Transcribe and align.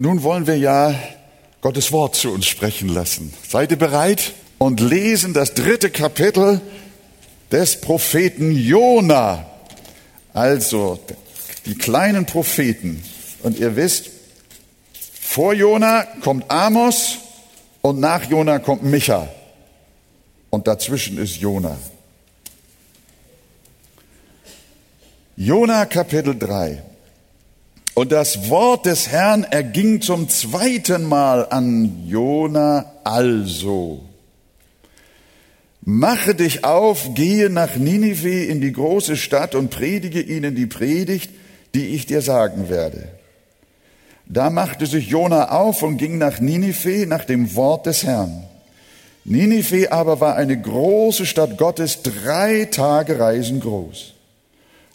Nun 0.00 0.22
wollen 0.22 0.46
wir 0.46 0.56
ja 0.56 0.94
Gottes 1.60 1.90
Wort 1.90 2.14
zu 2.14 2.30
uns 2.30 2.46
sprechen 2.46 2.88
lassen. 2.88 3.34
Seid 3.48 3.72
ihr 3.72 3.78
bereit? 3.78 4.32
Und 4.58 4.78
lesen 4.78 5.34
das 5.34 5.54
dritte 5.54 5.90
Kapitel 5.90 6.60
des 7.50 7.80
Propheten 7.80 8.52
Jona. 8.52 9.44
Also 10.32 11.00
die 11.66 11.74
kleinen 11.74 12.26
Propheten. 12.26 13.02
Und 13.42 13.58
ihr 13.58 13.74
wisst, 13.74 14.10
vor 15.20 15.52
Jona 15.52 16.04
kommt 16.22 16.48
Amos 16.48 17.18
und 17.82 17.98
nach 17.98 18.30
Jona 18.30 18.60
kommt 18.60 18.84
Micha. 18.84 19.28
Und 20.50 20.68
dazwischen 20.68 21.18
ist 21.18 21.38
Jona. 21.38 21.76
Jona 25.36 25.86
Kapitel 25.86 26.38
3. 26.38 26.84
Und 27.98 28.12
das 28.12 28.48
Wort 28.48 28.86
des 28.86 29.08
Herrn 29.08 29.42
erging 29.42 30.00
zum 30.00 30.28
zweiten 30.28 31.02
Mal 31.02 31.48
an 31.50 32.06
Jona 32.06 32.92
also. 33.02 34.04
Mache 35.80 36.36
dich 36.36 36.62
auf, 36.62 37.14
gehe 37.14 37.50
nach 37.50 37.74
Ninive 37.74 38.44
in 38.44 38.60
die 38.60 38.70
große 38.70 39.16
Stadt 39.16 39.56
und 39.56 39.70
predige 39.70 40.20
ihnen 40.20 40.54
die 40.54 40.66
Predigt, 40.66 41.32
die 41.74 41.86
ich 41.86 42.06
dir 42.06 42.22
sagen 42.22 42.68
werde. 42.68 43.08
Da 44.26 44.48
machte 44.48 44.86
sich 44.86 45.08
Jona 45.08 45.50
auf 45.50 45.82
und 45.82 45.96
ging 45.96 46.18
nach 46.18 46.38
Ninive 46.38 47.04
nach 47.04 47.24
dem 47.24 47.56
Wort 47.56 47.86
des 47.86 48.04
Herrn. 48.04 48.44
Ninive 49.24 49.90
aber 49.90 50.20
war 50.20 50.36
eine 50.36 50.56
große 50.56 51.26
Stadt 51.26 51.58
Gottes, 51.58 52.02
drei 52.04 52.66
Tage 52.66 53.18
Reisen 53.18 53.58
groß. 53.58 54.14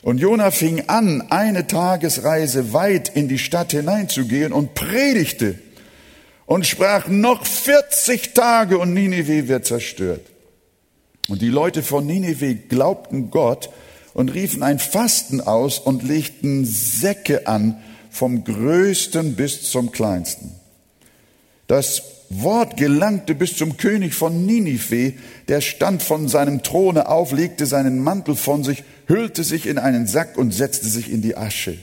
Und 0.04 0.18
Jona 0.20 0.52
fing 0.52 0.84
an, 0.88 1.32
eine 1.32 1.66
Tagesreise 1.66 2.74
weit 2.74 3.10
in 3.16 3.30
die 3.30 3.40
Stadt 3.40 3.72
hineinzugehen 3.72 4.52
und 4.52 4.76
predigte 4.76 5.58
und 6.46 6.68
sprach 6.68 7.08
noch 7.08 7.46
40 7.46 8.34
Tage 8.34 8.78
und 8.78 8.94
Ninive 8.94 9.48
wird 9.48 9.66
zerstört. 9.66 10.26
Und 11.30 11.42
die 11.42 11.48
Leute 11.48 11.84
von 11.84 12.06
Ninive 12.06 12.54
glaubten 12.54 13.32
Gott 13.32 13.70
und 14.14 14.34
riefen 14.34 14.62
ein 14.62 14.78
Fasten 14.78 15.40
aus 15.40 15.80
und 15.80 16.04
legten 16.04 16.66
Säcke 16.66 17.48
an, 17.48 17.82
vom 18.10 18.44
größten 18.44 19.36
bis 19.36 19.72
zum 19.72 19.92
kleinsten. 19.92 20.52
Das 21.68 22.04
Wort 22.30 22.78
gelangte 22.78 23.36
bis 23.36 23.56
zum 23.56 23.78
König 23.78 24.14
von 24.14 24.46
Ninive, 24.46 25.14
der 25.48 25.62
stand 25.62 26.02
von 26.02 26.28
seinem 26.28 26.64
Throne 26.64 27.08
auf, 27.08 27.32
legte 27.32 27.66
seinen 27.66 28.00
Mantel 28.00 28.36
von 28.36 28.64
sich 28.64 28.84
hüllte 29.08 29.44
sich 29.44 29.68
in 29.68 29.78
einen 29.78 30.08
Sack 30.08 30.38
und 30.38 30.54
setzte 30.54 30.88
sich 30.88 31.12
in 31.12 31.22
die 31.22 31.38
Asche. 31.38 31.78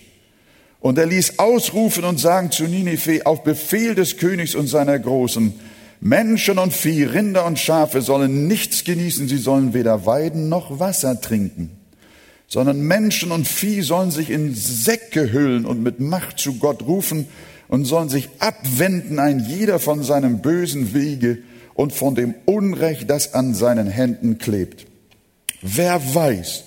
Und 0.81 0.99
er 0.99 1.07
ließ 1.07 1.39
ausrufen 1.39 2.05
und 2.05 2.19
sagen 2.19 2.51
zu 2.51 2.65
Ninive 2.65 3.27
auf 3.27 3.45
Befehl 3.45 3.95
des 3.95 4.17
Königs 4.17 4.55
und 4.55 4.67
seiner 4.67 4.99
Großen, 4.99 5.53
Menschen 6.01 6.59
und 6.59 6.73
Vieh, 6.73 7.05
Rinder 7.05 7.45
und 7.45 7.59
Schafe 7.59 8.01
sollen 8.01 8.47
nichts 8.47 8.85
genießen, 8.85 9.29
sie 9.29 9.37
sollen 9.37 9.75
weder 9.75 10.07
weiden 10.07 10.49
noch 10.49 10.81
Wasser 10.81 11.21
trinken, 11.21 11.71
sondern 12.49 12.81
Menschen 12.81 13.33
und 13.33 13.47
Vieh 13.47 13.83
sollen 13.83 14.11
sich 14.11 14.31
in 14.31 14.55
Säcke 14.55 15.31
hüllen 15.31 15.67
und 15.67 15.83
mit 15.83 16.01
Macht 16.01 16.39
zu 16.39 16.55
Gott 16.55 16.83
rufen 16.87 17.29
und 17.71 17.85
sollen 17.85 18.09
sich 18.09 18.29
abwenden, 18.41 19.21
ein 19.21 19.39
jeder 19.39 19.79
von 19.79 20.03
seinem 20.03 20.43
bösen 20.43 20.93
Wege 20.93 21.39
und 21.75 21.93
von 21.93 22.17
dem 22.17 22.35
Unrecht, 22.45 23.09
das 23.09 23.33
an 23.33 23.55
seinen 23.55 23.87
Händen 23.87 24.39
klebt. 24.39 24.87
Wer 25.63 26.03
weiß, 26.15 26.65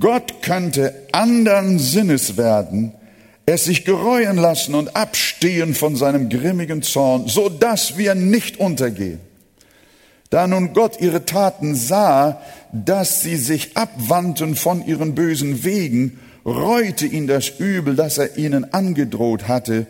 Gott 0.00 0.40
könnte 0.40 0.94
andern 1.12 1.78
Sinnes 1.78 2.38
werden, 2.38 2.92
es 3.44 3.64
sich 3.66 3.84
gereuen 3.84 4.38
lassen 4.38 4.74
und 4.74 4.96
abstehen 4.96 5.74
von 5.74 5.96
seinem 5.96 6.30
grimmigen 6.30 6.80
Zorn, 6.80 7.28
so 7.28 7.50
dass 7.50 7.98
wir 7.98 8.14
nicht 8.14 8.58
untergehen. 8.58 9.20
Da 10.30 10.46
nun 10.46 10.72
Gott 10.72 10.98
ihre 10.98 11.26
Taten 11.26 11.74
sah, 11.74 12.40
dass 12.72 13.20
sie 13.20 13.36
sich 13.36 13.76
abwandten 13.76 14.56
von 14.56 14.84
ihren 14.84 15.14
bösen 15.14 15.62
Wegen, 15.62 16.18
reute 16.46 17.04
ihn 17.04 17.26
das 17.26 17.50
Übel, 17.58 17.96
das 17.96 18.16
er 18.16 18.38
ihnen 18.38 18.72
angedroht 18.72 19.46
hatte, 19.46 19.86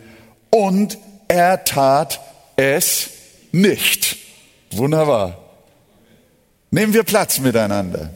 und 0.56 0.99
er 1.28 1.65
tat 1.65 2.21
es 2.56 3.11
nicht. 3.53 4.17
Wunderbar. 4.72 5.39
Nehmen 6.71 6.94
wir 6.94 7.03
Platz 7.03 7.39
miteinander. 7.39 8.11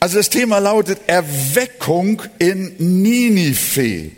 Also 0.00 0.18
das 0.18 0.30
Thema 0.30 0.58
lautet 0.58 1.00
Erweckung 1.06 2.22
in 2.38 2.74
Ninive. 2.78 4.12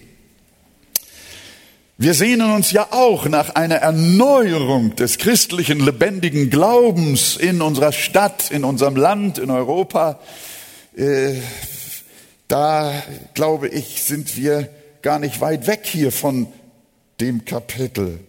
Wir 1.96 2.14
sehnen 2.14 2.52
uns 2.52 2.70
ja 2.70 2.88
auch 2.92 3.26
nach 3.26 3.54
einer 3.54 3.76
Erneuerung 3.76 4.96
des 4.96 5.18
christlichen 5.18 5.80
lebendigen 5.80 6.48
Glaubens 6.48 7.36
in 7.36 7.60
unserer 7.60 7.92
Stadt, 7.92 8.50
in 8.50 8.64
unserem 8.64 8.96
Land, 8.96 9.38
in 9.38 9.50
Europa. 9.50 10.18
Äh, 10.96 11.34
da, 12.48 12.92
glaube 13.34 13.68
ich, 13.68 14.02
sind 14.02 14.36
wir 14.36 14.68
gar 15.02 15.18
nicht 15.18 15.40
weit 15.40 15.66
weg 15.66 15.80
hier 15.84 16.12
von 16.12 16.46
dem 17.20 17.44
Kapitel. 17.44 18.20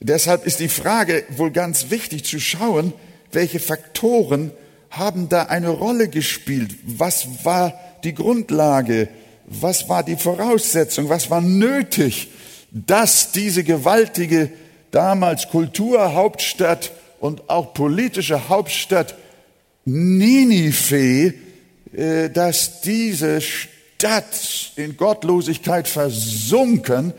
Deshalb 0.00 0.46
ist 0.46 0.60
die 0.60 0.68
Frage 0.68 1.24
wohl 1.30 1.50
ganz 1.50 1.90
wichtig 1.90 2.24
zu 2.24 2.40
schauen, 2.40 2.92
welche 3.32 3.60
Faktoren 3.60 4.50
haben 4.90 5.28
da 5.28 5.44
eine 5.44 5.68
Rolle 5.68 6.08
gespielt. 6.08 6.74
Was 6.84 7.44
war 7.44 7.78
die 8.02 8.14
Grundlage? 8.14 9.08
Was 9.46 9.88
war 9.88 10.02
die 10.02 10.16
Voraussetzung? 10.16 11.08
Was 11.08 11.30
war 11.30 11.40
nötig, 11.40 12.28
dass 12.70 13.32
diese 13.32 13.62
gewaltige 13.62 14.50
damals 14.90 15.48
Kulturhauptstadt 15.48 16.92
und 17.20 17.50
auch 17.50 17.74
politische 17.74 18.48
Hauptstadt 18.48 19.14
Ninive, 19.84 21.34
äh, 21.92 22.30
dass 22.30 22.80
diese 22.80 23.40
Stadt 24.00 24.72
in 24.76 24.96
Gottlosigkeit 24.96 25.86
versunken, 25.86 27.12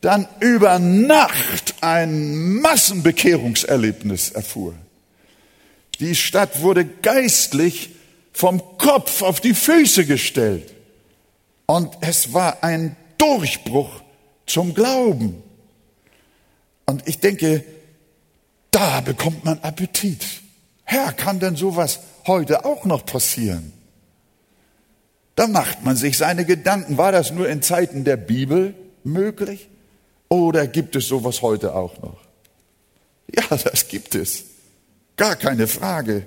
dann 0.00 0.28
über 0.38 0.78
Nacht 0.78 1.74
ein 1.80 2.60
Massenbekehrungserlebnis 2.60 4.30
erfuhr. 4.30 4.74
Die 5.98 6.14
Stadt 6.14 6.62
wurde 6.62 6.84
geistlich 6.84 7.90
vom 8.32 8.62
Kopf 8.78 9.22
auf 9.22 9.40
die 9.40 9.54
Füße 9.54 10.06
gestellt. 10.06 10.72
Und 11.66 11.98
es 12.00 12.32
war 12.32 12.62
ein 12.62 12.94
Durchbruch 13.18 13.90
zum 14.46 14.72
Glauben. 14.72 15.42
Und 16.86 17.08
ich 17.08 17.18
denke, 17.18 17.64
da 18.70 19.00
bekommt 19.00 19.44
man 19.44 19.58
Appetit. 19.62 20.24
Herr, 20.84 21.12
kann 21.12 21.40
denn 21.40 21.56
sowas 21.56 21.98
heute 22.28 22.64
auch 22.64 22.84
noch 22.84 23.04
passieren? 23.04 23.72
Da 25.40 25.46
macht 25.46 25.86
man 25.86 25.96
sich 25.96 26.18
seine 26.18 26.44
Gedanken. 26.44 26.98
War 26.98 27.12
das 27.12 27.30
nur 27.30 27.48
in 27.48 27.62
Zeiten 27.62 28.04
der 28.04 28.18
Bibel 28.18 28.74
möglich? 29.04 29.70
Oder 30.28 30.66
gibt 30.66 30.96
es 30.96 31.08
sowas 31.08 31.40
heute 31.40 31.74
auch 31.74 32.02
noch? 32.02 32.18
Ja, 33.34 33.56
das 33.64 33.88
gibt 33.88 34.14
es. 34.14 34.44
Gar 35.16 35.36
keine 35.36 35.66
Frage. 35.66 36.26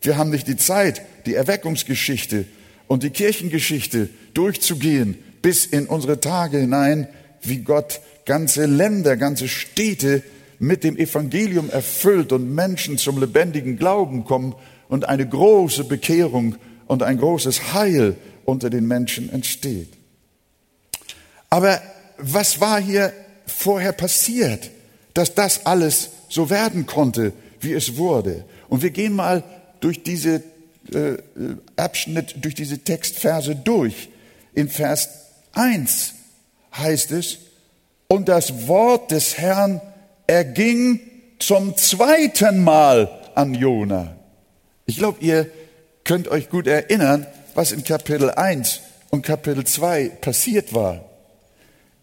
Wir 0.00 0.16
haben 0.16 0.30
nicht 0.30 0.46
die 0.46 0.56
Zeit, 0.56 1.02
die 1.26 1.34
Erweckungsgeschichte 1.34 2.44
und 2.86 3.02
die 3.02 3.10
Kirchengeschichte 3.10 4.10
durchzugehen 4.32 5.18
bis 5.42 5.66
in 5.66 5.86
unsere 5.86 6.20
Tage 6.20 6.58
hinein, 6.58 7.08
wie 7.42 7.62
Gott 7.62 8.00
ganze 8.26 8.66
Länder, 8.66 9.16
ganze 9.16 9.48
Städte 9.48 10.22
mit 10.60 10.84
dem 10.84 10.96
Evangelium 10.96 11.68
erfüllt 11.68 12.30
und 12.30 12.54
Menschen 12.54 12.96
zum 12.96 13.18
lebendigen 13.18 13.76
Glauben 13.76 14.22
kommen 14.24 14.54
und 14.86 15.08
eine 15.08 15.28
große 15.28 15.82
Bekehrung 15.82 16.54
und 16.86 17.02
ein 17.02 17.18
großes 17.18 17.74
Heil 17.74 18.14
unter 18.46 18.70
den 18.70 18.86
Menschen 18.86 19.30
entsteht. 19.30 19.92
Aber 21.50 21.80
was 22.18 22.60
war 22.60 22.80
hier 22.80 23.12
vorher 23.46 23.92
passiert, 23.92 24.70
dass 25.14 25.34
das 25.34 25.66
alles 25.66 26.10
so 26.28 26.50
werden 26.50 26.86
konnte? 26.86 27.32
wie 27.60 27.72
es 27.72 27.96
wurde. 27.96 28.44
Und 28.68 28.82
wir 28.82 28.90
gehen 28.90 29.14
mal 29.14 29.42
durch 29.80 30.02
diese 30.02 30.42
äh, 30.92 31.16
Abschnitt, 31.76 32.36
durch 32.40 32.54
diese 32.54 32.78
Textverse 32.78 33.54
durch. 33.56 34.08
In 34.54 34.68
Vers 34.68 35.08
1 35.52 36.14
heißt 36.76 37.12
es, 37.12 37.38
und 38.08 38.28
das 38.28 38.68
Wort 38.68 39.10
des 39.10 39.36
Herrn 39.36 39.80
erging 40.26 41.00
zum 41.38 41.76
zweiten 41.76 42.62
Mal 42.62 43.10
an 43.34 43.52
Jona. 43.54 44.16
Ich 44.86 44.96
glaube, 44.96 45.18
ihr 45.20 45.50
könnt 46.04 46.28
euch 46.28 46.48
gut 46.48 46.68
erinnern, 46.68 47.26
was 47.56 47.72
in 47.72 47.82
Kapitel 47.82 48.30
1 48.30 48.82
und 49.08 49.22
Kapitel 49.22 49.64
2 49.64 50.10
passiert 50.20 50.74
war. 50.74 51.06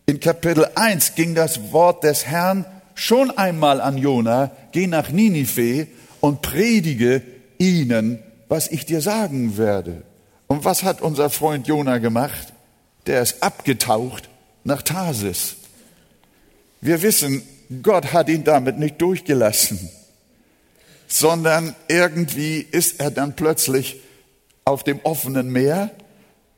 In 0.08 0.20
Kapitel 0.20 0.68
1 0.74 1.14
ging 1.14 1.36
das 1.36 1.72
Wort 1.72 2.04
des 2.04 2.26
Herrn 2.26 2.66
schon 2.96 3.30
einmal 3.30 3.80
an 3.80 4.00
Jona, 4.00 4.52
geh 4.72 4.88
nach 4.88 5.10
Ninive 5.10 5.88
und 6.22 6.42
predige 6.42 7.22
ihnen, 7.60 8.18
was 8.50 8.68
ich 8.68 8.88
dir 8.88 9.00
sagen 9.00 9.56
werde. 9.58 10.02
Und 10.48 10.66
was 10.66 10.82
hat 10.82 11.02
unser 11.02 11.30
Freund 11.30 11.68
Jona 11.68 12.00
gemacht? 12.00 12.52
Der 13.06 13.22
ist 13.22 13.44
abgetaucht 13.44 14.30
nach 14.64 14.82
Tarsis. 14.82 15.56
Wir 16.82 17.04
wissen, 17.04 17.44
Gott 17.84 18.12
hat 18.12 18.28
ihn 18.28 18.44
damit 18.44 18.80
nicht 18.80 19.00
durchgelassen, 19.00 19.90
sondern 21.08 21.76
irgendwie 21.88 22.58
ist 22.60 23.00
er 23.00 23.12
dann 23.12 23.36
plötzlich 23.36 24.03
auf 24.66 24.84
dem 24.84 25.00
offenen 25.04 25.52
Meer. 25.52 25.92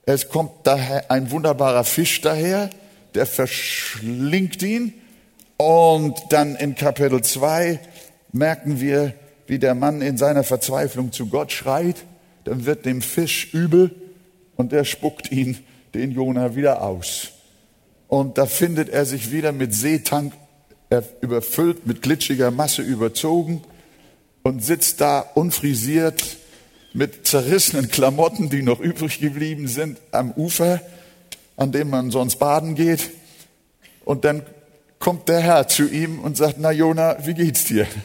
Es 0.06 0.30
kommt 0.30 0.52
daher 0.63 1.10
ein 1.10 1.31
wunderbarer 1.31 1.84
Fisch 1.84 2.22
daher, 2.22 2.69
der 3.16 3.25
verschlingt 3.25 4.62
ihn. 4.62 4.94
Und 5.57 6.16
dann 6.30 6.56
in 6.56 6.75
Kapitel 6.75 7.22
2 7.22 7.80
merken 8.31 8.81
wir, 8.81 9.13
wie 9.48 9.60
der 9.60 9.75
Mann 9.75 10.02
in 10.02 10.18
seiner 10.18 10.44
Verzweiflung 10.44 11.12
zu 11.12 11.28
Gott 11.28 11.52
schreit. 11.52 11.98
Dann 12.44 12.66
wird 12.66 12.86
dem 12.86 13.02
Fisch 13.02 13.54
übel 13.54 13.96
und 14.56 14.74
er 14.74 14.86
spuckt 14.86 15.31
ihn, 15.31 15.57
den 15.94 16.12
Jona, 16.12 16.56
wieder 16.56 16.81
aus. 16.81 17.30
Und 18.07 18.38
da 18.38 18.46
findet 18.46 18.90
er 18.90 19.06
sich 19.06 19.31
wieder 19.31 19.52
mit 19.52 19.74
Seetank 19.74 20.34
überfüllt, 21.22 21.88
mit 21.88 22.02
glitschiger 22.02 22.52
Masse 22.52 22.81
überzogen 22.81 23.63
und 24.44 24.63
sitzt 24.63 25.02
da 25.02 25.19
unfrisiert 25.19 26.38
mit 26.95 27.27
zerrissenen 27.27 27.89
Klamotten, 27.89 28.50
die 28.50 28.62
noch 28.62 28.80
übrig 28.80 29.19
geblieben 29.19 29.68
sind, 29.68 30.00
am 30.12 30.31
Ufer, 30.31 30.81
an 31.57 31.74
dem 31.74 31.89
man 31.89 32.09
sonst 32.09 32.38
baden 32.38 32.74
geht. 32.74 33.12
Und 34.06 34.24
dann 34.24 34.44
kommt 34.97 35.27
der 35.27 35.42
Herr 35.42 35.68
zu 35.68 35.89
ihm 35.89 36.19
und 36.19 36.38
sagt, 36.38 36.56
na 36.57 36.71
Jona, 36.71 37.18
wie 37.25 37.33
geht's 37.33 37.65
dir? 37.65 37.86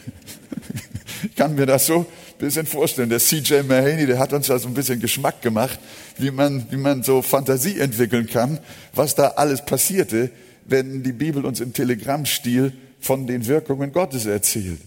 Ich 1.22 1.36
kann 1.36 1.54
mir 1.54 1.66
das 1.66 1.84
so 1.84 1.98
ein 1.98 2.06
bisschen 2.38 2.64
vorstellen. 2.64 3.10
Der 3.10 3.18
CJ 3.18 3.64
Mahaney, 3.68 4.06
der 4.06 4.18
hat 4.18 4.32
uns 4.32 4.48
ja 4.48 4.58
so 4.58 4.68
ein 4.68 4.74
bisschen 4.74 5.00
Geschmack 5.00 5.42
gemacht, 5.42 5.78
wie 6.16 6.30
man, 6.30 6.64
wie 6.70 6.78
man 6.78 7.02
so 7.02 7.20
Fantasie 7.20 7.78
entwickeln 7.78 8.26
kann, 8.26 8.58
was 8.94 9.16
da 9.16 9.28
alles 9.36 9.62
passierte, 9.66 10.30
wenn 10.64 11.02
die 11.02 11.12
Bibel 11.12 11.44
uns 11.44 11.60
im 11.60 11.74
Telegrammstil 11.74 12.72
von 13.00 13.26
den 13.26 13.46
Wirkungen 13.46 13.92
Gottes 13.92 14.24
erzählt. 14.24 14.80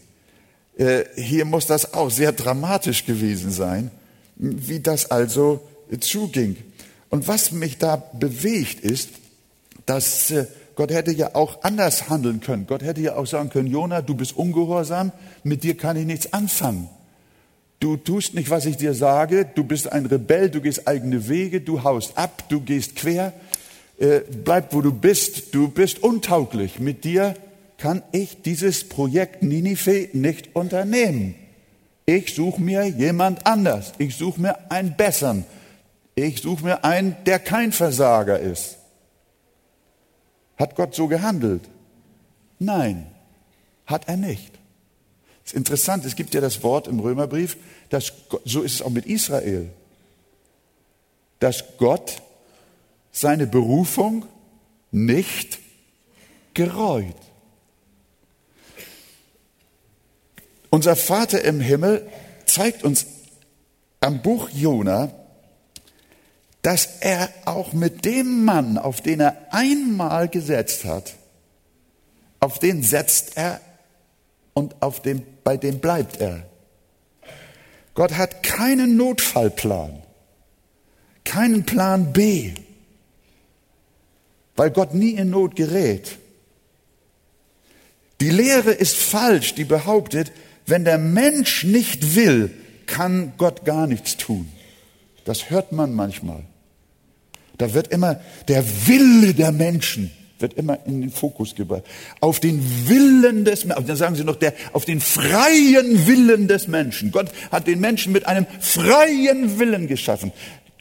Äh, 0.77 1.03
hier 1.15 1.45
muss 1.45 1.67
das 1.67 1.93
auch 1.93 2.09
sehr 2.09 2.31
dramatisch 2.31 3.05
gewesen 3.05 3.51
sein, 3.51 3.91
wie 4.35 4.79
das 4.79 5.11
also 5.11 5.61
zuging. 5.99 6.57
Und 7.09 7.27
was 7.27 7.51
mich 7.51 7.77
da 7.77 7.95
bewegt 7.95 8.79
ist, 8.79 9.09
dass 9.85 10.31
äh, 10.31 10.47
Gott 10.75 10.91
hätte 10.91 11.11
ja 11.11 11.35
auch 11.35 11.63
anders 11.63 12.09
handeln 12.09 12.39
können. 12.39 12.65
Gott 12.65 12.81
hätte 12.81 13.01
ja 13.01 13.15
auch 13.15 13.27
sagen 13.27 13.49
können, 13.49 13.67
Jona, 13.67 14.01
du 14.01 14.15
bist 14.15 14.35
ungehorsam, 14.35 15.11
mit 15.43 15.63
dir 15.63 15.77
kann 15.77 15.97
ich 15.97 16.05
nichts 16.05 16.33
anfangen. 16.33 16.89
Du 17.79 17.97
tust 17.97 18.33
nicht, 18.33 18.49
was 18.49 18.65
ich 18.65 18.77
dir 18.77 18.93
sage, 18.93 19.45
du 19.53 19.63
bist 19.63 19.91
ein 19.91 20.05
Rebell, 20.05 20.49
du 20.49 20.61
gehst 20.61 20.87
eigene 20.87 21.27
Wege, 21.27 21.61
du 21.61 21.83
haust 21.83 22.17
ab, 22.17 22.45
du 22.49 22.61
gehst 22.61 22.95
quer, 22.95 23.33
äh, 23.99 24.21
bleib 24.43 24.73
wo 24.73 24.81
du 24.81 24.91
bist, 24.91 25.53
du 25.53 25.67
bist 25.67 26.01
untauglich. 26.01 26.79
Mit 26.79 27.03
dir 27.03 27.35
kann 27.77 28.03
ich 28.11 28.41
dieses 28.41 28.87
Projekt 28.87 29.43
Ninive 29.43 30.09
nicht 30.13 30.55
unternehmen. 30.55 31.35
Ich 32.05 32.35
suche 32.35 32.61
mir 32.61 32.85
jemand 32.87 33.45
anders. 33.45 33.93
Ich 33.97 34.15
suche 34.15 34.41
mir 34.41 34.71
einen 34.71 34.95
besseren. 34.95 35.45
Ich 36.15 36.41
suche 36.41 36.63
mir 36.63 36.83
einen, 36.83 37.15
der 37.25 37.39
kein 37.39 37.71
Versager 37.71 38.39
ist. 38.39 38.77
Hat 40.57 40.75
Gott 40.75 40.93
so 40.93 41.07
gehandelt? 41.07 41.69
Nein, 42.59 43.07
hat 43.85 44.07
er 44.07 44.17
nicht. 44.17 44.51
Es 45.43 45.51
ist 45.51 45.57
interessant, 45.57 46.05
es 46.05 46.15
gibt 46.15 46.33
ja 46.33 46.41
das 46.41 46.63
Wort 46.63 46.87
im 46.87 46.99
Römerbrief, 46.99 47.57
dass 47.89 48.13
Gott, 48.29 48.41
so 48.45 48.61
ist 48.61 48.75
es 48.75 48.81
auch 48.81 48.89
mit 48.89 49.05
Israel, 49.05 49.69
dass 51.39 51.63
Gott 51.77 52.21
seine 53.11 53.47
Berufung 53.47 54.25
nicht 54.91 55.59
gereut. 56.53 57.15
Unser 60.73 60.95
Vater 60.95 61.43
im 61.43 61.59
Himmel 61.59 62.09
zeigt 62.47 62.83
uns 62.83 63.05
am 63.99 64.23
Buch 64.23 64.49
Jona, 64.49 65.11
dass 66.63 66.97
er 66.99 67.29
auch 67.45 67.73
mit 67.73 68.05
dem 68.05 68.43
Mann, 68.43 68.79
auf 68.79 68.99
den 68.99 69.19
er 69.19 69.37
einmal 69.51 70.29
gesetzt 70.29 70.85
hat, 70.85 71.13
auf 72.39 72.57
den 72.57 72.81
setzt 72.81 73.37
er 73.37 73.61
und 74.55 74.81
auf 74.81 74.99
dem, 75.03 75.21
bei 75.43 75.57
dem 75.57 75.77
bleibt 75.77 76.19
er. 76.19 76.43
Gott 77.93 78.13
hat 78.13 78.41
keinen 78.41 78.97
Notfallplan, 78.97 80.01
keinen 81.23 81.67
Plan 81.67 82.13
B, 82.13 82.55
weil 84.55 84.71
Gott 84.71 84.95
nie 84.95 85.11
in 85.11 85.29
Not 85.29 85.55
gerät. 85.55 86.17
Die 88.21 88.31
Lehre 88.31 88.71
ist 88.71 88.95
falsch, 88.95 89.53
die 89.53 89.65
behauptet, 89.65 90.31
wenn 90.65 90.85
der 90.85 90.97
Mensch 90.97 91.63
nicht 91.63 92.15
will, 92.15 92.51
kann 92.85 93.33
Gott 93.37 93.65
gar 93.65 93.87
nichts 93.87 94.17
tun. 94.17 94.49
Das 95.25 95.49
hört 95.49 95.71
man 95.71 95.93
manchmal. 95.93 96.43
Da 97.57 97.73
wird 97.73 97.89
immer 97.89 98.19
der 98.47 98.63
Wille 98.87 99.33
der 99.33 99.51
Menschen 99.51 100.11
wird 100.43 100.53
immer 100.53 100.77
in 100.85 101.01
den 101.01 101.09
Fokus 101.09 101.55
gebracht. 101.55 101.83
Auf 102.19 102.39
den 102.39 102.61
Willen 102.87 103.45
des 103.45 103.65
Menschen, 103.65 103.87
dann 103.87 103.97
sagen 103.97 104.15
sie 104.15 104.23
noch, 104.23 104.35
der, 104.35 104.53
auf 104.73 104.85
den 104.85 104.99
freien 104.99 106.05
Willen 106.05 106.47
des 106.47 106.67
Menschen. 106.67 107.11
Gott 107.11 107.31
hat 107.51 107.65
den 107.65 107.79
Menschen 107.79 108.11
mit 108.11 108.27
einem 108.27 108.45
freien 108.59 109.57
Willen 109.57 109.87
geschaffen. 109.87 110.31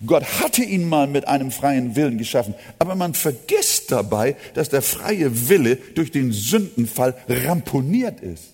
Gott 0.04 0.24
hatte 0.40 0.62
ihn 0.62 0.88
mal 0.88 1.06
mit 1.06 1.28
einem 1.28 1.52
freien 1.52 1.94
Willen 1.94 2.18
geschaffen, 2.18 2.54
aber 2.80 2.96
man 2.96 3.14
vergisst 3.14 3.92
dabei, 3.92 4.34
dass 4.54 4.68
der 4.68 4.82
freie 4.82 5.48
Wille 5.48 5.76
durch 5.76 6.10
den 6.10 6.32
Sündenfall 6.32 7.14
ramponiert 7.28 8.20
ist. 8.20 8.52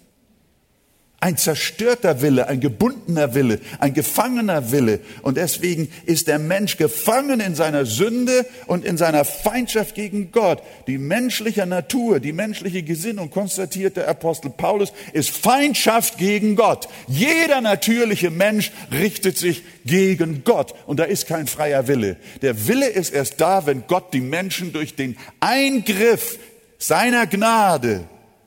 Ein 1.20 1.36
zerstörter 1.36 2.22
Wille, 2.22 2.46
ein 2.46 2.60
gebundener 2.60 3.34
Wille, 3.34 3.58
ein 3.80 3.92
gefangener 3.92 4.70
Wille. 4.70 5.00
Und 5.22 5.36
deswegen 5.36 5.90
ist 6.06 6.28
der 6.28 6.38
Mensch 6.38 6.76
gefangen 6.76 7.40
in 7.40 7.56
seiner 7.56 7.86
Sünde 7.86 8.46
und 8.68 8.84
in 8.84 8.96
seiner 8.96 9.24
Feindschaft 9.24 9.96
gegen 9.96 10.30
Gott. 10.30 10.62
Die 10.86 10.96
menschliche 10.96 11.66
Natur, 11.66 12.20
die 12.20 12.32
menschliche 12.32 12.84
Gesinnung, 12.84 13.30
konstatiert 13.30 13.96
der 13.96 14.06
Apostel 14.06 14.50
Paulus, 14.50 14.92
ist 15.12 15.30
Feindschaft 15.30 16.18
gegen 16.18 16.54
Gott. 16.54 16.88
Jeder 17.08 17.62
natürliche 17.62 18.30
Mensch 18.30 18.70
richtet 18.92 19.36
sich 19.38 19.64
gegen 19.84 20.44
Gott. 20.44 20.72
Und 20.86 21.00
da 21.00 21.04
ist 21.04 21.26
kein 21.26 21.48
freier 21.48 21.88
Wille. 21.88 22.16
Der 22.42 22.68
Wille 22.68 22.88
ist 22.88 23.12
erst 23.12 23.40
da, 23.40 23.66
wenn 23.66 23.88
Gott 23.88 24.14
die 24.14 24.20
Menschen 24.20 24.72
durch 24.72 24.94
den 24.94 25.16
Eingriff 25.40 26.38
seiner 26.78 27.26
Gnade 27.26 28.04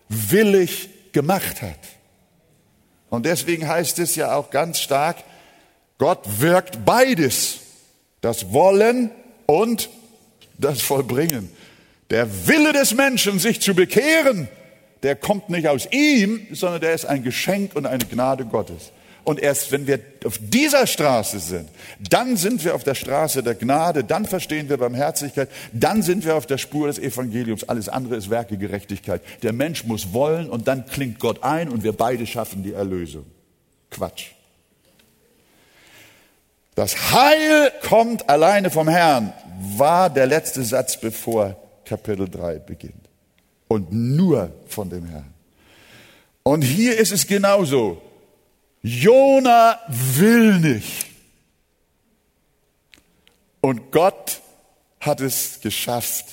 willig 0.07 0.87
gemacht 1.11 1.61
hat. 1.61 2.00
Und 3.11 3.25
deswegen 3.25 3.67
heißt 3.67 3.99
es 3.99 4.15
ja 4.15 4.35
auch 4.35 4.49
ganz 4.49 4.79
stark, 4.79 5.17
Gott 5.97 6.23
wirkt 6.39 6.85
beides, 6.85 7.59
das 8.21 8.53
Wollen 8.53 9.11
und 9.45 9.89
das 10.57 10.81
Vollbringen. 10.81 11.51
Der 12.09 12.47
Wille 12.47 12.71
des 12.71 12.93
Menschen, 12.93 13.37
sich 13.37 13.61
zu 13.61 13.75
bekehren, 13.75 14.47
der 15.03 15.17
kommt 15.17 15.49
nicht 15.49 15.67
aus 15.67 15.89
ihm, 15.91 16.47
sondern 16.51 16.79
der 16.79 16.93
ist 16.93 17.05
ein 17.05 17.21
Geschenk 17.21 17.75
und 17.75 17.85
eine 17.85 18.05
Gnade 18.05 18.45
Gottes. 18.45 18.91
Und 19.23 19.39
erst 19.39 19.71
wenn 19.71 19.85
wir 19.85 19.99
auf 20.25 20.39
dieser 20.39 20.87
Straße 20.87 21.39
sind, 21.39 21.69
dann 21.99 22.37
sind 22.37 22.63
wir 22.63 22.73
auf 22.73 22.83
der 22.83 22.95
Straße 22.95 23.43
der 23.43 23.55
Gnade, 23.55 24.03
dann 24.03 24.25
verstehen 24.25 24.67
wir 24.67 24.77
Barmherzigkeit, 24.77 25.49
dann 25.73 26.01
sind 26.01 26.25
wir 26.25 26.35
auf 26.35 26.47
der 26.47 26.57
Spur 26.57 26.87
des 26.87 26.97
Evangeliums. 26.97 27.63
Alles 27.63 27.87
andere 27.87 28.15
ist 28.15 28.29
Werke 28.29 28.57
Gerechtigkeit. 28.57 29.21
Der 29.43 29.53
Mensch 29.53 29.83
muss 29.83 30.11
wollen 30.13 30.49
und 30.49 30.67
dann 30.67 30.85
klingt 30.87 31.19
Gott 31.19 31.43
ein 31.43 31.69
und 31.69 31.83
wir 31.83 31.93
beide 31.93 32.25
schaffen 32.25 32.63
die 32.63 32.73
Erlösung. 32.73 33.25
Quatsch. 33.91 34.31
Das 36.73 37.11
Heil 37.11 37.71
kommt 37.87 38.27
alleine 38.29 38.71
vom 38.71 38.87
Herrn, 38.87 39.33
war 39.77 40.09
der 40.09 40.25
letzte 40.25 40.63
Satz, 40.63 40.99
bevor 40.99 41.57
Kapitel 41.85 42.27
3 42.27 42.59
beginnt. 42.59 43.09
Und 43.67 43.91
nur 43.91 44.51
von 44.67 44.89
dem 44.89 45.05
Herrn. 45.05 45.33
Und 46.43 46.63
hier 46.63 46.97
ist 46.97 47.11
es 47.11 47.27
genauso. 47.27 48.01
Jona 48.81 49.79
will 49.87 50.59
nicht. 50.59 51.07
Und 53.61 53.91
Gott 53.91 54.41
hat 54.99 55.21
es 55.21 55.61
geschafft, 55.61 56.25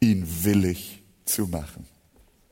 ihn 0.00 0.26
willig 0.44 1.02
zu 1.24 1.46
machen. 1.46 1.86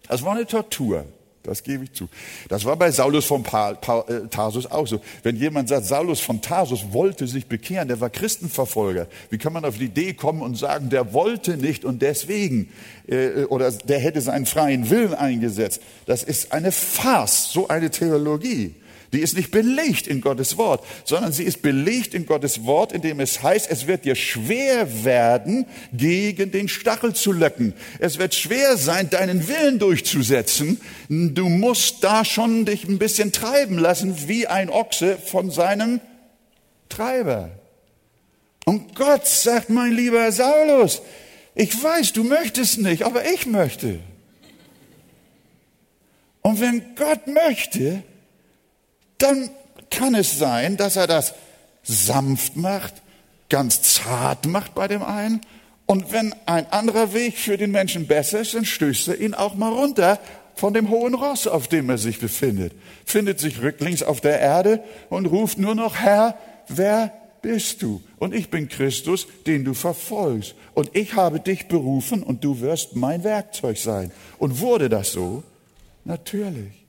Das 0.06 0.22
war 0.22 0.36
eine 0.36 0.46
Tortur. 0.46 1.04
Das 1.42 1.62
gebe 1.62 1.84
ich 1.84 1.92
zu. 1.92 2.08
Das 2.48 2.66
war 2.66 2.76
bei 2.76 2.90
Saulus 2.90 3.24
von 3.24 3.42
äh, 3.44 4.26
Tarsus 4.30 4.66
auch 4.66 4.86
so. 4.86 5.00
Wenn 5.22 5.36
jemand 5.36 5.70
sagt, 5.70 5.86
Saulus 5.86 6.20
von 6.20 6.42
Tarsus 6.42 6.92
wollte 6.92 7.26
sich 7.26 7.46
bekehren, 7.46 7.88
der 7.88 7.98
war 8.00 8.10
Christenverfolger. 8.10 9.06
Wie 9.30 9.38
kann 9.38 9.54
man 9.54 9.64
auf 9.64 9.78
die 9.78 9.86
Idee 9.86 10.12
kommen 10.12 10.42
und 10.42 10.56
sagen, 10.56 10.90
der 10.90 11.14
wollte 11.14 11.56
nicht 11.56 11.86
und 11.86 12.02
deswegen, 12.02 12.70
äh, 13.06 13.44
oder 13.44 13.72
der 13.72 14.00
hätte 14.00 14.20
seinen 14.20 14.44
freien 14.44 14.90
Willen 14.90 15.14
eingesetzt? 15.14 15.80
Das 16.04 16.22
ist 16.22 16.52
eine 16.52 16.72
Farce, 16.72 17.50
so 17.52 17.68
eine 17.68 17.90
Theologie. 17.90 18.74
Die 19.12 19.20
ist 19.20 19.36
nicht 19.36 19.50
belegt 19.50 20.06
in 20.06 20.20
Gottes 20.20 20.56
Wort, 20.56 20.86
sondern 21.04 21.32
sie 21.32 21.42
ist 21.42 21.62
belegt 21.62 22.14
in 22.14 22.26
Gottes 22.26 22.64
Wort, 22.64 22.92
indem 22.92 23.18
es 23.18 23.42
heißt, 23.42 23.68
es 23.68 23.88
wird 23.88 24.04
dir 24.04 24.14
schwer 24.14 25.04
werden, 25.04 25.66
gegen 25.92 26.52
den 26.52 26.68
Stachel 26.68 27.12
zu 27.14 27.32
löcken. 27.32 27.74
Es 27.98 28.18
wird 28.18 28.34
schwer 28.34 28.76
sein, 28.76 29.10
deinen 29.10 29.48
Willen 29.48 29.80
durchzusetzen. 29.80 30.80
Du 31.08 31.48
musst 31.48 32.04
da 32.04 32.24
schon 32.24 32.64
dich 32.66 32.84
ein 32.84 32.98
bisschen 32.98 33.32
treiben 33.32 33.78
lassen, 33.78 34.28
wie 34.28 34.46
ein 34.46 34.70
Ochse 34.70 35.18
von 35.18 35.50
seinem 35.50 36.00
Treiber. 36.88 37.50
Und 38.64 38.94
Gott 38.94 39.26
sagt, 39.26 39.70
mein 39.70 39.92
lieber 39.92 40.30
Saulus, 40.30 41.02
ich 41.56 41.82
weiß, 41.82 42.12
du 42.12 42.22
möchtest 42.22 42.78
nicht, 42.78 43.02
aber 43.02 43.26
ich 43.26 43.46
möchte. 43.46 43.98
Und 46.42 46.60
wenn 46.60 46.94
Gott 46.94 47.26
möchte, 47.26 48.04
dann 49.22 49.50
kann 49.90 50.14
es 50.14 50.38
sein, 50.38 50.76
dass 50.76 50.96
er 50.96 51.06
das 51.06 51.34
sanft 51.82 52.56
macht, 52.56 52.94
ganz 53.48 53.82
zart 53.82 54.46
macht 54.46 54.74
bei 54.74 54.88
dem 54.88 55.02
einen. 55.02 55.40
Und 55.86 56.12
wenn 56.12 56.34
ein 56.46 56.70
anderer 56.70 57.12
Weg 57.12 57.36
für 57.36 57.56
den 57.56 57.72
Menschen 57.72 58.06
besser 58.06 58.40
ist, 58.40 58.54
dann 58.54 58.64
stößt 58.64 59.08
er 59.08 59.20
ihn 59.20 59.34
auch 59.34 59.54
mal 59.54 59.72
runter 59.72 60.20
von 60.54 60.74
dem 60.74 60.90
hohen 60.90 61.14
Ross, 61.14 61.46
auf 61.46 61.68
dem 61.68 61.90
er 61.90 61.98
sich 61.98 62.20
befindet, 62.20 62.74
findet 63.04 63.40
sich 63.40 63.62
rücklings 63.62 64.02
auf 64.02 64.20
der 64.20 64.40
Erde 64.40 64.82
und 65.08 65.26
ruft 65.26 65.58
nur 65.58 65.74
noch, 65.74 65.96
Herr, 65.96 66.36
wer 66.68 67.12
bist 67.42 67.82
du? 67.82 68.02
Und 68.18 68.34
ich 68.34 68.50
bin 68.50 68.68
Christus, 68.68 69.26
den 69.46 69.64
du 69.64 69.74
verfolgst. 69.74 70.54
Und 70.74 70.90
ich 70.94 71.14
habe 71.14 71.40
dich 71.40 71.66
berufen 71.66 72.22
und 72.22 72.44
du 72.44 72.60
wirst 72.60 72.94
mein 72.94 73.24
Werkzeug 73.24 73.78
sein. 73.78 74.12
Und 74.38 74.60
wurde 74.60 74.88
das 74.88 75.12
so? 75.12 75.42
Natürlich. 76.04 76.80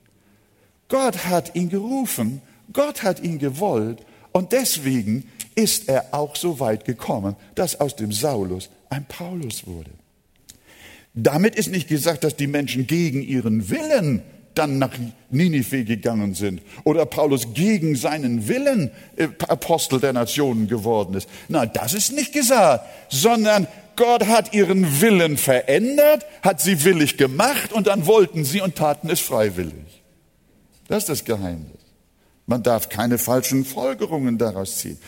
Gott 0.92 1.24
hat 1.24 1.54
ihn 1.54 1.70
gerufen, 1.70 2.42
Gott 2.74 3.02
hat 3.02 3.22
ihn 3.22 3.38
gewollt 3.38 4.04
und 4.32 4.52
deswegen 4.52 5.24
ist 5.54 5.88
er 5.88 6.12
auch 6.12 6.36
so 6.36 6.60
weit 6.60 6.84
gekommen, 6.84 7.34
dass 7.54 7.80
aus 7.80 7.96
dem 7.96 8.12
Saulus 8.12 8.68
ein 8.90 9.06
Paulus 9.06 9.66
wurde. 9.66 9.88
Damit 11.14 11.56
ist 11.56 11.70
nicht 11.70 11.88
gesagt, 11.88 12.24
dass 12.24 12.36
die 12.36 12.46
Menschen 12.46 12.86
gegen 12.86 13.22
ihren 13.22 13.70
Willen 13.70 14.20
dann 14.52 14.78
nach 14.78 14.90
Ninive 15.30 15.84
gegangen 15.84 16.34
sind 16.34 16.60
oder 16.84 17.06
Paulus 17.06 17.54
gegen 17.54 17.96
seinen 17.96 18.46
Willen 18.46 18.90
äh, 19.16 19.28
Apostel 19.48 19.98
der 19.98 20.12
Nationen 20.12 20.68
geworden 20.68 21.14
ist. 21.14 21.26
Nein, 21.48 21.70
das 21.72 21.94
ist 21.94 22.12
nicht 22.12 22.34
gesagt, 22.34 22.84
sondern 23.08 23.66
Gott 23.96 24.26
hat 24.26 24.52
ihren 24.52 25.00
Willen 25.00 25.38
verändert, 25.38 26.26
hat 26.42 26.60
sie 26.60 26.84
willig 26.84 27.16
gemacht 27.16 27.72
und 27.72 27.86
dann 27.86 28.04
wollten 28.04 28.44
sie 28.44 28.60
und 28.60 28.76
taten 28.76 29.08
es 29.08 29.20
freiwillig. 29.20 30.01
Das 30.92 31.04
ist 31.04 31.08
das 31.08 31.24
Geheimnis. 31.24 31.80
Man 32.44 32.62
darf 32.62 32.90
keine 32.90 33.16
falschen 33.16 33.64
Folgerungen 33.64 34.36
daraus 34.36 34.76
ziehen. 34.76 34.98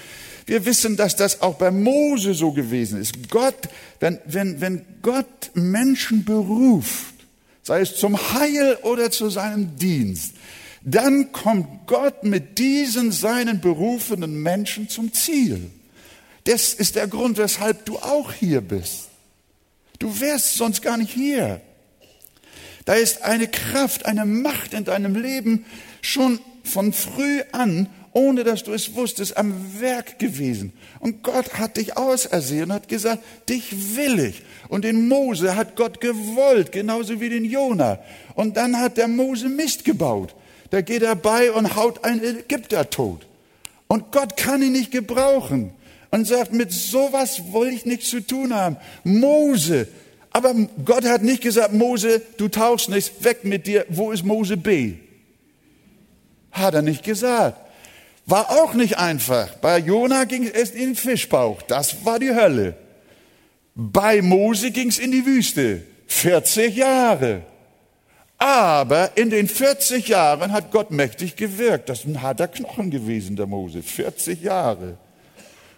Wir 0.47 0.65
wissen, 0.65 0.97
dass 0.97 1.15
das 1.15 1.43
auch 1.43 1.57
bei 1.57 1.71
Mose 1.71 2.33
so 2.33 2.53
gewesen 2.53 2.99
ist. 2.99 3.29
Gott, 3.29 3.69
wenn, 4.01 4.19
wenn, 4.25 4.63
wenn 4.63 4.87
Gott 5.03 5.51
Menschen 5.53 6.25
beruft, 6.25 7.13
sei 7.63 7.83
es 7.83 7.97
zum 7.97 8.17
Heil 8.17 8.79
oder 8.81 9.11
zu 9.11 9.29
seinem 9.29 9.77
Dienst, 9.77 10.33
dann 10.83 11.33
kommt 11.33 11.87
Gott 11.87 12.25
mit 12.25 12.59
diesen 12.59 13.13
seinen 13.13 13.61
berufenen 13.61 14.43
Menschen 14.43 14.89
zum 14.89 15.13
Ziel. 15.13 15.71
Das 16.45 16.73
ist 16.73 16.97
der 16.97 17.09
Grund, 17.09 17.37
weshalb 17.37 17.85
du 17.85 17.99
auch 17.99 18.33
hier 18.33 18.63
bist. 18.63 19.11
Du 19.99 20.19
wärst 20.19 20.55
sonst 20.55 20.81
gar 20.81 20.97
nicht 20.97 21.13
hier. 21.13 21.61
Da 22.85 22.95
ist 22.95 23.23
eine 23.23 23.49
Kraft, 23.49 24.07
eine 24.07 24.27
Macht 24.27 24.75
in 24.75 24.85
deinem 24.85 25.17
Leben 25.17 25.65
schon 26.03 26.39
von 26.65 26.93
früh 26.93 27.43
an, 27.53 27.89
ohne 28.13 28.45
dass 28.45 28.63
du 28.63 28.73
es 28.73 28.95
wusstest, 28.95 29.37
am 29.37 29.81
Werk 29.81 30.19
gewesen. 30.19 30.73
Und 31.01 31.23
Gott 31.23 31.55
hat 31.55 31.77
dich 31.77 31.97
ausersehen 31.97 32.73
hat 32.73 32.89
gesagt, 32.89 33.23
dich 33.49 33.97
will 33.97 34.21
ich. 34.21 34.43
Und 34.69 34.85
den 34.85 35.09
Mose 35.09 35.57
hat 35.57 35.77
Gott 35.77 36.01
gewollt, 36.01 36.71
genauso 36.73 37.21
wie 37.21 37.29
den 37.29 37.45
Jona. 37.45 37.99
Und 38.35 38.57
dann 38.57 38.79
hat 38.79 38.99
der 38.99 39.09
Mose 39.09 39.49
Mist 39.49 39.85
gebaut. 39.85 40.35
Da 40.71 40.81
geht 40.81 41.03
er 41.03 41.17
bei 41.17 41.53
und 41.53 41.75
haut 41.75 42.05
einen 42.05 42.23
Ägypter 42.23 42.89
tot. 42.89 43.27
Und 43.89 44.13
Gott 44.13 44.37
kann 44.37 44.63
ihn 44.63 44.73
nicht 44.73 44.93
gebrauchen. 44.93 45.73
Und 46.11 46.29
sagt, 46.29 46.53
mit 46.53 46.71
sowas 46.71 47.43
will 47.53 47.73
ich 47.73 47.87
nichts 47.87 48.11
zu 48.11 48.21
tun 48.21 48.55
haben. 48.55 48.77
Mose, 49.03 49.89
aber 50.35 50.53
Gott 50.85 51.05
hat 51.05 51.23
nicht 51.23 51.43
gesagt, 51.43 51.73
Mose, 51.73 52.21
du 52.39 52.49
tauchst 52.49 52.89
nicht, 52.89 53.23
weg 53.23 53.45
mit 53.45 53.69
dir, 53.69 53.87
wo 53.89 54.11
ist 54.11 54.25
Mose 54.25 54.57
B? 54.57 54.95
Hat 56.51 56.75
er 56.75 56.83
nicht 56.83 57.05
gesagt. 57.05 57.57
War 58.27 58.51
auch 58.51 58.75
nicht 58.75 58.99
einfach. 58.99 59.55
Bei 59.59 59.79
Jona 59.79 60.25
ging 60.25 60.51
es 60.53 60.73
in 60.73 60.87
den 60.87 60.97
Fischbauch, 60.97 61.63
das 61.63 62.05
war 62.05 62.19
die 62.19 62.35
Hölle. 62.35 62.75
Bei 63.77 64.23
Mose 64.23 64.73
ging 64.73 64.89
es 64.89 64.99
in 64.99 65.13
die 65.13 65.25
Wüste, 65.25 65.83
40 66.09 66.75
Jahre. 66.75 67.43
Aber 68.37 69.17
in 69.17 69.31
den 69.31 69.47
40 69.47 70.09
Jahren 70.09 70.51
hat 70.51 70.73
Gott 70.73 70.91
mächtig 70.91 71.37
gewirkt. 71.37 71.89
Das 71.89 72.01
ist 72.01 72.07
ein 72.07 72.23
harter 72.23 72.49
Knochen 72.49 72.91
gewesen, 72.91 73.37
der 73.37 73.47
Mose. 73.47 73.83
40 73.83 74.43
Jahre. 74.43 74.99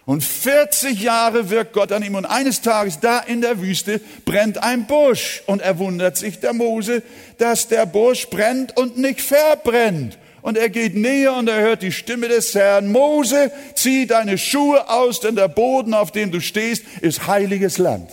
Und 0.07 0.23
40 0.23 1.01
Jahre 1.01 1.49
wirkt 1.49 1.73
Gott 1.73 1.91
an 1.91 2.01
ihm 2.01 2.15
und 2.15 2.23
eines 2.23 2.61
Tages 2.61 3.01
da 3.01 3.19
in 3.19 3.41
der 3.41 3.59
Wüste 3.59 3.99
brennt 4.23 4.63
ein 4.63 4.87
Busch 4.87 5.43
und 5.47 5.61
er 5.61 5.79
wundert 5.79 6.15
sich 6.15 6.39
der 6.39 6.53
Mose, 6.53 7.03
dass 7.39 7.67
der 7.67 7.85
Busch 7.85 8.29
brennt 8.29 8.77
und 8.77 8.97
nicht 8.97 9.19
verbrennt. 9.19 10.17
Und 10.41 10.57
er 10.57 10.69
geht 10.69 10.95
näher 10.95 11.35
und 11.35 11.49
er 11.49 11.59
hört 11.59 11.81
die 11.81 11.91
Stimme 11.91 12.29
des 12.29 12.55
Herrn, 12.55 12.89
Mose, 12.89 13.51
zieh 13.75 14.07
deine 14.07 14.37
Schuhe 14.37 14.89
aus, 14.89 15.19
denn 15.19 15.35
der 15.35 15.49
Boden, 15.49 15.93
auf 15.93 16.13
dem 16.13 16.31
du 16.31 16.39
stehst, 16.39 16.85
ist 17.01 17.27
heiliges 17.27 17.77
Land. 17.77 18.09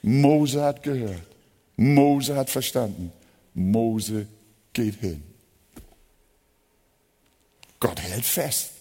Mose 0.00 0.62
hat 0.62 0.82
gehört. 0.82 1.20
Mose 1.76 2.36
hat 2.36 2.48
verstanden. 2.48 3.12
Mose 3.52 4.26
geht 4.72 4.94
hin. 4.94 5.22
Gott 7.78 8.00
hält 8.00 8.24
fest. 8.24 8.79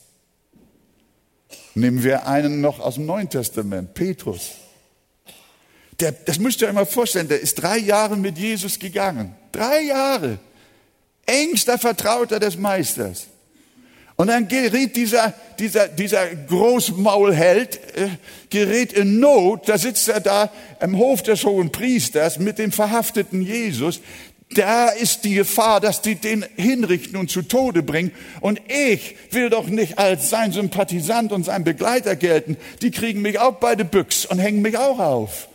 Nehmen 1.76 2.04
wir 2.04 2.28
einen 2.28 2.62
noch 2.62 2.80
aus 2.80 2.96
dem 2.96 3.06
Neuen 3.06 3.30
Testament, 3.30 3.94
Petrus. 3.94 4.52
Der, 6.00 6.12
das 6.12 6.40
müsst 6.40 6.62
ihr 6.62 6.68
euch 6.68 6.74
mal 6.74 6.86
vorstellen, 6.86 7.28
der 7.28 7.42
ist 7.42 7.56
drei 7.56 7.78
Jahre 7.78 8.16
mit 8.16 8.38
Jesus 8.38 8.80
gegangen. 8.80 9.36
Drei 9.52 9.82
Jahre. 9.82 10.40
Engster 11.26 11.78
Vertrauter 11.78 12.40
des 12.40 12.58
Meisters. 12.58 13.28
Und 14.16 14.28
dann 14.28 14.50
gerät 14.50 14.98
dieser, 14.98 15.34
dieser, 15.60 15.88
dieser 15.88 16.36
Großmaulheld, 16.36 17.80
äh, 17.96 18.10
gerät 18.50 18.92
in 18.92 19.22
Not, 19.22 19.70
da 19.70 19.78
sitzt 19.78 20.10
er 20.10 20.20
da 20.20 20.52
im 20.82 20.98
Hof 20.98 21.24
des 21.24 21.46
hohen 21.46 21.72
Priesters 21.72 22.38
mit 22.38 22.58
dem 22.58 22.74
verhafteten 22.74 23.42
Jesus 23.42 24.02
da 24.51 24.89
ist 24.89 25.25
die 25.25 25.36
Gefahr, 25.36 25.79
dass 25.79 26.01
die 26.01 26.15
den 26.15 26.44
hinrichten 26.56 27.18
und 27.18 27.29
zu 27.29 27.44
Tode 27.44 27.84
bringen. 27.84 28.12
Und 28.41 28.60
ich 28.68 29.15
will 29.32 29.50
doch 29.50 29.68
nicht 29.68 30.00
als 30.00 30.29
sein 30.29 30.51
Sympathisant 30.51 31.32
und 31.32 31.46
sein 31.46 31.63
Begleiter 31.63 32.15
gelten. 32.15 32.58
Die 32.82 32.89
kriegen 32.89 33.22
mich 33.22 33.39
auch 33.39 33.56
bei 33.56 33.75
der 33.75 33.84
Büchs 33.84 34.25
und 34.25 34.39
hängen 34.39 34.62
mich 34.62 34.77
auch 34.77 34.98
auf. 34.98 35.50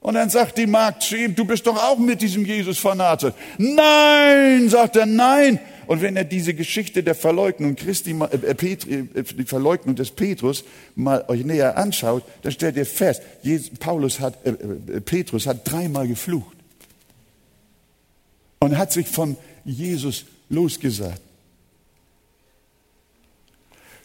Und 0.00 0.14
dann 0.14 0.28
sagt 0.28 0.58
die 0.58 0.66
Magd 0.66 1.02
zu 1.02 1.16
ihm, 1.16 1.34
du 1.34 1.44
bist 1.44 1.66
doch 1.66 1.82
auch 1.82 1.98
mit 1.98 2.20
diesem 2.20 2.44
Jesus 2.44 2.84
Nazareth. 2.84 3.34
Nein, 3.56 4.68
sagt 4.68 4.96
er, 4.96 5.06
nein. 5.06 5.58
Und 5.86 6.02
wenn 6.02 6.16
er 6.16 6.24
diese 6.24 6.52
Geschichte 6.52 7.02
der 7.02 7.14
Verleugnung 7.14 7.76
Christi, 7.76 8.10
äh, 8.10 8.54
Petri, 8.54 9.08
äh, 9.14 9.22
die 9.22 9.44
Verleugnung 9.44 9.96
des 9.96 10.10
Petrus 10.10 10.64
mal 10.94 11.24
euch 11.28 11.44
näher 11.46 11.78
anschaut, 11.78 12.24
dann 12.42 12.52
stellt 12.52 12.76
ihr 12.76 12.84
fest, 12.84 13.22
Jesus, 13.42 13.70
Paulus 13.80 14.20
hat, 14.20 14.34
äh, 14.44 14.50
äh 14.50 15.00
Petrus 15.00 15.46
hat 15.46 15.68
dreimal 15.68 16.06
geflucht 16.06 16.57
und 18.68 18.76
hat 18.76 18.92
sich 18.92 19.06
von 19.06 19.36
Jesus 19.64 20.26
losgesagt. 20.50 21.22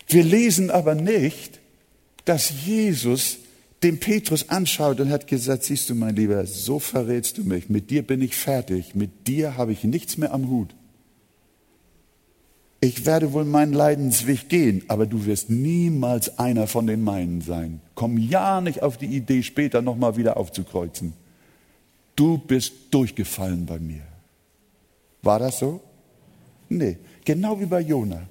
Wir 0.07 0.23
lesen 0.23 0.71
aber 0.71 0.95
nicht, 0.95 1.59
dass 2.23 2.65
Jesus 2.65 3.39
den 3.81 3.99
Petrus 3.99 4.47
anschaut 4.47 5.01
und 5.01 5.09
hat 5.09 5.27
gesagt, 5.27 5.63
siehst 5.63 5.89
du 5.89 5.95
mein 5.95 6.15
Lieber, 6.15 6.45
so 6.45 6.79
verrätst 6.79 7.37
du 7.37 7.43
mich, 7.43 7.67
mit 7.67 7.89
dir 7.89 8.03
bin 8.03 8.21
ich 8.21 8.35
fertig, 8.35 8.95
mit 8.95 9.27
dir 9.27 9.57
habe 9.57 9.73
ich 9.73 9.83
nichts 9.83 10.15
mehr 10.17 10.33
am 10.33 10.49
Hut. 10.49 10.73
Ich 12.79 13.05
werde 13.05 13.33
wohl 13.33 13.43
meinen 13.43 13.73
Leidensweg 13.73 14.47
gehen, 14.47 14.83
aber 14.87 15.05
du 15.05 15.25
wirst 15.25 15.49
niemals 15.49 16.39
einer 16.39 16.67
von 16.67 16.87
den 16.87 17.01
meinen 17.01 17.41
sein. 17.41 17.81
Komm 17.95 18.17
ja 18.17 18.61
nicht 18.61 18.81
auf 18.81 18.97
die 18.97 19.07
Idee, 19.07 19.43
später 19.43 19.81
nochmal 19.81 20.15
wieder 20.15 20.37
aufzukreuzen. 20.37 21.13
Du 22.15 22.37
bist 22.37 22.73
durchgefallen 22.91 23.65
bei 23.65 23.79
mir. 23.79 24.12
War 25.23 25.39
das 25.39 25.59
so? 25.59 25.81
Nee, 26.69 26.97
genau 27.25 27.59
wie 27.59 27.65
bei 27.65 27.79
Jona. 27.79 28.27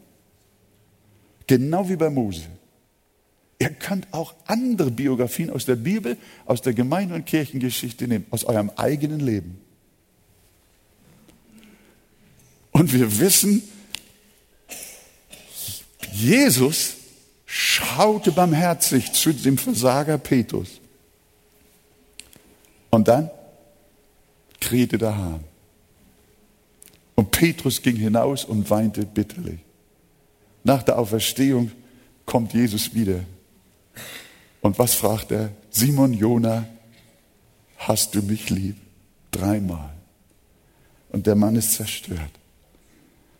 Genau 1.46 1.88
wie 1.88 1.96
bei 1.96 2.11
Mose. 2.11 2.46
Ihr 3.58 3.70
könnt 3.70 4.12
auch 4.12 4.34
andere 4.46 4.90
Biografien 4.90 5.50
aus 5.50 5.64
der 5.64 5.76
Bibel, 5.76 6.16
aus 6.46 6.62
der 6.62 6.75
Gemeinde- 6.75 7.14
und 7.14 7.26
Kirchengeschichte 7.26 8.06
nehmen, 8.08 8.26
aus 8.30 8.44
eurem 8.44 8.70
eigenen 8.76 9.20
Leben. 9.20 9.58
Und 12.72 12.92
wir 12.92 13.20
wissen, 13.20 13.62
Jesus 16.12 16.96
schaute 17.46 18.32
barmherzig 18.32 19.12
zu 19.12 19.32
dem 19.32 19.56
Versager 19.56 20.18
Petrus. 20.18 20.80
Und 22.90 23.08
dann 23.08 23.30
krähte 24.61 24.99
der 24.99 25.16
Hahn. 25.16 25.51
Und 27.23 27.31
Petrus 27.31 27.81
ging 27.83 27.95
hinaus 27.95 28.45
und 28.45 28.69
weinte 28.69 29.07
bitterlich. 29.07 29.61
Nach 30.64 30.83
der 30.83 30.99
Auferstehung 30.99 31.71
kommt 32.26 32.52
Jesus 32.52 32.95
wieder. 32.95 33.21
Und 34.61 34.76
was 34.81 34.95
fragt 34.95 35.31
er? 35.31 35.52
Simon 35.71 36.14
Jona, 36.14 36.67
hast 37.76 38.17
du 38.17 38.23
mich 38.23 38.50
lieb? 38.50 38.75
Dreimal. 39.31 39.95
Und 41.11 41.29
der 41.29 41.37
Mann 41.37 41.55
ist 41.55 41.75
zerstört. 41.75 42.33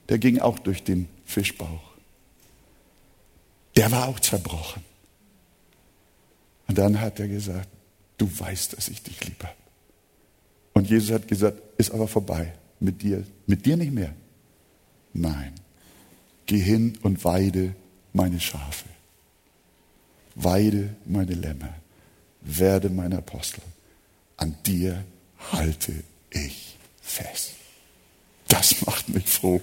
Der 0.09 0.19
ging 0.19 0.39
auch 0.39 0.61
durch 0.61 0.85
den 0.85 1.09
Fischbauch. 1.25 1.91
Der 3.75 3.91
war 3.91 4.07
auch 4.07 4.21
zerbrochen. 4.21 4.85
Und 6.69 6.79
dann 6.79 7.01
hat 7.01 7.19
er 7.19 7.27
gesagt, 7.27 7.69
du 8.17 8.31
weißt, 8.33 8.77
dass 8.77 8.87
ich 8.87 9.03
dich 9.03 9.25
liebe. 9.25 9.49
Und 10.73 10.89
Jesus 10.89 11.11
hat 11.11 11.27
gesagt, 11.27 11.61
ist 11.79 11.91
aber 11.91 12.07
vorbei. 12.07 12.55
Mit 12.83 13.01
dir, 13.03 13.23
mit 13.47 13.65
dir 13.65 13.77
nicht 13.77 13.93
mehr. 13.93 14.13
Nein. 15.13 15.53
Geh 16.47 16.59
hin 16.59 16.99
und 17.03 17.25
weide 17.25 17.77
meine 18.13 18.41
Schafe. 18.41 18.89
Weide 20.35 20.97
meine 21.07 21.35
Lämmer. 21.35 21.73
Werde 22.41 22.91
mein 22.91 23.13
Apostel. 23.13 23.63
An 24.37 24.57
dir 24.67 25.05
halte 25.53 25.93
ich 26.31 26.77
fest. 27.01 27.53
Das 28.49 28.85
macht 28.85 29.09
mich 29.11 29.29
froh. 29.29 29.61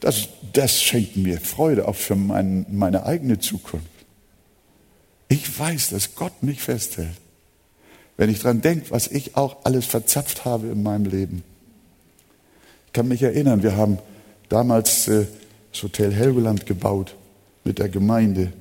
Das, 0.00 0.28
das 0.54 0.82
schenkt 0.82 1.18
mir 1.18 1.38
Freude, 1.38 1.88
auch 1.88 1.96
für 1.96 2.16
mein, 2.16 2.64
meine 2.70 3.04
eigene 3.04 3.38
Zukunft. 3.38 3.86
Ich 5.28 5.58
weiß, 5.58 5.90
dass 5.90 6.14
Gott 6.14 6.42
mich 6.42 6.62
festhält. 6.62 7.20
Wenn 8.16 8.30
ich 8.30 8.38
daran 8.38 8.62
denke, 8.62 8.90
was 8.92 9.08
ich 9.08 9.36
auch 9.36 9.64
alles 9.64 9.84
verzapft 9.84 10.46
habe 10.46 10.68
in 10.68 10.82
meinem 10.82 11.04
Leben. 11.04 11.42
Ich 12.96 12.98
kann 12.98 13.08
mich 13.08 13.22
erinnern, 13.22 13.62
wir 13.62 13.76
haben 13.76 13.98
damals 14.48 15.06
äh, 15.06 15.26
das 15.70 15.82
Hotel 15.82 16.14
Helgoland 16.14 16.64
gebaut 16.64 17.14
mit 17.62 17.78
der 17.78 17.90
Gemeinde. 17.90 18.54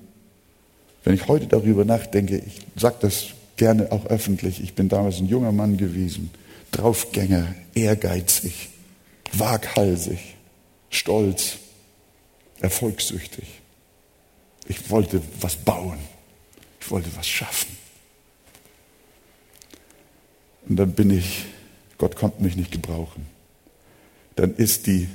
Wenn 1.06 1.16
ich 1.16 1.30
heute 1.30 1.48
darüber 1.48 1.86
nachdenke, 1.86 2.40
ich 2.40 2.60
sage 2.76 2.98
das 3.00 3.28
gerne 3.56 3.94
auch 3.94 4.08
öffentlich, 4.08 4.62
ich 4.62 4.74
bin 4.74 4.90
damals 4.90 5.20
ein 5.20 5.30
junger 5.30 5.54
Mann 5.54 5.78
gewesen, 5.78 6.32
Draufgänger, 6.72 7.56
ehrgeizig, 7.76 8.72
waghalsig, 9.32 10.36
stolz, 10.90 11.54
erfolgssüchtig. 12.60 13.46
Ich 14.68 14.90
wollte 14.90 15.22
was 15.40 15.56
bauen. 15.56 16.00
Ich 16.82 16.92
wollte 16.92 17.08
was 17.16 17.26
schaffen. 17.26 17.78
Und 20.68 20.76
dann 20.76 20.92
bin 20.92 21.10
ich, 21.10 21.46
Gott 21.98 22.18
konnte 22.18 22.44
mich 22.44 22.58
nicht 22.58 22.74
gebrauchen. 22.74 23.34
Dann 24.36 24.56
ist 24.56 24.88
die 24.88 25.08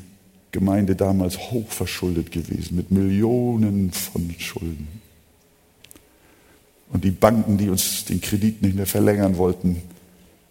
Gemeinde 0.53 0.97
damals 0.97 1.39
hochverschuldet 1.39 2.33
gewesen 2.33 2.77
mit 2.77 2.91
Millionen 2.91 3.93
von 3.93 4.35
Schulden. 4.39 4.89
Und 6.93 7.05
die 7.05 7.13
Banken, 7.13 7.57
die 7.57 7.69
uns 7.69 8.05
den 8.05 8.21
Kredit 8.21 8.63
nicht 8.63 8.75
mehr 8.75 8.87
verlängern 8.87 9.37
wollten, 9.37 9.83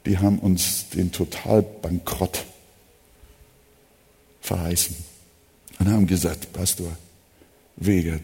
die 0.06 0.18
haben 0.18 0.40
uns 0.40 0.90
den 0.90 1.12
Totalbankrott 1.12 2.46
verheißen 4.40 4.96
und 5.80 5.90
haben 5.90 6.08
gesagt, 6.08 6.54
Pastor 6.54 6.98
Wegert, 7.76 8.24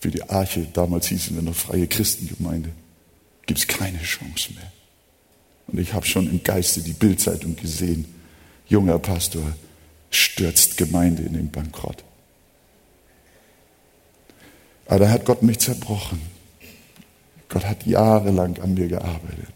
für 0.00 0.10
die 0.10 0.22
Arche, 0.22 0.66
damals 0.72 1.08
hießen 1.08 1.36
wir 1.36 1.42
noch 1.42 1.54
Freie 1.54 1.86
Christengemeinde, 1.86 2.70
gibt 3.44 3.58
es 3.58 3.66
keine 3.66 4.00
Chance 4.02 4.54
mehr. 4.54 4.72
Und 5.66 5.78
ich 5.78 5.92
habe 5.92 6.06
schon 6.06 6.28
im 6.28 6.42
Geiste 6.42 6.80
die 6.80 6.94
Bildzeitung 6.94 7.54
gesehen, 7.56 8.06
junger 8.66 8.98
Pastor 8.98 9.42
stürzt 10.10 10.76
Gemeinde 10.76 11.22
in 11.22 11.34
den 11.34 11.50
Bankrott. 11.50 12.04
Aber 14.86 15.00
da 15.00 15.10
hat 15.10 15.24
Gott 15.24 15.42
mich 15.42 15.60
zerbrochen. 15.60 16.20
Gott 17.48 17.64
hat 17.64 17.86
jahrelang 17.86 18.58
an 18.60 18.74
mir 18.74 18.88
gearbeitet. 18.88 19.52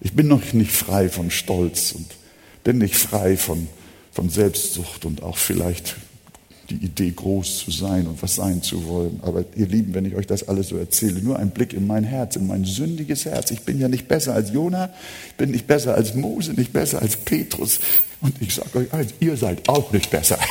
Ich 0.00 0.14
bin 0.14 0.28
noch 0.28 0.52
nicht 0.52 0.72
frei 0.72 1.08
von 1.08 1.30
Stolz 1.30 1.92
und 1.92 2.08
bin 2.64 2.78
nicht 2.78 2.96
frei 2.96 3.36
von, 3.36 3.68
von 4.12 4.28
Selbstsucht 4.28 5.04
und 5.04 5.22
auch 5.22 5.36
vielleicht 5.36 5.96
die 6.72 6.84
Idee, 6.84 7.12
groß 7.14 7.58
zu 7.58 7.70
sein 7.70 8.06
und 8.06 8.22
was 8.22 8.36
sein 8.36 8.62
zu 8.62 8.86
wollen. 8.86 9.20
Aber 9.22 9.44
ihr 9.54 9.66
Lieben, 9.66 9.94
wenn 9.94 10.04
ich 10.04 10.14
euch 10.14 10.26
das 10.26 10.48
alles 10.48 10.68
so 10.68 10.76
erzähle, 10.76 11.20
nur 11.20 11.38
ein 11.38 11.50
Blick 11.50 11.72
in 11.72 11.86
mein 11.86 12.04
Herz, 12.04 12.36
in 12.36 12.46
mein 12.46 12.64
sündiges 12.64 13.24
Herz. 13.24 13.50
Ich 13.50 13.62
bin 13.62 13.78
ja 13.78 13.88
nicht 13.88 14.08
besser 14.08 14.34
als 14.34 14.52
Jona, 14.52 14.90
ich 15.28 15.34
bin 15.34 15.50
nicht 15.50 15.66
besser 15.66 15.94
als 15.94 16.14
Mose, 16.14 16.52
nicht 16.54 16.72
besser 16.72 17.02
als 17.02 17.16
Petrus. 17.16 17.80
Und 18.20 18.40
ich 18.40 18.54
sage 18.54 18.78
euch 18.78 18.92
eins, 18.92 19.14
ihr 19.20 19.36
seid 19.36 19.68
auch 19.68 19.92
nicht 19.92 20.10
besser. 20.10 20.38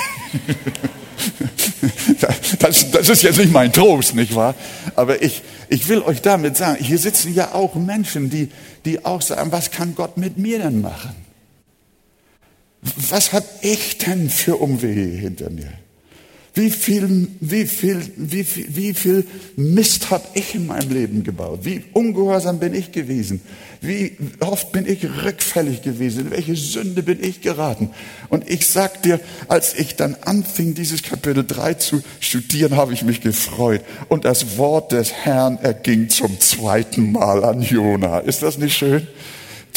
Das, 2.60 2.90
das 2.90 3.10
ist 3.10 3.22
jetzt 3.22 3.38
nicht 3.38 3.52
mein 3.52 3.72
Trost, 3.72 4.16
nicht 4.16 4.34
wahr? 4.34 4.56
Aber 4.96 5.22
ich, 5.22 5.44
ich 5.70 5.88
will 5.88 6.02
euch 6.02 6.22
damit 6.22 6.58
sagen, 6.58 6.84
hier 6.84 6.98
sitzen 6.98 7.34
ja 7.34 7.54
auch 7.54 7.76
Menschen, 7.76 8.30
die, 8.30 8.50
die 8.86 9.06
auch 9.06 9.22
sagen, 9.22 9.52
was 9.52 9.70
kann 9.70 9.94
Gott 9.94 10.18
mit 10.18 10.38
mir 10.38 10.60
denn 10.60 10.82
machen? 10.82 11.16
Was 12.82 13.34
habe 13.34 13.46
ich 13.62 14.00
denn 14.00 14.30
für 14.30 14.56
Umwege 14.58 15.02
hinter 15.02 15.50
mir? 15.50 15.72
Wie 16.54 16.70
viel, 16.70 17.30
wie 17.40 17.66
viel, 17.66 18.02
wie 18.18 18.44
viel, 18.44 18.76
wie 18.76 18.94
viel 18.94 19.26
Mist 19.56 20.12
habe 20.12 20.26
ich 20.34 20.54
in 20.54 20.68
meinem 20.68 20.92
Leben 20.92 21.24
gebaut? 21.24 21.60
Wie 21.64 21.84
ungehorsam 21.94 22.60
bin 22.60 22.74
ich 22.74 22.92
gewesen? 22.92 23.42
Wie 23.80 24.18
oft 24.42 24.74
bin 24.74 24.86
ich 24.86 25.06
rückfällig 25.24 25.82
gewesen? 25.82 26.26
In 26.26 26.32
welche 26.32 26.58
Sünde 26.58 27.04
bin 27.04 27.24
ich 27.24 27.40
geraten? 27.40 27.92
Und 28.28 28.50
ich 28.50 28.68
sag 28.68 29.02
dir, 29.02 29.22
als 29.48 29.76
ich 29.76 29.96
dann 29.96 30.18
anfing, 30.22 30.74
dieses 30.74 31.04
Kapitel 31.04 31.46
3 31.48 31.76
zu 31.76 32.04
studieren, 32.20 32.76
habe 32.76 32.94
ich 32.94 33.04
mich 33.04 33.22
gefreut. 33.22 33.82
Und 34.10 34.26
das 34.26 34.58
Wort 34.58 34.92
des 34.92 35.14
Herrn 35.14 35.58
erging 35.58 36.10
zum 36.10 36.38
zweiten 36.42 37.14
Mal 37.14 37.46
an 37.46 37.62
Jona. 37.62 38.20
Ist 38.20 38.44
das 38.44 38.58
nicht 38.58 38.76
schön? 38.76 39.08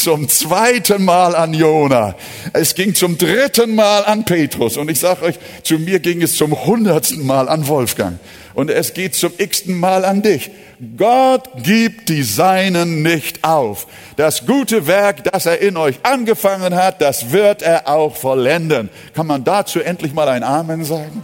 Zum 0.05 0.29
zweiten 0.29 1.03
Mal 1.03 1.35
an 1.35 1.51
Jona. 1.55 2.13
Es 2.53 2.75
ging 2.75 2.93
zum 2.93 3.17
dritten 3.17 3.73
Mal 3.73 4.05
an 4.05 4.23
Petrus. 4.23 4.77
Und 4.77 4.91
ich 4.91 4.99
sage 4.99 5.25
euch, 5.25 5.35
zu 5.63 5.79
mir 5.79 5.97
ging 5.97 6.21
es 6.21 6.37
zum 6.37 6.63
hundertsten 6.67 7.25
Mal 7.25 7.49
an 7.49 7.67
Wolfgang. 7.67 8.19
Und 8.53 8.69
es 8.69 8.93
geht 8.93 9.15
zum 9.15 9.31
x-ten 9.35 9.79
Mal 9.79 10.05
an 10.05 10.21
dich. 10.21 10.51
Gott 10.95 11.49
gibt 11.63 12.09
die 12.09 12.21
Seinen 12.21 13.01
nicht 13.01 13.43
auf. 13.43 13.87
Das 14.15 14.45
gute 14.45 14.85
Werk, 14.85 15.23
das 15.23 15.47
er 15.47 15.59
in 15.59 15.75
euch 15.75 15.95
angefangen 16.03 16.75
hat, 16.75 17.01
das 17.01 17.31
wird 17.31 17.63
er 17.63 17.87
auch 17.87 18.15
vollenden. 18.15 18.89
Kann 19.15 19.25
man 19.25 19.43
dazu 19.43 19.79
endlich 19.79 20.13
mal 20.13 20.29
ein 20.29 20.43
Amen 20.43 20.85
sagen? 20.85 21.23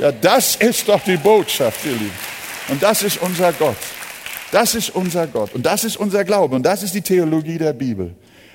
Ja, 0.00 0.10
das 0.10 0.56
ist 0.56 0.88
doch 0.88 1.00
die 1.04 1.16
Botschaft, 1.16 1.84
ihr 1.84 1.92
Lieben. 1.92 2.10
Und 2.70 2.82
das 2.82 3.04
ist 3.04 3.22
unser 3.22 3.52
Gott. 3.52 3.76
Das 4.52 4.74
ist 4.74 4.90
unser 4.90 5.26
Gott 5.26 5.54
und 5.54 5.66
das 5.66 5.84
ist 5.84 5.96
unser 5.96 6.24
Glaube 6.24 6.56
und 6.56 6.64
das 6.64 6.82
ist 6.82 6.94
die 6.94 7.02
Theologie 7.02 7.58
der 7.58 7.72
Bibel. 7.72 8.14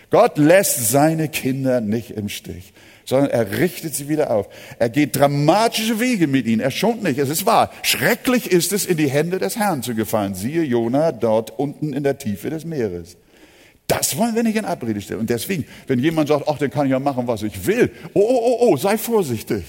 Gott 0.09 0.37
lässt 0.37 0.89
seine 0.89 1.29
Kinder 1.29 1.79
nicht 1.79 2.11
im 2.11 2.27
Stich, 2.27 2.73
sondern 3.05 3.29
er 3.29 3.59
richtet 3.59 3.95
sie 3.95 4.09
wieder 4.09 4.29
auf. 4.31 4.49
Er 4.77 4.89
geht 4.89 5.15
dramatische 5.15 6.01
Wege 6.01 6.27
mit 6.27 6.47
ihnen. 6.47 6.59
Er 6.59 6.71
schont 6.71 7.01
nicht. 7.01 7.17
Es 7.17 7.29
ist 7.29 7.45
wahr. 7.45 7.71
Schrecklich 7.81 8.51
ist 8.51 8.73
es, 8.73 8.85
in 8.85 8.97
die 8.97 9.09
Hände 9.09 9.39
des 9.39 9.55
Herrn 9.55 9.83
zu 9.83 9.95
gefallen. 9.95 10.35
Siehe 10.35 10.63
Jona 10.63 11.13
dort 11.13 11.57
unten 11.57 11.93
in 11.93 12.03
der 12.03 12.17
Tiefe 12.17 12.49
des 12.49 12.65
Meeres. 12.65 13.15
Das 13.87 14.17
wollen 14.17 14.35
wir 14.35 14.43
nicht 14.43 14.57
in 14.57 14.65
Abrede 14.65 14.99
stellen. 15.01 15.21
Und 15.21 15.29
deswegen, 15.29 15.65
wenn 15.87 15.99
jemand 15.99 16.27
sagt, 16.27 16.45
ach, 16.47 16.57
dann 16.57 16.69
kann 16.69 16.85
ich 16.85 16.91
ja 16.91 16.99
machen, 16.99 17.27
was 17.27 17.43
ich 17.43 17.65
will. 17.65 17.91
Oh, 18.13 18.19
oh, 18.21 18.41
oh, 18.43 18.57
oh, 18.67 18.77
sei 18.77 18.97
vorsichtig. 18.97 19.63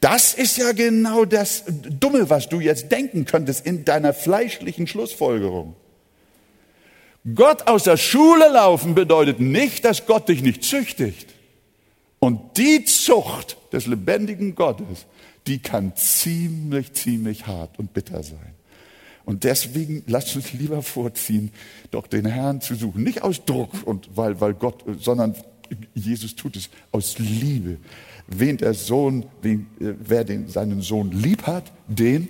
Das 0.00 0.34
ist 0.34 0.56
ja 0.58 0.72
genau 0.72 1.24
das 1.24 1.64
Dumme, 1.66 2.30
was 2.30 2.48
du 2.48 2.60
jetzt 2.60 2.92
denken 2.92 3.24
könntest 3.24 3.66
in 3.66 3.84
deiner 3.84 4.14
fleischlichen 4.14 4.86
Schlussfolgerung. 4.86 5.74
Gott 7.34 7.66
aus 7.66 7.82
der 7.82 7.96
Schule 7.96 8.48
laufen 8.48 8.94
bedeutet 8.94 9.40
nicht, 9.40 9.84
dass 9.84 10.06
Gott 10.06 10.28
dich 10.28 10.42
nicht 10.42 10.62
züchtigt. 10.62 11.34
Und 12.20 12.56
die 12.56 12.84
Zucht 12.84 13.56
des 13.72 13.86
lebendigen 13.86 14.54
Gottes, 14.54 15.06
die 15.46 15.58
kann 15.58 15.94
ziemlich, 15.96 16.92
ziemlich 16.92 17.46
hart 17.46 17.78
und 17.78 17.92
bitter 17.92 18.22
sein. 18.22 18.54
Und 19.24 19.44
deswegen 19.44 20.04
lasst 20.06 20.34
uns 20.36 20.52
lieber 20.52 20.82
vorziehen, 20.82 21.52
doch 21.90 22.06
den 22.06 22.24
Herrn 22.24 22.60
zu 22.60 22.74
suchen. 22.74 23.02
Nicht 23.02 23.22
aus 23.22 23.44
Druck 23.44 23.70
und 23.84 24.08
weil, 24.16 24.40
weil 24.40 24.54
Gott, 24.54 24.84
sondern 25.00 25.34
Jesus 25.94 26.34
tut 26.34 26.56
es 26.56 26.70
aus 26.92 27.18
Liebe 27.18 27.78
wen 28.28 28.56
der 28.56 28.74
Sohn, 28.74 29.26
wen, 29.42 29.66
äh, 29.80 29.94
wer 29.98 30.24
den, 30.24 30.48
seinen 30.48 30.82
Sohn 30.82 31.10
lieb 31.10 31.46
hat, 31.46 31.72
den, 31.88 32.28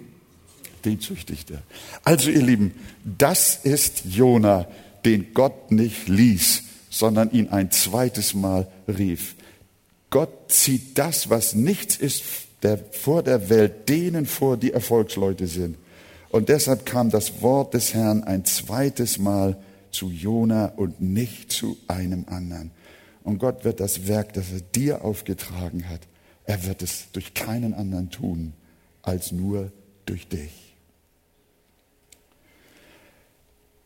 den 0.84 1.00
züchtigt 1.00 1.50
er. 1.50 1.62
Also 2.04 2.30
ihr 2.30 2.42
Lieben, 2.42 2.72
das 3.04 3.56
ist 3.64 4.04
Jona, 4.04 4.66
den 5.04 5.34
Gott 5.34 5.70
nicht 5.70 6.08
ließ, 6.08 6.62
sondern 6.90 7.30
ihn 7.30 7.48
ein 7.48 7.70
zweites 7.70 8.34
Mal 8.34 8.68
rief. 8.86 9.34
Gott 10.10 10.30
zieht 10.50 10.96
das, 10.98 11.28
was 11.28 11.54
nichts 11.54 11.96
ist, 11.96 12.22
der, 12.62 12.78
vor 12.78 13.22
der 13.22 13.50
Welt 13.50 13.88
denen 13.88 14.26
vor, 14.26 14.56
die 14.56 14.72
Erfolgsleute 14.72 15.46
sind. 15.46 15.76
Und 16.30 16.48
deshalb 16.48 16.86
kam 16.86 17.10
das 17.10 17.42
Wort 17.42 17.74
des 17.74 17.94
Herrn 17.94 18.24
ein 18.24 18.44
zweites 18.44 19.18
Mal 19.18 19.56
zu 19.90 20.10
Jona 20.10 20.66
und 20.76 21.00
nicht 21.00 21.52
zu 21.52 21.76
einem 21.88 22.24
anderen. 22.28 22.70
Und 23.28 23.40
Gott 23.40 23.62
wird 23.62 23.78
das 23.78 24.06
Werk, 24.08 24.32
das 24.32 24.52
er 24.52 24.62
dir 24.62 25.04
aufgetragen 25.04 25.86
hat, 25.90 26.00
er 26.46 26.64
wird 26.64 26.80
es 26.80 27.12
durch 27.12 27.34
keinen 27.34 27.74
anderen 27.74 28.08
tun 28.08 28.54
als 29.02 29.32
nur 29.32 29.70
durch 30.06 30.28
dich. 30.28 30.50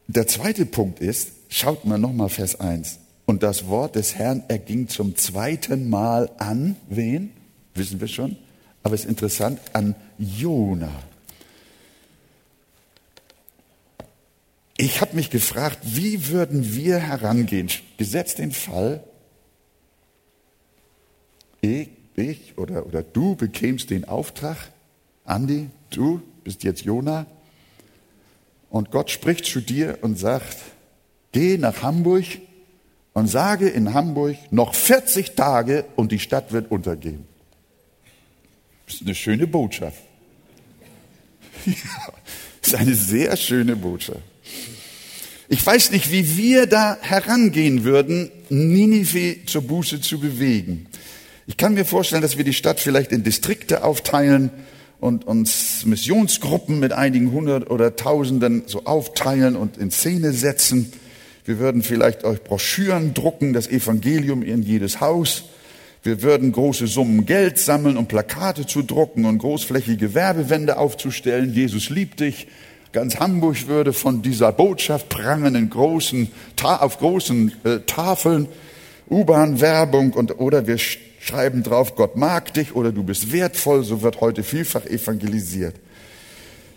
Der 0.07 0.28
zweite 0.28 0.64
Punkt 0.64 1.00
ist, 1.00 1.33
schaut 1.48 1.85
mal 1.85 1.98
nochmal 1.98 2.28
Vers 2.28 2.61
1. 2.61 3.00
Und 3.26 3.42
das 3.42 3.66
Wort 3.66 3.96
des 3.96 4.14
Herrn 4.14 4.44
erging 4.46 4.87
zum 4.87 5.16
zweiten 5.16 5.90
Mal 5.90 6.31
an 6.38 6.76
wen? 6.88 7.33
Wissen 7.74 8.00
wir 8.00 8.07
schon. 8.07 8.37
Aber 8.85 8.94
es 8.94 9.00
ist 9.00 9.09
interessant, 9.09 9.59
an 9.72 9.96
Jona. 10.18 11.02
Ich 14.76 15.00
habe 15.00 15.16
mich 15.16 15.31
gefragt, 15.31 15.78
wie 15.83 16.28
würden 16.28 16.76
wir 16.76 17.00
herangehen? 17.00 17.70
Gesetzt 17.96 18.38
den 18.38 18.52
Fall, 18.52 19.02
ich, 21.62 21.88
ich 22.16 22.59
oder, 22.59 22.85
oder 22.85 23.03
du 23.03 23.35
bekämst 23.35 23.88
den 23.88 24.05
Auftrag, 24.05 24.57
Andi, 25.25 25.70
du 25.90 26.20
bist 26.44 26.64
jetzt 26.64 26.83
Jona, 26.85 27.27
und 28.68 28.90
Gott 28.90 29.11
spricht 29.11 29.44
zu 29.44 29.61
dir 29.61 29.98
und 30.01 30.18
sagt, 30.18 30.57
geh 31.33 31.59
nach 31.59 31.83
Hamburg 31.83 32.25
und 33.12 33.29
sage 33.29 33.68
in 33.68 33.92
Hamburg 33.92 34.37
noch 34.51 34.75
40 34.75 35.35
Tage 35.35 35.85
und 35.96 36.11
die 36.11 36.18
Stadt 36.18 36.53
wird 36.53 36.70
untergehen. 36.70 37.27
Das 38.87 38.96
ist 38.96 39.03
eine 39.03 39.14
schöne 39.14 39.46
Botschaft. 39.46 39.98
Das 42.62 42.75
ist 42.75 42.79
eine 42.79 42.94
sehr 42.94 43.37
schöne 43.37 43.75
Botschaft. 43.75 44.22
Ich 45.48 45.66
weiß 45.66 45.90
nicht, 45.90 46.12
wie 46.12 46.37
wir 46.37 46.66
da 46.66 46.96
herangehen 47.01 47.83
würden, 47.83 48.31
Ninive 48.51 49.44
zur 49.46 49.62
Buße 49.62 50.01
zu 50.01 50.20
bewegen. 50.20 50.87
Ich 51.46 51.57
kann 51.57 51.74
mir 51.74 51.85
vorstellen, 51.85 52.22
dass 52.22 52.37
wir 52.37 52.44
die 52.44 52.52
Stadt 52.52 52.78
vielleicht 52.78 53.11
in 53.11 53.24
Distrikte 53.24 53.83
aufteilen 53.83 54.50
und 55.00 55.26
uns 55.26 55.85
Missionsgruppen 55.85 56.78
mit 56.78 56.92
einigen 56.92 57.33
hundert 57.33 57.68
oder 57.68 57.96
tausenden 57.96 58.62
so 58.66 58.85
aufteilen 58.85 59.57
und 59.57 59.76
in 59.76 59.90
Szene 59.90 60.33
setzen. 60.33 60.92
Wir 61.44 61.59
würden 61.59 61.83
vielleicht 61.83 62.22
euch 62.22 62.44
Broschüren 62.44 63.12
drucken, 63.12 63.52
das 63.52 63.66
Evangelium 63.66 64.44
in 64.44 64.62
jedes 64.62 65.00
Haus. 65.00 65.46
Wir 66.05 66.22
würden 66.22 66.52
große 66.52 66.87
Summen 66.87 67.26
Geld 67.26 67.59
sammeln, 67.59 67.96
um 67.96 68.07
Plakate 68.07 68.64
zu 68.64 68.83
drucken 68.83 69.24
und 69.24 69.38
großflächige 69.38 70.14
Werbewände 70.14 70.78
aufzustellen. 70.78 71.52
Jesus 71.52 71.90
liebt 71.90 72.20
dich. 72.20 72.46
Ganz 72.92 73.18
Hamburg 73.18 73.66
würde 73.66 73.92
von 73.92 74.22
dieser 74.22 74.52
Botschaft 74.52 75.09
prangen 75.09 75.57
in 75.57 75.70
großen, 75.70 76.31
auf 76.62 76.98
großen 76.98 77.52
äh, 77.64 77.81
Tafeln, 77.87 78.46
U-Bahn-Werbung 79.11 80.12
und 80.12 80.38
oder 80.38 80.68
wir 80.68 80.78
schreiben 81.22 81.62
drauf, 81.62 81.94
Gott 81.94 82.16
mag 82.16 82.52
dich 82.54 82.74
oder 82.74 82.92
du 82.92 83.02
bist 83.02 83.32
wertvoll, 83.32 83.85
so 83.85 84.02
wird 84.02 84.20
heute 84.20 84.42
vielfach 84.42 84.85
evangelisiert. 84.85 85.76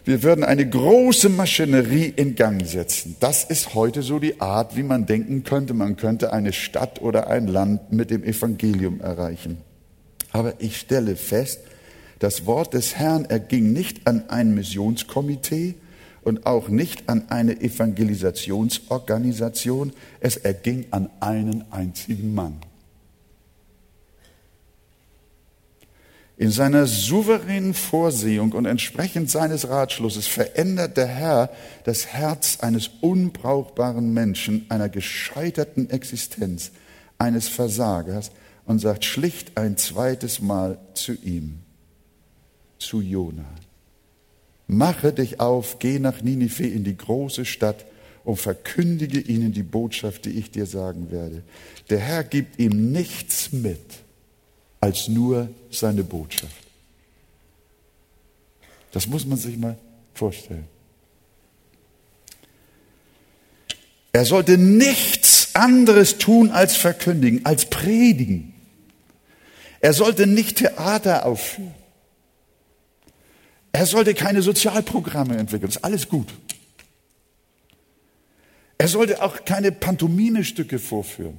Wir 0.03 0.21
würden 0.21 0.43
eine 0.43 0.69
große 0.69 1.29
Maschinerie 1.29 2.13
in 2.15 2.35
Gang 2.35 2.65
setzen. 2.65 3.15
Das 3.19 3.43
ist 3.43 3.73
heute 3.73 4.03
so 4.03 4.19
die 4.19 4.39
Art, 4.39 4.75
wie 4.75 4.83
man 4.83 5.07
denken 5.07 5.43
könnte, 5.43 5.73
man 5.73 5.97
könnte 5.97 6.31
eine 6.31 6.53
Stadt 6.53 7.01
oder 7.01 7.27
ein 7.27 7.47
Land 7.47 7.91
mit 7.91 8.11
dem 8.11 8.23
Evangelium 8.23 9.01
erreichen. 9.01 9.57
Aber 10.31 10.53
ich 10.59 10.77
stelle 10.77 11.15
fest, 11.15 11.61
das 12.19 12.45
Wort 12.45 12.75
des 12.75 12.95
Herrn 12.95 13.25
erging 13.25 13.73
nicht 13.73 14.05
an 14.05 14.29
ein 14.29 14.53
Missionskomitee, 14.53 15.75
und 16.25 16.45
auch 16.47 16.67
nicht 16.67 17.07
an 17.07 17.29
eine 17.29 17.61
Evangelisationsorganisation, 17.61 19.93
es 20.19 20.37
erging 20.37 20.87
an 20.89 21.11
einen 21.21 21.71
einzigen 21.71 22.33
Mann. 22.33 22.57
In 26.37 26.51
seiner 26.51 26.85
souveränen 26.85 27.73
Vorsehung 27.73 28.51
und 28.51 28.65
entsprechend 28.65 29.31
seines 29.31 29.69
Ratschlusses 29.69 30.27
verändert 30.27 30.97
der 30.97 31.07
Herr 31.07 31.49
das 31.85 32.07
Herz 32.07 32.57
eines 32.59 32.89
unbrauchbaren 32.99 34.13
Menschen, 34.13 34.65
einer 34.67 34.89
gescheiterten 34.89 35.89
Existenz, 35.89 36.71
eines 37.17 37.47
Versagers 37.47 38.31
und 38.65 38.79
sagt 38.79 39.05
schlicht 39.05 39.57
ein 39.57 39.77
zweites 39.77 40.41
Mal 40.41 40.77
zu 40.93 41.13
ihm, 41.13 41.59
zu 42.79 42.99
Jona. 42.99 43.45
Mache 44.67 45.13
dich 45.13 45.39
auf, 45.39 45.79
geh 45.79 45.99
nach 45.99 46.21
Ninive 46.21 46.67
in 46.67 46.83
die 46.83 46.97
große 46.97 47.45
Stadt 47.45 47.85
und 48.25 48.37
verkündige 48.37 49.19
ihnen 49.19 49.53
die 49.53 49.63
Botschaft, 49.63 50.25
die 50.25 50.31
ich 50.31 50.51
dir 50.51 50.65
sagen 50.65 51.11
werde. 51.11 51.43
Der 51.89 51.99
Herr 51.99 52.25
gibt 52.25 52.59
ihm 52.59 52.91
nichts 52.91 53.53
mit 53.53 53.79
als 54.85 55.07
nur 55.07 55.49
seine 55.79 56.03
Botschaft. 56.03 56.55
Das 58.91 59.07
muss 59.07 59.25
man 59.25 59.37
sich 59.37 59.57
mal 59.57 59.77
vorstellen. 60.13 60.67
Er 64.13 64.23
sollte 64.23 64.57
nichts 64.57 65.53
anderes 65.53 66.17
tun 66.17 66.51
als 66.51 66.77
verkündigen, 66.77 67.45
als 67.45 67.69
predigen. 67.69 68.53
Er 69.81 69.93
sollte 69.93 70.25
nicht 70.25 70.57
Theater 70.57 71.25
aufführen. 71.25 71.73
Er 73.73 73.85
sollte 73.85 74.13
keine 74.13 74.41
Sozialprogramme 74.41 75.35
entwickeln, 75.35 75.67
das 75.67 75.75
ist 75.75 75.83
alles 75.83 76.07
gut. 76.07 76.33
Er 78.77 78.87
sollte 78.87 79.21
auch 79.21 79.43
keine 79.43 79.73
Pantomimestücke 79.73 80.79
vorführen 80.79 81.37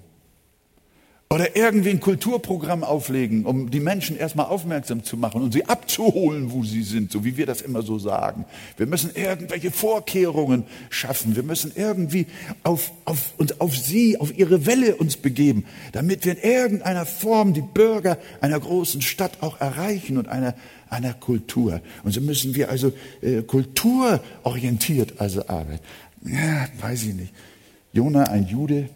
oder 1.28 1.56
irgendwie 1.56 1.90
ein 1.90 2.00
Kulturprogramm 2.00 2.84
auflegen, 2.84 3.46
um 3.46 3.70
die 3.70 3.80
Menschen 3.80 4.16
erstmal 4.16 4.46
aufmerksam 4.46 5.02
zu 5.02 5.16
machen 5.16 5.42
und 5.42 5.52
sie 5.52 5.64
abzuholen, 5.64 6.52
wo 6.52 6.62
sie 6.62 6.82
sind, 6.82 7.10
so 7.10 7.24
wie 7.24 7.36
wir 7.36 7.46
das 7.46 7.62
immer 7.62 7.82
so 7.82 7.98
sagen. 7.98 8.44
Wir 8.76 8.86
müssen 8.86 9.10
irgendwelche 9.14 9.72
Vorkehrungen 9.72 10.64
schaffen. 10.88 11.34
Wir 11.34 11.42
müssen 11.42 11.72
irgendwie 11.74 12.26
auf, 12.62 12.92
auf, 13.04 13.34
uns 13.38 13.60
auf 13.60 13.76
sie, 13.76 14.20
auf 14.20 14.38
ihre 14.38 14.66
Welle 14.66 14.94
uns 14.94 15.16
begeben, 15.16 15.64
damit 15.90 16.24
wir 16.24 16.38
in 16.40 16.48
irgendeiner 16.48 17.04
Form 17.04 17.54
die 17.54 17.62
Bürger 17.62 18.18
einer 18.40 18.60
großen 18.60 19.02
Stadt 19.02 19.38
auch 19.40 19.60
erreichen 19.60 20.18
und 20.18 20.28
einer 20.28 20.54
einer 20.88 21.14
Kultur. 21.14 21.80
Und 22.04 22.12
so 22.12 22.20
müssen 22.20 22.54
wir 22.54 22.70
also 22.70 22.92
äh, 23.20 23.42
kulturorientiert 23.42 25.20
also 25.20 25.48
arbeiten. 25.48 25.82
Ja, 26.24 26.68
weiß 26.80 27.02
ich 27.04 27.14
nicht. 27.14 27.34
Jona, 27.92 28.24
ein 28.24 28.46
Jude, 28.46 28.88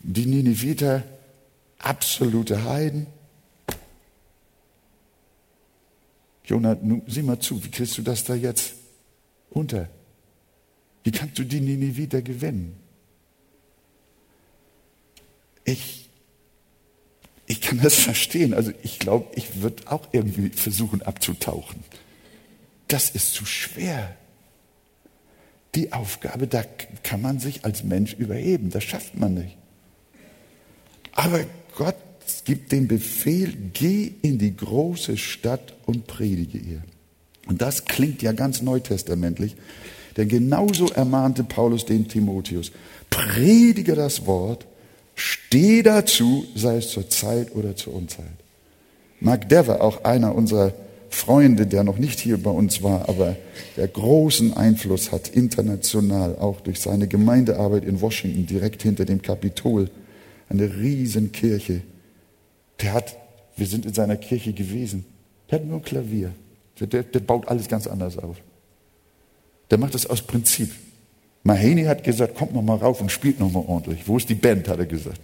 die 0.00 0.26
Nineviter, 0.26 1.02
absolute 1.78 2.64
Heiden. 2.64 3.06
Jona, 6.44 6.76
nun, 6.80 7.02
sieh 7.06 7.22
mal 7.22 7.38
zu, 7.40 7.62
wie 7.64 7.70
kriegst 7.70 7.98
du 7.98 8.02
das 8.02 8.24
da 8.24 8.34
jetzt 8.34 8.74
unter? 9.50 9.88
Wie 11.04 11.10
kannst 11.10 11.38
du 11.38 11.44
die 11.44 11.60
Nineviter 11.60 12.22
gewinnen? 12.22 12.76
Ich 15.64 16.06
ich 17.46 17.60
kann 17.60 17.80
das 17.80 17.94
verstehen. 17.94 18.54
Also 18.54 18.72
ich 18.82 18.98
glaube, 18.98 19.26
ich 19.34 19.62
würde 19.62 19.84
auch 19.86 20.08
irgendwie 20.12 20.50
versuchen 20.50 21.02
abzutauchen. 21.02 21.82
Das 22.88 23.10
ist 23.10 23.34
zu 23.34 23.46
schwer. 23.46 24.16
Die 25.74 25.92
Aufgabe, 25.92 26.46
da 26.46 26.64
kann 27.02 27.20
man 27.20 27.38
sich 27.38 27.64
als 27.64 27.84
Mensch 27.84 28.14
überheben. 28.14 28.70
Das 28.70 28.84
schafft 28.84 29.16
man 29.16 29.34
nicht. 29.34 29.56
Aber 31.16 31.40
Gott 31.76 31.96
gibt 32.44 32.70
den 32.72 32.86
Befehl, 32.86 33.54
geh 33.72 34.12
in 34.22 34.38
die 34.38 34.56
große 34.56 35.16
Stadt 35.16 35.74
und 35.86 36.06
predige 36.06 36.58
ihr. 36.58 36.82
Und 37.46 37.60
das 37.62 37.84
klingt 37.84 38.22
ja 38.22 38.32
ganz 38.32 38.62
neutestamentlich, 38.62 39.56
denn 40.16 40.28
genauso 40.28 40.88
ermahnte 40.88 41.44
Paulus 41.44 41.84
den 41.84 42.08
Timotheus, 42.08 42.70
predige 43.10 43.94
das 43.94 44.26
Wort, 44.26 44.66
Steh 45.18 45.82
dazu, 45.82 46.44
sei 46.54 46.76
es 46.76 46.90
zur 46.90 47.08
Zeit 47.08 47.54
oder 47.54 47.74
zur 47.74 47.94
Unzeit. 47.94 48.26
Mark 49.18 49.48
Dever, 49.48 49.80
auch 49.80 50.04
einer 50.04 50.34
unserer 50.34 50.74
Freunde, 51.08 51.66
der 51.66 51.84
noch 51.84 51.96
nicht 51.96 52.20
hier 52.20 52.36
bei 52.36 52.50
uns 52.50 52.82
war, 52.82 53.08
aber 53.08 53.34
der 53.78 53.88
großen 53.88 54.54
Einfluss 54.54 55.10
hat 55.12 55.28
international, 55.28 56.36
auch 56.36 56.60
durch 56.60 56.80
seine 56.80 57.08
Gemeindearbeit 57.08 57.84
in 57.84 58.02
Washington, 58.02 58.44
direkt 58.44 58.82
hinter 58.82 59.06
dem 59.06 59.22
Kapitol, 59.22 59.88
eine 60.48 60.76
Riesenkirche. 60.76 61.82
Der 62.80 62.92
hat, 62.92 63.16
wir 63.56 63.66
sind 63.66 63.86
in 63.86 63.94
seiner 63.94 64.16
Kirche 64.16 64.52
gewesen, 64.52 65.04
der 65.50 65.60
hat 65.60 65.66
nur 65.66 65.78
ein 65.78 65.82
Klavier. 65.82 66.32
Der, 66.80 67.02
der 67.02 67.20
baut 67.20 67.48
alles 67.48 67.68
ganz 67.68 67.86
anders 67.86 68.18
auf. 68.18 68.36
Der 69.70 69.78
macht 69.78 69.94
das 69.94 70.06
aus 70.06 70.22
Prinzip. 70.22 70.70
Mahoney 71.42 71.84
hat 71.84 72.04
gesagt, 72.04 72.34
kommt 72.34 72.54
noch 72.54 72.62
mal 72.62 72.76
rauf 72.76 73.00
und 73.00 73.10
spielt 73.10 73.40
noch 73.40 73.50
mal 73.50 73.64
ordentlich. 73.66 74.06
Wo 74.06 74.16
ist 74.16 74.28
die 74.28 74.34
Band, 74.34 74.68
hat 74.68 74.78
er 74.78 74.86
gesagt. 74.86 75.20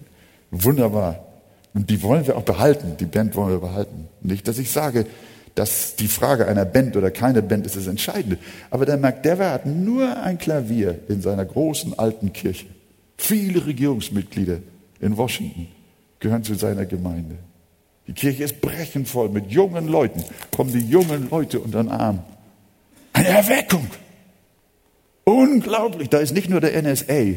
Wunderbar. 0.50 1.26
Und 1.74 1.90
die 1.90 2.02
wollen 2.02 2.26
wir 2.26 2.36
auch 2.36 2.42
behalten, 2.42 2.96
die 2.98 3.06
Band 3.06 3.34
wollen 3.34 3.50
wir 3.50 3.58
behalten. 3.58 4.08
Nicht, 4.20 4.46
dass 4.46 4.58
ich 4.58 4.70
sage, 4.70 5.06
dass 5.54 5.96
die 5.96 6.08
Frage 6.08 6.46
einer 6.46 6.64
Band 6.64 6.96
oder 6.96 7.10
keine 7.10 7.42
Band 7.42 7.66
ist 7.66 7.76
das 7.76 7.86
Entscheidende. 7.86 8.38
Aber 8.70 8.86
der 8.86 8.96
McDever 8.96 9.50
hat 9.50 9.66
nur 9.66 10.22
ein 10.22 10.38
Klavier 10.38 10.98
in 11.08 11.20
seiner 11.20 11.44
großen 11.44 11.98
alten 11.98 12.32
Kirche. 12.32 12.66
Viele 13.16 13.66
Regierungsmitglieder 13.66 14.58
in 15.02 15.16
Washington 15.16 15.68
gehören 16.20 16.44
zu 16.44 16.54
seiner 16.54 16.86
Gemeinde. 16.86 17.36
Die 18.06 18.14
Kirche 18.14 18.44
ist 18.44 18.60
brechend 18.60 19.08
voll 19.08 19.28
mit 19.28 19.50
jungen 19.50 19.88
Leuten. 19.88 20.24
Kommen 20.50 20.72
die 20.72 20.88
jungen 20.88 21.28
Leute 21.30 21.60
unter 21.60 21.82
den 21.82 21.90
Arm. 21.90 22.20
Eine 23.12 23.28
Erweckung. 23.28 23.86
Unglaublich. 25.24 26.08
Da 26.08 26.18
ist 26.18 26.32
nicht 26.32 26.48
nur 26.48 26.60
der 26.60 26.80
NSA, 26.80 27.34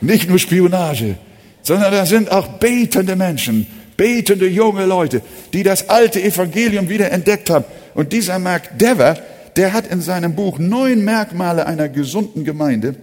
nicht 0.00 0.28
nur 0.28 0.38
Spionage, 0.38 1.16
sondern 1.62 1.92
da 1.92 2.06
sind 2.06 2.30
auch 2.30 2.46
betende 2.58 3.16
Menschen, 3.16 3.66
betende 3.96 4.48
junge 4.48 4.84
Leute, 4.84 5.22
die 5.52 5.62
das 5.62 5.88
alte 5.88 6.22
Evangelium 6.22 6.88
wieder 6.88 7.10
entdeckt 7.10 7.50
haben. 7.50 7.64
Und 7.94 8.12
dieser 8.12 8.38
Mark 8.38 8.78
Dever, 8.78 9.18
der 9.56 9.72
hat 9.72 9.86
in 9.86 10.00
seinem 10.00 10.34
Buch 10.34 10.58
neun 10.58 11.04
Merkmale 11.04 11.66
einer 11.66 11.88
gesunden 11.88 12.44
Gemeinde 12.44 12.96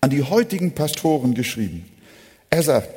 an 0.00 0.10
die 0.10 0.22
heutigen 0.22 0.72
Pastoren 0.72 1.34
geschrieben. 1.34 1.84
Er 2.48 2.62
sagt, 2.62 2.88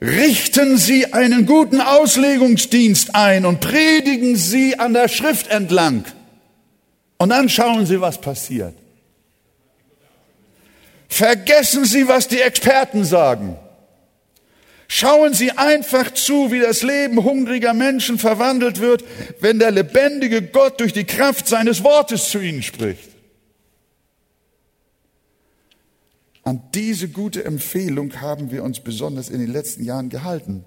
richten 0.00 0.76
Sie 0.76 1.12
einen 1.12 1.46
guten 1.46 1.80
Auslegungsdienst 1.80 3.14
ein 3.14 3.46
und 3.46 3.60
predigen 3.60 4.36
Sie 4.36 4.78
an 4.78 4.92
der 4.92 5.08
Schrift 5.08 5.48
entlang. 5.48 6.04
Und 7.18 7.30
dann 7.30 7.48
schauen 7.48 7.86
Sie, 7.86 8.00
was 8.00 8.20
passiert. 8.20 8.74
Vergessen 11.08 11.84
Sie, 11.84 12.08
was 12.08 12.26
die 12.26 12.40
Experten 12.40 13.04
sagen. 13.04 13.56
Schauen 14.88 15.32
Sie 15.32 15.52
einfach 15.52 16.12
zu, 16.12 16.52
wie 16.52 16.60
das 16.60 16.82
Leben 16.82 17.22
hungriger 17.24 17.72
Menschen 17.72 18.18
verwandelt 18.18 18.80
wird, 18.80 19.04
wenn 19.40 19.58
der 19.58 19.70
lebendige 19.70 20.42
Gott 20.42 20.80
durch 20.80 20.92
die 20.92 21.04
Kraft 21.04 21.48
seines 21.48 21.82
Wortes 21.82 22.28
zu 22.30 22.40
ihnen 22.40 22.62
spricht. 22.62 23.11
An 26.44 26.62
diese 26.74 27.08
gute 27.08 27.44
Empfehlung 27.44 28.20
haben 28.20 28.50
wir 28.50 28.64
uns 28.64 28.80
besonders 28.80 29.30
in 29.30 29.40
den 29.40 29.52
letzten 29.52 29.84
Jahren 29.84 30.08
gehalten. 30.08 30.64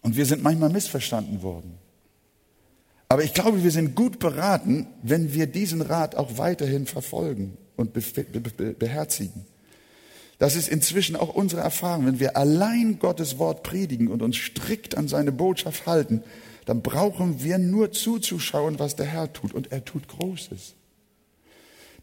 Und 0.00 0.16
wir 0.16 0.26
sind 0.26 0.42
manchmal 0.42 0.70
missverstanden 0.70 1.42
worden. 1.42 1.78
Aber 3.08 3.22
ich 3.22 3.34
glaube, 3.34 3.62
wir 3.62 3.70
sind 3.70 3.94
gut 3.94 4.18
beraten, 4.18 4.86
wenn 5.02 5.34
wir 5.34 5.46
diesen 5.46 5.82
Rat 5.82 6.14
auch 6.14 6.38
weiterhin 6.38 6.86
verfolgen 6.86 7.56
und 7.76 7.92
beherzigen. 7.92 9.46
Das 10.38 10.56
ist 10.56 10.68
inzwischen 10.68 11.16
auch 11.16 11.34
unsere 11.34 11.62
Erfahrung. 11.62 12.06
Wenn 12.06 12.18
wir 12.18 12.36
allein 12.36 12.98
Gottes 12.98 13.38
Wort 13.38 13.62
predigen 13.62 14.08
und 14.08 14.22
uns 14.22 14.36
strikt 14.36 14.96
an 14.96 15.06
seine 15.06 15.32
Botschaft 15.32 15.86
halten, 15.86 16.22
dann 16.64 16.82
brauchen 16.82 17.44
wir 17.44 17.58
nur 17.58 17.92
zuzuschauen, 17.92 18.78
was 18.78 18.96
der 18.96 19.06
Herr 19.06 19.32
tut. 19.32 19.52
Und 19.52 19.70
er 19.70 19.84
tut 19.84 20.08
Großes. 20.08 20.74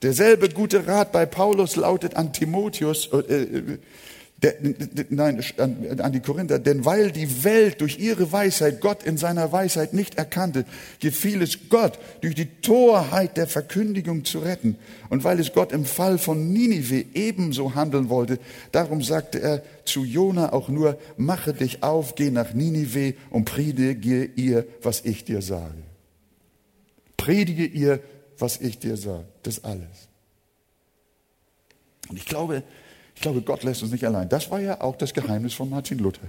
Derselbe 0.02 0.50
gute 0.50 0.88
Rat 0.88 1.12
bei 1.12 1.26
Paulus 1.26 1.76
lautet 1.76 2.16
an 2.16 2.34
Timotheus, 2.34 3.10
äh, 3.14 3.18
äh 3.18 3.78
der, 4.42 4.56
nein, 5.10 5.44
an, 5.58 6.00
an 6.00 6.12
die 6.12 6.20
Korinther, 6.20 6.58
denn 6.58 6.84
weil 6.84 7.12
die 7.12 7.44
Welt 7.44 7.80
durch 7.80 8.00
ihre 8.00 8.32
Weisheit 8.32 8.82
Gott 8.82 9.04
in 9.04 9.18
seiner 9.18 9.52
Weisheit 9.52 9.94
nicht 9.94 10.16
erkannte, 10.16 10.66
gefiel 11.00 11.44
es 11.44 11.70
Gott, 11.70 12.00
durch 12.22 12.34
die 12.34 12.48
Torheit 12.48 13.38
der 13.38 13.46
Verkündigung 13.46 14.26
zu 14.26 14.40
retten. 14.40 14.78
Und 15.10 15.24
weil 15.24 15.40
es 15.40 15.54
Gott 15.54 15.72
im 15.72 15.86
Fall 15.86 16.18
von 16.18 16.52
Ninive 16.52 17.06
ebenso 17.14 17.76
handeln 17.76 18.10
wollte, 18.10 18.40
darum 18.72 19.04
sagte 19.04 19.40
er 19.40 19.62
zu 19.86 20.04
Jona 20.04 20.54
auch 20.54 20.70
nur, 20.70 20.98
mache 21.18 21.54
dich 21.54 21.84
auf, 21.84 22.16
geh 22.16 22.32
nach 22.32 22.54
Ninive 22.54 23.14
und 23.30 23.46
predige 23.46 24.24
ihr, 24.24 24.66
was 24.82 25.06
ich 25.06 25.24
dir 25.24 25.44
sage. 25.44 25.84
Predige 27.16 27.66
ihr, 27.66 28.00
was 28.42 28.60
ich 28.60 28.80
dir 28.80 28.98
sage. 28.98 29.26
Das 29.44 29.64
alles. 29.64 30.10
Und 32.10 32.18
ich 32.18 32.26
glaube, 32.26 32.64
ich 33.16 33.22
glaube, 33.22 33.42
Gott 33.42 33.64
lässt 33.64 33.84
uns 33.84 33.92
nicht 33.92 34.06
allein. 34.06 34.28
Das 34.28 34.50
war 34.50 34.60
ja 34.60 34.82
auch 34.82 34.96
das 34.96 35.14
Geheimnis 35.14 35.54
von 35.54 35.70
Martin 35.70 36.00
Luther. 36.00 36.28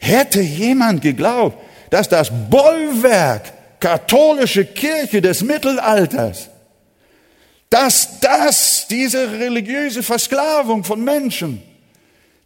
Hätte 0.00 0.40
jemand 0.40 1.00
geglaubt, 1.00 1.56
dass 1.90 2.08
das 2.08 2.30
Bollwerk 2.50 3.80
katholische 3.80 4.64
Kirche 4.64 5.20
des 5.20 5.42
Mittelalters, 5.42 6.48
dass 7.70 8.20
das, 8.20 8.86
diese 8.88 9.32
religiöse 9.32 10.02
Versklavung 10.02 10.84
von 10.84 11.02
Menschen, 11.02 11.62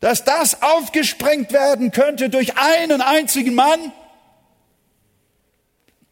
dass 0.01 0.25
das 0.25 0.63
aufgesprengt 0.63 1.53
werden 1.53 1.91
könnte 1.91 2.31
durch 2.31 2.57
einen 2.57 3.01
einzigen 3.01 3.55
Mann, 3.55 3.93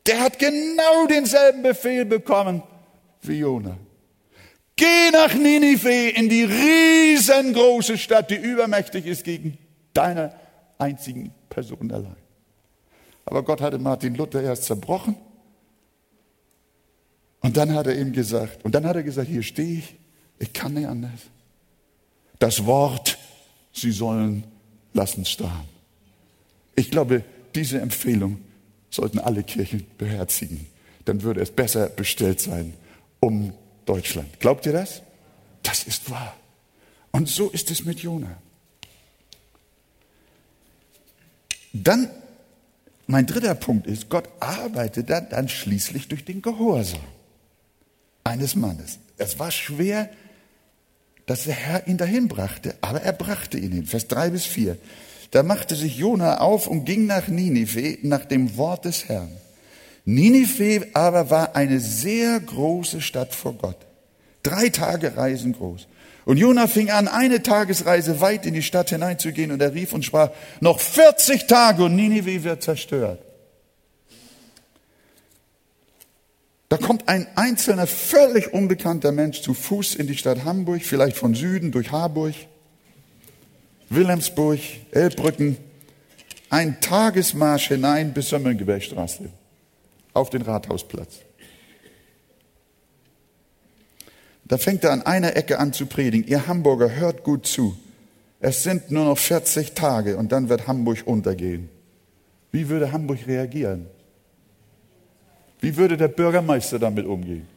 der 0.07 0.21
hat 0.21 0.39
genau 0.39 1.07
denselben 1.09 1.63
Befehl 1.63 2.05
bekommen 2.05 2.63
wie 3.23 3.39
Jonah. 3.39 3.77
Geh 4.77 5.11
nach 5.13 5.35
Ninive 5.35 6.11
in 6.11 6.29
die 6.29 6.45
riesengroße 6.45 7.97
Stadt, 7.97 8.31
die 8.31 8.37
übermächtig 8.37 9.07
ist 9.07 9.25
gegen 9.25 9.57
deine 9.93 10.35
einzigen 10.79 11.33
Person 11.49 11.91
allein. 11.93 12.17
Aber 13.25 13.43
Gott 13.43 13.61
hatte 13.61 13.79
Martin 13.79 14.15
Luther 14.15 14.43
erst 14.43 14.65
zerbrochen. 14.65 15.17
Und 17.41 17.57
dann 17.57 17.75
hat 17.75 17.87
er 17.87 17.99
ihm 17.99 18.13
gesagt, 18.13 18.65
und 18.65 18.75
dann 18.75 18.87
hat 18.87 18.97
er 18.97 19.03
gesagt, 19.03 19.29
hier 19.29 19.43
stehe 19.43 19.79
ich, 19.79 19.95
ich 20.39 20.53
kann 20.53 20.75
nicht 20.75 20.89
anders. 20.89 21.21
Das 22.39 22.67
Wort, 22.67 23.19
sie 23.73 23.93
sollen 23.93 24.45
lassen 24.93 25.25
starren. 25.25 25.69
Ich 26.75 26.91
glaube, 26.91 27.23
diese 27.55 27.81
Empfehlung 27.81 28.41
sollten 28.95 29.19
alle 29.19 29.43
Kirchen 29.43 29.87
beherzigen. 29.99 30.67
Dann 31.05 31.23
würde 31.23 31.41
es 31.41 31.51
besser 31.51 31.89
bestellt 31.89 32.41
sein 32.41 32.75
um 33.21 33.53
Deutschland. 33.87 34.41
Glaubt 34.41 34.67
ihr 34.67 34.73
das? 34.73 35.03
Das 35.63 35.85
ist 35.85 36.11
wahr. 36.11 36.37
Und 37.11 37.29
so 37.29 37.51
ist 37.51 37.71
es 37.71 37.85
mit 37.85 38.01
Jona. 38.01 38.37
Dann, 41.73 42.09
mein 43.07 43.27
dritter 43.27 43.55
Punkt 43.55 43.87
ist, 43.87 44.09
Gott 44.09 44.29
arbeitet 44.41 45.11
dann, 45.11 45.29
dann 45.29 45.49
schließlich 45.49 46.09
durch 46.09 46.25
den 46.25 46.41
Gehorsam 46.41 47.01
eines 48.23 48.55
Mannes. 48.55 48.99
Es 49.19 49.39
war 49.39 49.51
schwer, 49.51 50.09
dass 51.27 51.45
der 51.45 51.55
Herr 51.55 51.87
ihn 51.87 51.97
dahin 51.97 52.29
brachte, 52.29 52.77
aber 52.81 53.03
er 53.03 53.13
brachte 53.13 53.59
ihn 53.59 53.73
hin. 53.73 53.87
Vers 53.87 54.09
drei 54.09 54.31
bis 54.31 54.45
vier. 54.45 54.79
Da 55.35 55.43
machte 55.43 55.75
sich 55.75 55.97
Jona 55.97 56.39
auf 56.39 56.69
und 56.69 56.85
ging 56.85 57.07
nach 57.07 57.27
Ninive 57.27 57.99
nach 58.03 58.25
dem 58.25 58.57
Wort 58.57 58.85
des 58.85 59.09
Herrn. 59.09 59.37
Ninive 60.05 60.87
aber 60.95 61.29
war 61.29 61.57
eine 61.57 61.81
sehr 61.81 62.39
große 62.39 63.01
Stadt 63.01 63.35
vor 63.35 63.55
Gott. 63.55 63.79
Drei 64.45 64.69
Tage 64.69 65.17
Reisen 65.17 65.53
groß. 65.55 65.89
Und 66.25 66.37
Jona 66.37 66.69
fing 66.69 66.89
an, 66.91 67.09
eine 67.09 67.43
Tagesreise 67.43 68.21
weit 68.21 68.47
in 68.47 68.55
die 68.55 68.63
Stadt 68.63 68.91
hineinzugehen 68.91 69.51
und 69.51 69.61
er 69.61 69.75
rief 69.75 69.93
und 69.93 70.05
sprach, 70.05 70.31
noch 70.61 70.79
40 70.79 71.49
Tage 71.49 71.83
und 71.83 71.97
Ninive 71.97 72.45
wird 72.45 72.63
zerstört. 72.63 73.19
Da 76.69 76.77
kommt 76.77 77.09
ein 77.09 77.27
einzelner, 77.35 77.89
völlig 77.89 78.53
unbekannter 78.53 79.11
Mensch 79.11 79.43
zu 79.43 79.53
Fuß 79.53 79.97
in 79.97 80.07
die 80.07 80.17
Stadt 80.17 80.45
Hamburg, 80.45 80.83
vielleicht 80.85 81.17
von 81.17 81.35
Süden 81.35 81.73
durch 81.73 81.91
Harburg, 81.91 82.35
Wilhelmsburg, 83.91 84.61
Elbbrücken, 84.91 85.57
ein 86.51 86.81
Tagesmarsch 86.81 87.69
hinein 87.69 88.13
bis 88.13 88.29
zur 88.29 88.39
Mönckebergstraße 88.39 89.29
auf 90.13 90.31
den 90.31 90.43
Rathausplatz. 90.43 91.21
Da 94.45 94.59
fängt 94.59 94.85
er 94.85 94.93
an 94.93 95.03
einer 95.03 95.37
Ecke 95.37 95.59
an 95.59 95.73
zu 95.73 95.87
predigen. 95.87 96.29
Ihr 96.29 96.47
Hamburger, 96.47 96.95
hört 96.95 97.25
gut 97.25 97.47
zu. 97.47 97.77
Es 98.41 98.63
sind 98.63 98.91
nur 98.91 99.07
noch 99.07 99.19
40 99.19 99.73
Tage 99.73 100.17
und 100.17 100.33
dann 100.33 100.49
wird 100.49 100.67
Hamburg 100.67 100.99
untergehen. 101.07 101.71
Wie 102.53 102.69
würde 102.69 102.93
Hamburg 102.93 103.27
reagieren? 103.27 103.87
Wie 105.61 105.77
würde 105.77 105.97
der 105.97 106.09
Bürgermeister 106.09 106.79
damit 106.79 107.07
umgehen? 107.07 107.49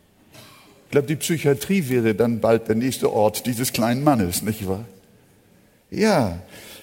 Ich 0.85 0.91
glaube, 0.91 1.07
die 1.07 1.17
Psychiatrie 1.17 1.89
wäre 1.89 2.15
dann 2.15 2.39
bald 2.39 2.69
der 2.69 2.75
nächste 2.75 3.11
Ort 3.11 3.45
dieses 3.45 3.73
kleinen 3.73 4.03
Mannes, 4.03 4.41
nicht 4.41 4.65
wahr? 4.67 4.85
Ja, 5.89 6.39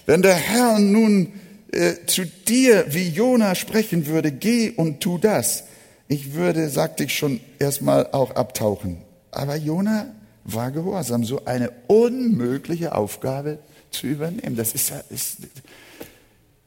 wenn 0.06 0.22
der 0.22 0.34
Herr 0.34 0.78
nun 0.78 1.32
äh, 1.72 1.94
zu 2.06 2.24
dir 2.26 2.86
wie 2.88 3.08
Jona 3.08 3.54
sprechen 3.54 4.06
würde, 4.06 4.32
geh 4.32 4.70
und 4.70 5.00
tu 5.00 5.18
das. 5.18 5.64
Ich 6.08 6.34
würde, 6.34 6.68
sagte 6.68 7.04
ich 7.04 7.16
schon, 7.16 7.40
erstmal 7.58 8.08
auch 8.12 8.32
abtauchen. 8.32 8.98
Aber 9.30 9.56
Jona 9.56 10.14
war 10.44 10.70
gehorsam, 10.70 11.24
so 11.24 11.44
eine 11.44 11.70
unmögliche 11.86 12.94
Aufgabe 12.94 13.58
zu 13.90 14.06
übernehmen. 14.06 14.56
Das 14.56 14.74
ist, 14.74 14.92
ist 15.10 15.38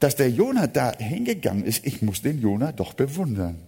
dass 0.00 0.16
der 0.16 0.30
Jona 0.30 0.66
da 0.66 0.96
hingegangen 0.96 1.64
ist, 1.64 1.86
ich 1.86 2.02
muss 2.02 2.22
den 2.22 2.40
Jona 2.40 2.72
doch 2.72 2.92
bewundern. 2.92 3.58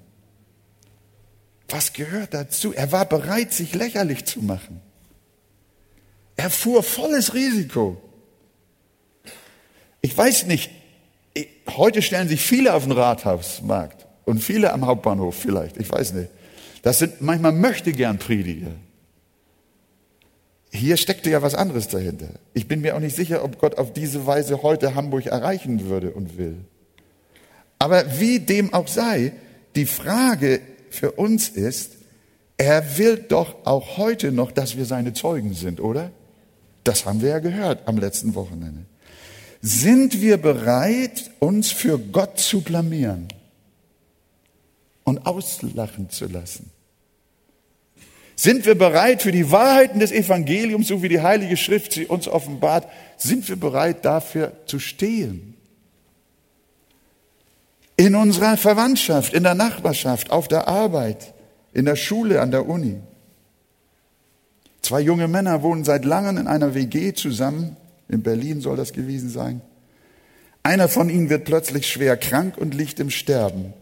Was 1.69 1.93
gehört 1.93 2.35
dazu? 2.35 2.73
Er 2.73 2.93
war 2.93 3.05
bereit, 3.07 3.53
sich 3.53 3.75
lächerlich 3.75 4.25
zu 4.25 4.41
machen. 4.43 4.81
Er 6.37 6.51
fuhr 6.51 6.83
volles 6.83 7.35
Risiko. 7.35 8.01
Ich 10.03 10.17
weiß 10.17 10.47
nicht, 10.47 10.71
heute 11.69 12.03
stellen 12.03 12.29
sich 12.29 12.41
viele 12.41 12.75
auf 12.75 12.85
den 12.85 12.93
Rathausmarkt 12.93 14.07
und 14.25 14.43
viele 14.43 14.73
am 14.73 14.87
Hauptbahnhof 14.87 15.35
vielleicht, 15.35 15.77
ich 15.77 15.91
weiß 15.91 16.15
nicht. 16.15 16.31
Das 16.83 16.99
sind 16.99 17.21
manchmal 17.21 17.53
möchte 17.53 17.93
gern 17.93 18.19
Prediger. 18.19 18.73
Hier 20.73 20.97
steckte 20.97 21.31
ja 21.31 21.43
was 21.43 21.55
anderes 21.55 21.89
dahinter. 21.89 22.29
Ich 22.55 22.69
bin 22.69 22.81
mir 22.81 22.95
auch 22.95 23.01
nicht 23.01 23.17
sicher, 23.17 23.45
ob 23.45 23.59
Gott 23.59 23.77
auf 23.77 23.93
diese 23.93 24.27
Weise 24.27 24.63
heute 24.63 24.95
Hamburg 24.95 25.27
erreichen 25.27 25.89
würde 25.89 26.13
und 26.13 26.39
will. 26.39 26.57
Aber 27.79 28.21
wie 28.21 28.39
dem 28.39 28.73
auch 28.73 28.89
sei, 28.89 29.33
die 29.75 29.87
Frage 29.87 30.61
für 30.91 31.13
uns 31.13 31.49
ist, 31.49 31.97
er 32.57 32.99
will 32.99 33.17
doch 33.17 33.57
auch 33.65 33.97
heute 33.97 34.33
noch, 34.33 34.53
dass 34.53 34.77
wir 34.77 34.85
seine 34.85 35.13
Zeugen 35.13 35.55
sind, 35.55 35.81
oder? 35.81 36.13
Das 36.85 37.05
haben 37.05 37.21
wir 37.21 37.31
ja 37.31 37.39
gehört 37.39 37.89
am 37.89 37.99
letzten 37.99 38.35
Wochenende. 38.35 38.85
Sind 39.63 40.21
wir 40.21 40.39
bereit, 40.39 41.31
uns 41.39 41.71
für 41.71 41.99
Gott 41.99 42.39
zu 42.39 42.63
blamieren 42.63 43.29
und 45.05 45.27
auslachen 45.27 46.09
zu 46.09 46.27
lassen? 46.27 46.71
Sind 48.37 48.65
wir 48.65 48.75
bereit 48.75 49.21
für 49.21 49.33
die 49.33 49.51
Wahrheiten 49.51 50.01
des 50.01 50.13
Evangeliums, 50.13 50.89
so 50.89 51.03
wie 51.03 51.11
die 51.11 51.21
Heilige 51.21 51.59
Schrift 51.59 51.93
sie 51.93 52.07
uns 52.07 52.27
offenbart, 52.27 52.89
sind 53.19 53.47
wir 53.51 53.57
bereit 53.57 54.03
dafür 54.07 54.53
zu 54.65 54.79
stehen? 54.79 55.57
In 57.99 58.15
unserer 58.15 58.57
Verwandtschaft, 58.57 59.35
in 59.35 59.43
der 59.43 59.55
Nachbarschaft, 59.55 60.31
auf 60.31 60.49
der 60.49 60.69
Arbeit, 60.69 61.35
in 61.75 61.85
der 61.85 61.97
Schule, 61.97 62.41
an 62.41 62.51
der 62.51 62.67
Uni. 62.67 62.97
Zwei 64.81 65.03
junge 65.03 65.29
Männer 65.29 65.63
wohnen 65.63 65.85
seit 65.85 66.07
langem 66.07 66.39
in 66.39 66.47
einer 66.47 66.75
WG 66.75 67.13
zusammen. 67.13 67.77
In 68.11 68.23
Berlin 68.23 68.61
soll 68.61 68.77
das 68.77 68.93
gewesen 68.93 69.31
sein. 69.31 69.61
Einer 70.63 70.89
von 70.89 71.09
ihnen 71.09 71.31
wird 71.31 71.45
plötzlich 71.45 71.87
schwer 71.87 72.17
krank 72.17 72.59
und 72.59 72.75
liegt 72.75 73.01
im 73.01 73.11
Sterben. 73.11 73.73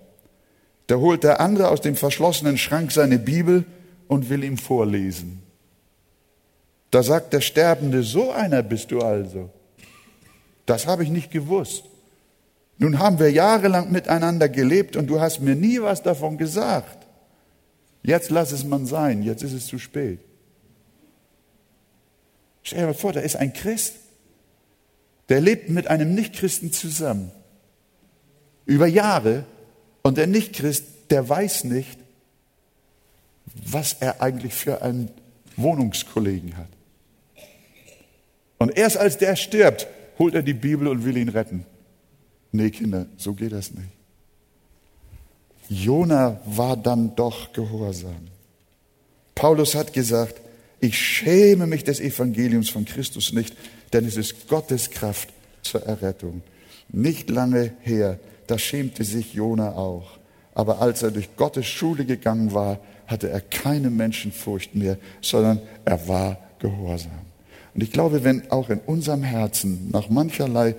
Da 0.86 0.96
holt 0.96 1.24
der 1.24 1.40
andere 1.40 1.68
aus 1.68 1.80
dem 1.80 1.96
verschlossenen 1.96 2.58
Schrank 2.58 2.92
seine 2.92 3.18
Bibel 3.18 3.64
und 4.06 4.30
will 4.30 4.44
ihm 4.44 4.58
vorlesen. 4.58 5.42
Da 6.90 7.02
sagt 7.02 7.32
der 7.32 7.40
Sterbende, 7.40 8.02
so 8.02 8.30
einer 8.30 8.62
bist 8.62 8.90
du 8.90 9.00
also. 9.00 9.50
Das 10.66 10.86
habe 10.86 11.02
ich 11.02 11.10
nicht 11.10 11.30
gewusst. 11.30 11.84
Nun 12.78 12.98
haben 12.98 13.18
wir 13.18 13.30
jahrelang 13.30 13.90
miteinander 13.90 14.48
gelebt 14.48 14.96
und 14.96 15.08
du 15.08 15.20
hast 15.20 15.40
mir 15.40 15.56
nie 15.56 15.80
was 15.80 16.02
davon 16.02 16.38
gesagt. 16.38 17.06
Jetzt 18.02 18.30
lass 18.30 18.52
es 18.52 18.64
man 18.64 18.86
sein, 18.86 19.22
jetzt 19.22 19.42
ist 19.42 19.52
es 19.52 19.66
zu 19.66 19.78
spät. 19.78 20.20
Stell 22.62 22.80
dir 22.80 22.86
mal 22.86 22.94
vor, 22.94 23.12
da 23.12 23.20
ist 23.20 23.36
ein 23.36 23.52
Christ, 23.52 23.94
der 25.28 25.40
lebt 25.40 25.68
mit 25.68 25.88
einem 25.88 26.14
Nichtchristen 26.14 26.72
zusammen. 26.72 27.30
Über 28.66 28.86
Jahre. 28.86 29.44
Und 30.02 30.18
der 30.18 30.26
Nichtchrist, 30.26 30.84
der 31.10 31.28
weiß 31.28 31.64
nicht, 31.64 31.98
was 33.66 33.96
er 34.00 34.22
eigentlich 34.22 34.54
für 34.54 34.82
einen 34.82 35.10
Wohnungskollegen 35.56 36.56
hat. 36.56 36.68
Und 38.58 38.76
erst 38.76 38.96
als 38.96 39.18
der 39.18 39.36
stirbt, 39.36 39.86
holt 40.18 40.34
er 40.34 40.42
die 40.42 40.54
Bibel 40.54 40.88
und 40.88 41.04
will 41.04 41.16
ihn 41.16 41.28
retten. 41.28 41.64
Nee, 42.52 42.70
Kinder, 42.70 43.06
so 43.16 43.34
geht 43.34 43.52
das 43.52 43.72
nicht. 43.72 43.88
Jona 45.68 46.40
war 46.46 46.76
dann 46.76 47.14
doch 47.14 47.52
gehorsam. 47.52 48.28
Paulus 49.34 49.74
hat 49.74 49.92
gesagt, 49.92 50.40
ich 50.80 50.98
schäme 50.98 51.66
mich 51.66 51.84
des 51.84 52.00
Evangeliums 52.00 52.70
von 52.70 52.84
Christus 52.84 53.32
nicht, 53.32 53.54
denn 53.92 54.05
es 54.05 54.16
ist 54.16 54.48
Gottes 54.48 54.90
Kraft 54.90 55.31
zur 55.62 55.83
Errettung. 55.85 56.42
Nicht 56.90 57.31
lange 57.31 57.72
her, 57.81 58.18
da 58.46 58.59
schämte 58.59 59.05
sich 59.05 59.35
Jona 59.35 59.72
auch. 59.72 60.18
Aber 60.55 60.81
als 60.81 61.03
er 61.03 61.11
durch 61.11 61.37
Gottes 61.37 61.66
Schule 61.66 62.05
gegangen 62.05 62.53
war, 62.53 62.81
hatte 63.07 63.31
er 63.31 63.40
keine 63.40 63.90
Menschenfurcht 63.90 64.74
mehr, 64.74 64.98
sondern 65.20 65.61
er 65.85 66.09
war 66.09 66.38
gehorsam. 66.59 67.11
Und 67.74 67.83
ich 67.83 67.92
glaube, 67.92 68.24
wenn 68.24 68.51
auch 68.51 68.70
in 68.70 68.81
unserem 68.81 69.22
Herzen 69.22 69.90
nach 69.92 70.09
mancherlei 70.09 70.74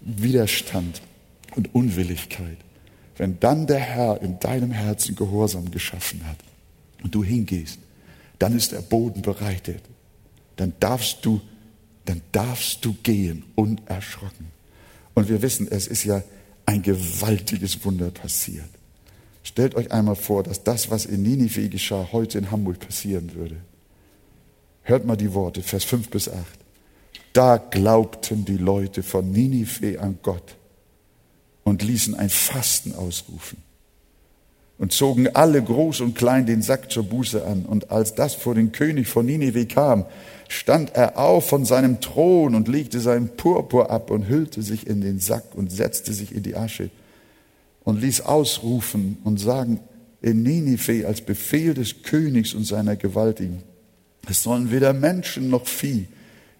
Widerstand 0.00 1.00
und 1.56 1.74
Unwilligkeit, 1.74 2.58
wenn 3.16 3.38
dann 3.40 3.66
der 3.66 3.78
Herr 3.78 4.20
in 4.20 4.38
deinem 4.38 4.70
Herzen 4.70 5.14
Gehorsam 5.14 5.70
geschaffen 5.70 6.26
hat 6.26 6.38
und 7.02 7.14
du 7.14 7.22
hingehst, 7.22 7.78
dann 8.38 8.56
ist 8.56 8.72
der 8.72 8.80
Boden 8.80 9.22
bereitet. 9.22 9.82
Dann 10.56 10.72
darfst 10.80 11.24
du, 11.24 11.40
dann 12.04 12.20
darfst 12.32 12.84
du 12.84 12.94
gehen 13.02 13.44
unerschrocken. 13.54 14.46
Und 15.14 15.28
wir 15.28 15.42
wissen, 15.42 15.68
es 15.70 15.86
ist 15.86 16.04
ja 16.04 16.22
ein 16.66 16.82
gewaltiges 16.82 17.84
Wunder 17.84 18.10
passiert. 18.10 18.68
Stellt 19.42 19.74
euch 19.74 19.90
einmal 19.90 20.16
vor, 20.16 20.42
dass 20.42 20.62
das, 20.62 20.90
was 20.90 21.04
in 21.04 21.22
Ninive 21.22 21.68
geschah, 21.68 22.08
heute 22.12 22.38
in 22.38 22.50
Hamburg 22.50 22.80
passieren 22.80 23.34
würde. 23.34 23.56
Hört 24.82 25.04
mal 25.04 25.16
die 25.16 25.34
Worte, 25.34 25.62
Vers 25.62 25.84
5 25.84 26.10
bis 26.10 26.28
8. 26.28 26.36
Da 27.32 27.56
glaubten 27.56 28.44
die 28.44 28.56
Leute 28.56 29.02
von 29.02 29.30
Ninive 29.30 30.00
an 30.00 30.18
Gott 30.22 30.56
und 31.64 31.82
ließen 31.82 32.14
ein 32.14 32.30
Fasten 32.30 32.94
ausrufen 32.94 33.58
und 34.82 34.90
zogen 34.90 35.28
alle 35.28 35.62
groß 35.62 36.00
und 36.00 36.16
klein 36.16 36.44
den 36.44 36.60
Sack 36.60 36.90
zur 36.90 37.04
Buße 37.04 37.46
an. 37.46 37.66
Und 37.66 37.92
als 37.92 38.16
das 38.16 38.34
vor 38.34 38.56
den 38.56 38.72
König 38.72 39.06
von 39.06 39.24
Ninive 39.24 39.66
kam, 39.66 40.06
stand 40.48 40.96
er 40.96 41.18
auf 41.18 41.48
von 41.48 41.64
seinem 41.64 42.00
Thron 42.00 42.56
und 42.56 42.66
legte 42.66 42.98
seinen 42.98 43.28
Purpur 43.28 43.92
ab 43.92 44.10
und 44.10 44.26
hüllte 44.26 44.60
sich 44.60 44.88
in 44.88 45.00
den 45.00 45.20
Sack 45.20 45.44
und 45.54 45.70
setzte 45.70 46.12
sich 46.12 46.34
in 46.34 46.42
die 46.42 46.56
Asche 46.56 46.90
und 47.84 48.00
ließ 48.00 48.22
ausrufen 48.22 49.18
und 49.22 49.38
sagen 49.38 49.78
in 50.20 50.42
Ninive 50.42 51.06
als 51.06 51.20
Befehl 51.20 51.74
des 51.74 52.02
Königs 52.02 52.52
und 52.52 52.64
seiner 52.64 52.96
Gewaltigen, 52.96 53.62
es 54.28 54.42
sollen 54.42 54.72
weder 54.72 54.92
Menschen 54.92 55.48
noch 55.48 55.68
Vieh, 55.68 56.08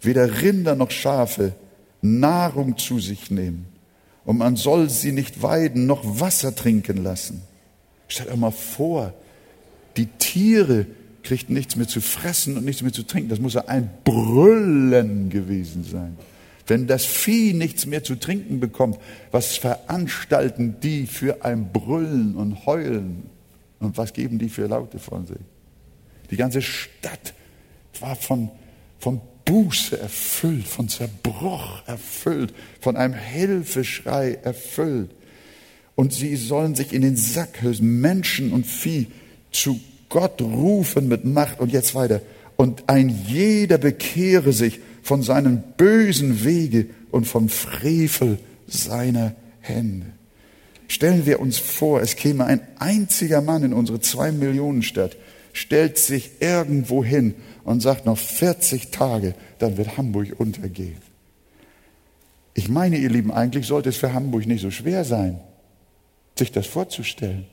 weder 0.00 0.42
Rinder 0.42 0.76
noch 0.76 0.92
Schafe 0.92 1.56
Nahrung 2.02 2.78
zu 2.78 3.00
sich 3.00 3.32
nehmen. 3.32 3.66
Und 4.24 4.38
man 4.38 4.54
soll 4.54 4.90
sie 4.90 5.10
nicht 5.10 5.42
weiden 5.42 5.86
noch 5.86 6.20
Wasser 6.20 6.54
trinken 6.54 7.02
lassen. 7.02 7.42
Stellt 8.08 8.30
euch 8.30 8.36
mal 8.36 8.50
vor, 8.50 9.14
die 9.96 10.06
Tiere 10.06 10.86
kriegten 11.22 11.54
nichts 11.54 11.76
mehr 11.76 11.88
zu 11.88 12.00
fressen 12.00 12.56
und 12.56 12.64
nichts 12.64 12.82
mehr 12.82 12.92
zu 12.92 13.04
trinken. 13.04 13.28
Das 13.28 13.40
muss 13.40 13.54
ja 13.54 13.66
ein 13.66 13.90
Brüllen 14.04 15.30
gewesen 15.30 15.84
sein. 15.84 16.16
Wenn 16.66 16.86
das 16.86 17.04
Vieh 17.04 17.54
nichts 17.54 17.86
mehr 17.86 18.04
zu 18.04 18.14
trinken 18.16 18.60
bekommt, 18.60 18.98
was 19.30 19.56
veranstalten 19.56 20.76
die 20.80 21.06
für 21.06 21.44
ein 21.44 21.72
Brüllen 21.72 22.36
und 22.36 22.66
Heulen? 22.66 23.24
Und 23.80 23.98
was 23.98 24.12
geben 24.12 24.38
die 24.38 24.48
für 24.48 24.66
Laute 24.66 24.98
von 24.98 25.26
sich? 25.26 25.38
Die 26.30 26.36
ganze 26.36 26.62
Stadt 26.62 27.34
war 28.00 28.14
von, 28.14 28.50
von 28.98 29.20
Buße 29.44 29.98
erfüllt, 29.98 30.66
von 30.66 30.88
Zerbruch 30.88 31.82
erfüllt, 31.86 32.54
von 32.80 32.96
einem 32.96 33.14
Hilfeschrei 33.14 34.38
erfüllt. 34.42 35.10
Und 36.02 36.12
sie 36.12 36.34
sollen 36.34 36.74
sich 36.74 36.92
in 36.92 37.02
den 37.02 37.16
Sack 37.16 37.62
hösen, 37.62 38.00
Menschen 38.00 38.52
und 38.52 38.66
Vieh, 38.66 39.06
zu 39.52 39.78
Gott 40.08 40.42
rufen 40.42 41.06
mit 41.06 41.24
Macht. 41.24 41.60
Und 41.60 41.70
jetzt 41.70 41.94
weiter. 41.94 42.20
Und 42.56 42.88
ein 42.88 43.08
jeder 43.28 43.78
bekehre 43.78 44.52
sich 44.52 44.80
von 45.04 45.22
seinem 45.22 45.62
bösen 45.76 46.42
Wege 46.42 46.86
und 47.12 47.28
vom 47.28 47.48
Frevel 47.48 48.40
seiner 48.66 49.36
Hände. 49.60 50.06
Stellen 50.88 51.24
wir 51.24 51.38
uns 51.38 51.58
vor, 51.58 52.00
es 52.00 52.16
käme 52.16 52.46
ein 52.46 52.62
einziger 52.80 53.40
Mann 53.40 53.62
in 53.62 53.72
unsere 53.72 54.00
zwei 54.00 54.32
Millionen 54.32 54.82
Stadt, 54.82 55.16
stellt 55.52 55.98
sich 55.98 56.32
irgendwo 56.40 57.04
hin 57.04 57.36
und 57.62 57.80
sagt 57.80 58.06
noch 58.06 58.18
40 58.18 58.90
Tage, 58.90 59.36
dann 59.60 59.76
wird 59.76 59.96
Hamburg 59.98 60.34
untergehen. 60.36 60.96
Ich 62.54 62.68
meine, 62.68 62.98
ihr 62.98 63.08
Lieben, 63.08 63.30
eigentlich 63.30 63.68
sollte 63.68 63.90
es 63.90 63.98
für 63.98 64.12
Hamburg 64.12 64.48
nicht 64.48 64.62
so 64.62 64.72
schwer 64.72 65.04
sein, 65.04 65.38
sich 66.38 66.52
das 66.52 66.66
vorzustellen. 66.66 67.46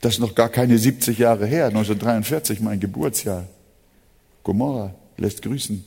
Das 0.00 0.14
ist 0.14 0.20
noch 0.20 0.34
gar 0.34 0.48
keine 0.48 0.78
70 0.78 1.18
Jahre 1.18 1.46
her, 1.46 1.66
1943, 1.66 2.60
mein 2.60 2.80
Geburtsjahr. 2.80 3.46
Gomorra 4.44 4.94
lässt 5.16 5.42
grüßen. 5.42 5.84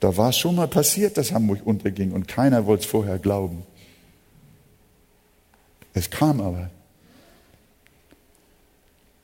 Da 0.00 0.16
war 0.16 0.30
es 0.30 0.38
schon 0.38 0.56
mal 0.56 0.68
passiert, 0.68 1.16
dass 1.16 1.32
Hamburg 1.32 1.60
unterging 1.64 2.12
und 2.12 2.26
keiner 2.26 2.66
wollte 2.66 2.84
es 2.84 2.90
vorher 2.90 3.18
glauben. 3.18 3.64
Es 5.94 6.10
kam 6.10 6.40
aber. 6.40 6.70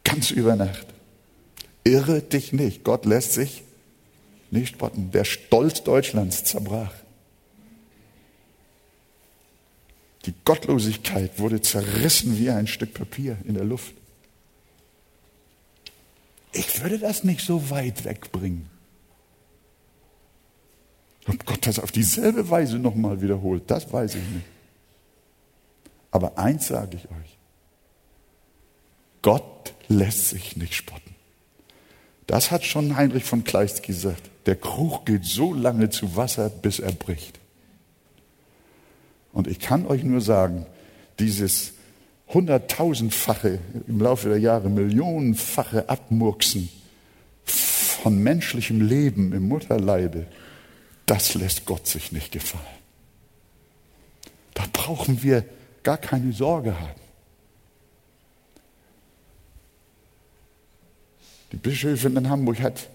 Ganz 0.04 0.30
über 0.30 0.54
Nacht. 0.54 0.86
Irre 1.84 2.20
dich 2.20 2.52
nicht. 2.52 2.84
Gott 2.84 3.06
lässt 3.06 3.32
sich 3.32 3.64
nicht 4.50 4.68
spotten. 4.74 5.11
Der 5.11 5.24
Stolz 5.24 5.82
Deutschlands 5.82 6.44
zerbrach. 6.44 6.92
Die 10.28 10.34
Gottlosigkeit 10.44 11.38
wurde 11.38 11.62
zerrissen 11.62 12.38
wie 12.38 12.50
ein 12.50 12.66
Stück 12.66 12.92
Papier 12.92 13.38
in 13.46 13.54
der 13.54 13.64
Luft. 13.64 13.94
Ich 16.52 16.82
würde 16.82 16.98
das 16.98 17.24
nicht 17.24 17.40
so 17.40 17.70
weit 17.70 18.04
wegbringen. 18.04 18.68
Und 21.26 21.46
Gott 21.46 21.66
das 21.66 21.78
auf 21.78 21.92
dieselbe 21.92 22.50
Weise 22.50 22.78
nochmal 22.78 23.22
wiederholt, 23.22 23.70
das 23.70 23.90
weiß 23.90 24.16
ich 24.16 24.28
nicht. 24.28 24.44
Aber 26.10 26.36
eins 26.36 26.66
sage 26.68 26.98
ich 26.98 27.06
euch. 27.06 27.38
Gott 29.22 29.72
lässt 29.88 30.28
sich 30.28 30.58
nicht 30.58 30.74
spotten. 30.74 31.14
Das 32.26 32.50
hat 32.50 32.66
schon 32.66 32.96
Heinrich 32.96 33.24
von 33.24 33.44
Kleist 33.44 33.82
gesagt. 33.82 34.28
Der 34.44 34.56
Krug 34.56 35.06
geht 35.06 35.24
so 35.24 35.54
lange 35.54 35.88
zu 35.88 36.16
Wasser, 36.16 36.50
bis 36.50 36.80
er 36.80 36.92
bricht. 36.92 37.38
Und 39.39 39.47
ich 39.47 39.61
kann 39.61 39.86
euch 39.86 40.03
nur 40.03 40.20
sagen, 40.20 40.66
dieses 41.20 41.74
hunderttausendfache, 42.26 43.61
im 43.86 44.01
Laufe 44.01 44.30
der 44.30 44.39
Jahre 44.39 44.68
millionenfache 44.68 45.89
Abmurksen 45.89 46.68
von 47.45 48.20
menschlichem 48.20 48.80
Leben 48.80 49.32
im 49.32 49.47
Mutterleibe, 49.47 50.26
das 51.07 51.34
lässt 51.34 51.66
Gott 51.66 51.86
sich 51.86 52.11
nicht 52.11 52.32
gefallen. 52.32 52.64
Da 54.55 54.64
brauchen 54.72 55.22
wir 55.22 55.45
gar 55.84 55.99
keine 55.99 56.32
Sorge 56.32 56.74
haben. 56.80 57.01
Die 61.53 61.59
Bischöfin 61.59 62.16
in 62.16 62.28
Hamburg 62.28 62.61
hat 62.61 62.89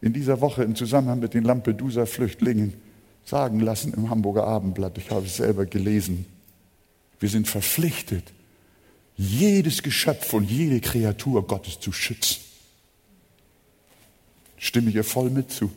in 0.00 0.12
dieser 0.12 0.40
Woche 0.40 0.64
im 0.64 0.74
Zusammenhang 0.74 1.20
mit 1.20 1.34
den 1.34 1.44
Lampedusa-Flüchtlingen 1.44 2.72
sagen 3.24 3.60
lassen 3.60 3.94
im 3.94 4.10
Hamburger 4.10 4.46
Abendblatt, 4.46 4.98
ich 4.98 5.10
habe 5.10 5.26
es 5.26 5.36
selber 5.36 5.66
gelesen, 5.66 6.26
wir 7.20 7.28
sind 7.28 7.48
verpflichtet, 7.48 8.32
jedes 9.16 9.82
Geschöpf 9.82 10.32
und 10.32 10.50
jede 10.50 10.80
Kreatur 10.80 11.46
Gottes 11.46 11.80
zu 11.80 11.92
schützen. 11.92 12.40
Stimme 14.56 14.90
ich 14.90 14.96
ihr 14.96 15.04
voll 15.04 15.30
mit 15.30 15.52
zu. 15.52 15.70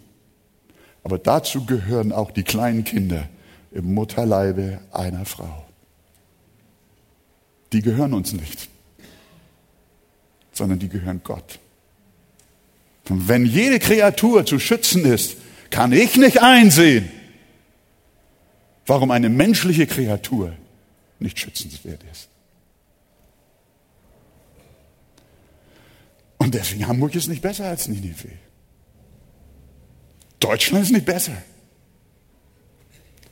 Aber 1.04 1.18
dazu 1.18 1.66
gehören 1.66 2.12
auch 2.12 2.32
die 2.32 2.44
kleinen 2.44 2.84
Kinder 2.84 3.30
im 3.72 3.94
Mutterleibe 3.94 4.80
einer 4.92 5.26
Frau. 5.26 5.66
Die 7.72 7.82
gehören 7.82 8.14
uns 8.14 8.34
nicht, 8.34 8.70
sondern 10.52 10.80
die 10.80 10.90
gehören 10.90 11.22
Gott. 11.24 11.60
Und 13.10 13.28
wenn 13.28 13.46
jede 13.46 13.80
Kreatur 13.80 14.46
zu 14.46 14.60
schützen 14.60 15.06
ist, 15.06 15.38
kann 15.70 15.92
ich 15.92 16.18
nicht 16.18 16.42
einsehen, 16.42 17.10
warum 18.88 19.12
eine 19.12 19.30
menschliche 19.30 19.86
Kreatur 19.86 20.54
nicht 21.20 21.38
schützenswert 21.38 22.02
ist. 22.12 22.30
Und 26.38 26.54
deswegen 26.54 26.88
Hamburg 26.88 27.14
ist 27.16 27.28
nicht 27.28 27.42
besser 27.42 27.66
als 27.66 27.88
Ninive. 27.88 28.30
Deutschland 30.40 30.84
ist 30.86 30.92
nicht 30.92 31.06
besser. 31.06 31.36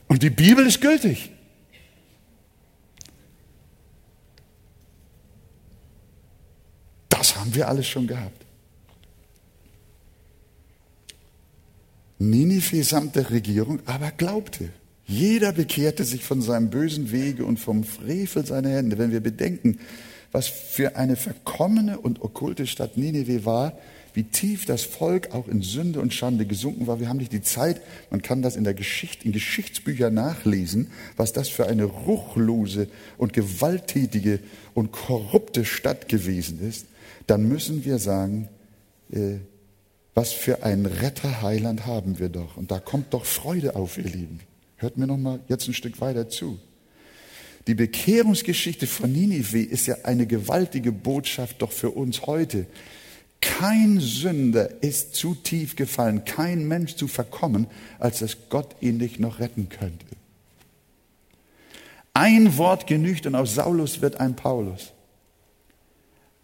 Und 0.08 0.22
die 0.22 0.30
Bibel 0.30 0.66
ist 0.66 0.80
gültig. 0.80 1.30
Das 7.08 7.34
haben 7.36 7.54
wir 7.54 7.66
alles 7.66 7.88
schon 7.88 8.06
gehabt. 8.06 8.44
Ninive 12.18 12.82
samt 12.84 13.16
der 13.16 13.30
Regierung 13.30 13.80
aber 13.86 14.10
glaubte. 14.10 14.70
Jeder 15.06 15.52
bekehrte 15.52 16.04
sich 16.04 16.24
von 16.24 16.42
seinem 16.42 16.68
bösen 16.68 17.12
Wege 17.12 17.44
und 17.44 17.58
vom 17.58 17.84
Frevel 17.84 18.44
seiner 18.44 18.70
Hände. 18.70 18.98
Wenn 18.98 19.12
wir 19.12 19.20
bedenken, 19.20 19.78
was 20.32 20.48
für 20.48 20.96
eine 20.96 21.16
verkommene 21.16 21.98
und 21.98 22.20
okkulte 22.20 22.66
Stadt 22.66 22.96
Ninive 22.96 23.44
war, 23.44 23.78
wie 24.14 24.24
tief 24.24 24.64
das 24.64 24.82
Volk 24.82 25.32
auch 25.32 25.46
in 25.46 25.62
Sünde 25.62 26.00
und 26.00 26.12
Schande 26.12 26.46
gesunken 26.46 26.86
war. 26.86 27.00
Wir 27.00 27.08
haben 27.08 27.18
nicht 27.18 27.32
die 27.32 27.42
Zeit, 27.42 27.82
man 28.10 28.22
kann 28.22 28.40
das 28.40 28.56
in 28.56 28.64
der 28.64 28.74
Geschichte, 28.74 29.26
in 29.26 29.32
Geschichtsbüchern 29.32 30.12
nachlesen, 30.12 30.88
was 31.16 31.34
das 31.34 31.50
für 31.50 31.66
eine 31.66 31.84
ruchlose 31.84 32.88
und 33.18 33.34
gewalttätige 33.34 34.40
und 34.72 34.90
korrupte 34.90 35.66
Stadt 35.66 36.08
gewesen 36.08 36.66
ist. 36.66 36.86
Dann 37.26 37.46
müssen 37.46 37.84
wir 37.84 37.98
sagen, 37.98 38.48
äh, 39.12 39.36
was 40.14 40.32
für 40.32 40.62
ein 40.62 40.86
Retterheiland 40.86 41.84
haben 41.84 42.18
wir 42.18 42.30
doch. 42.30 42.56
Und 42.56 42.70
da 42.70 42.80
kommt 42.80 43.12
doch 43.12 43.26
Freude 43.26 43.76
auf, 43.76 43.98
ihr 43.98 44.04
Lieben. 44.04 44.40
Hört 44.76 44.98
mir 44.98 45.06
noch 45.06 45.16
mal 45.16 45.40
jetzt 45.48 45.68
ein 45.68 45.74
Stück 45.74 46.00
weiter 46.00 46.28
zu. 46.28 46.58
Die 47.66 47.74
Bekehrungsgeschichte 47.74 48.86
von 48.86 49.10
Ninive 49.10 49.60
ist 49.60 49.86
ja 49.86 49.96
eine 50.04 50.26
gewaltige 50.26 50.92
Botschaft 50.92 51.62
doch 51.62 51.72
für 51.72 51.90
uns 51.90 52.26
heute. 52.26 52.66
Kein 53.40 54.00
Sünder 54.00 54.82
ist 54.82 55.14
zu 55.14 55.34
tief 55.34 55.76
gefallen, 55.76 56.24
kein 56.24 56.66
Mensch 56.68 56.94
zu 56.94 57.08
verkommen, 57.08 57.66
als 57.98 58.20
dass 58.20 58.48
Gott 58.50 58.76
ihn 58.80 58.98
nicht 58.98 59.18
noch 59.18 59.40
retten 59.40 59.68
könnte. 59.68 60.06
Ein 62.14 62.56
Wort 62.56 62.86
genügt 62.86 63.26
und 63.26 63.34
aus 63.34 63.54
Saulus 63.54 64.00
wird 64.00 64.20
ein 64.20 64.36
Paulus. 64.36 64.92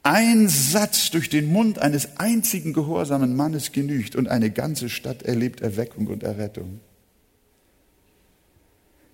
Ein 0.02 0.48
Satz 0.48 1.10
durch 1.10 1.28
den 1.28 1.46
Mund 1.46 1.78
eines 1.78 2.16
einzigen 2.18 2.72
gehorsamen 2.72 3.36
Mannes 3.36 3.72
genügt 3.72 4.16
und 4.16 4.26
eine 4.26 4.50
ganze 4.50 4.88
Stadt 4.88 5.22
erlebt 5.22 5.60
Erweckung 5.60 6.08
und 6.08 6.24
Errettung. 6.24 6.80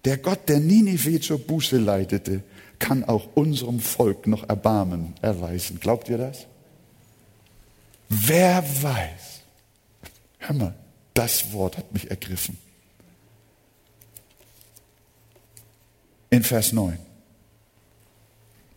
Der 0.09 0.17
Gott, 0.17 0.49
der 0.49 0.59
Ninive 0.59 1.21
zur 1.21 1.39
Buße 1.39 1.77
leitete, 1.77 2.43
kann 2.79 3.05
auch 3.05 3.29
unserem 3.35 3.79
Volk 3.79 4.27
noch 4.27 4.49
Erbarmen 4.49 5.13
erweisen. 5.21 5.79
Glaubt 5.81 6.09
ihr 6.09 6.17
das? 6.17 6.47
Wer 8.09 8.65
weiß? 8.83 9.43
Hör 10.39 10.57
mal, 10.57 10.75
das 11.13 11.53
Wort 11.53 11.77
hat 11.77 11.93
mich 11.93 12.11
ergriffen. 12.11 12.57
In 16.31 16.43
Vers 16.43 16.73
9. 16.73 16.99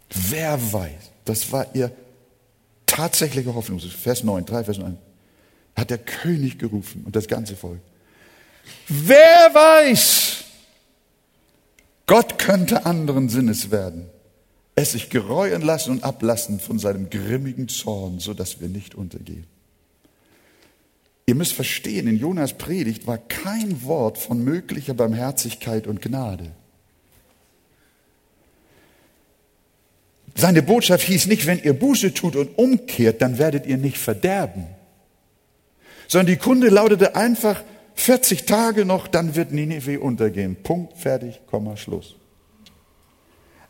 Wer 0.10 0.74
weiß? 0.74 1.12
Das 1.24 1.50
war 1.50 1.74
ihr 1.74 1.94
tatsächliche 2.86 3.56
Hoffnung. 3.56 3.80
Vers 3.80 4.26
9, 4.26 4.46
3 4.46 4.66
Vers 4.66 4.80
9. 4.80 4.98
Hat 5.78 5.92
der 5.92 6.00
König 6.00 6.60
gerufen 6.60 7.06
und 7.06 7.16
das 7.16 7.26
ganze 7.26 7.56
Volk. 7.56 7.80
Wer 8.90 9.50
weiß? 9.54 10.31
Gott 12.12 12.38
könnte 12.38 12.86
anderen 12.86 13.30
Sinnes 13.30 13.72
werden, 13.72 14.10
es 14.76 14.92
sich 14.92 15.10
gereuen 15.10 15.62
lassen 15.62 15.92
und 15.92 16.04
ablassen 16.04 16.60
von 16.60 16.78
seinem 16.78 17.10
grimmigen 17.10 17.70
Zorn, 17.70 18.20
so 18.20 18.34
dass 18.34 18.60
wir 18.60 18.68
nicht 18.68 18.96
untergehen. 18.96 19.46
Ihr 21.26 21.36
müsst 21.36 21.54
verstehen, 21.54 22.08
in 22.08 22.18
Jonas 22.18 22.58
Predigt 22.58 23.08
war 23.08 23.18
kein 23.18 23.84
Wort 23.84 24.18
von 24.18 24.44
möglicher 24.44 24.94
Barmherzigkeit 24.94 25.88
und 25.88 26.02
Gnade. 26.02 26.52
Seine 30.36 30.64
Botschaft 30.64 31.06
hieß 31.06 31.28
nicht, 31.28 31.46
wenn 31.46 31.64
ihr 31.64 31.80
Buße 31.80 32.14
tut 32.14 32.36
und 32.36 32.58
umkehrt, 32.58 33.22
dann 33.22 33.38
werdet 33.38 33.66
ihr 33.66 33.78
nicht 33.78 33.98
verderben. 33.98 34.68
Sondern 36.10 36.28
die 36.28 36.36
Kunde 36.36 36.68
lautete 36.68 37.16
einfach 37.16 37.64
40 37.96 38.46
Tage 38.46 38.86
noch, 38.86 39.08
dann 39.08 39.36
wird 39.36 39.52
Nineveh 39.52 39.98
untergehen. 39.98 40.56
Punkt, 40.56 40.98
fertig, 40.98 41.42
Komma, 41.48 41.78
Schluss. 41.78 42.16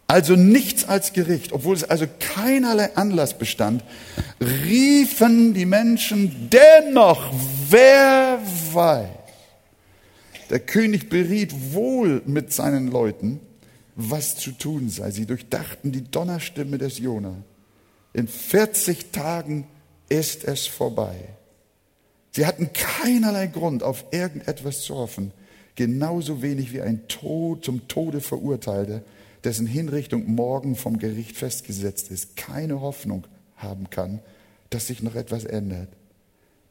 Also 0.08 0.36
nichts 0.36 0.84
als 0.84 1.14
Gericht, 1.14 1.54
obwohl 1.54 1.74
es 1.74 1.86
also 1.86 2.06
keinerlei 2.20 2.96
Anlass 2.98 3.38
bestand, 3.38 3.82
riefen 4.42 5.54
die 5.54 5.66
Menschen 5.66 6.50
dennoch, 6.50 7.34
wer 7.70 8.40
weiß. 8.74 9.08
Der 10.50 10.60
König 10.60 11.08
beriet 11.08 11.74
wohl 11.74 12.22
mit 12.26 12.52
seinen 12.52 12.92
Leuten, 12.92 13.40
was 13.96 14.36
zu 14.36 14.52
tun 14.52 14.90
sei. 14.90 15.12
Sie 15.12 15.26
durchdachten 15.26 15.94
die 15.94 16.04
Donnerstimme 16.04 16.78
des 16.78 17.00
Jona. 17.00 17.36
In 18.12 18.28
40 18.28 19.12
Tagen 19.14 19.66
ist 20.10 20.44
es 20.44 20.68
vorbei. 20.68 21.16
Sie 22.32 22.46
hatten 22.46 22.72
keinerlei 22.74 23.48
Grund, 23.48 23.84
auf 23.84 24.06
irgendetwas 24.12 24.82
zu 24.82 24.96
hoffen, 24.96 25.32
genauso 25.76 26.42
wenig 26.42 26.72
wie 26.74 26.82
ein 26.82 27.08
Tod 27.08 27.66
zum 27.66 27.88
Tode 27.88 28.22
verurteilter, 28.22 29.02
dessen 29.44 29.68
Hinrichtung 29.68 30.34
morgen 30.34 30.76
vom 30.76 30.98
Gericht 30.98 31.36
festgesetzt 31.36 32.12
ist, 32.12 32.38
keine 32.38 32.82
Hoffnung 32.82 33.28
haben 33.58 33.90
kann, 33.90 34.20
dass 34.70 34.88
sich 34.88 35.02
noch 35.04 35.16
etwas 35.16 35.44
ändert. 35.44 35.90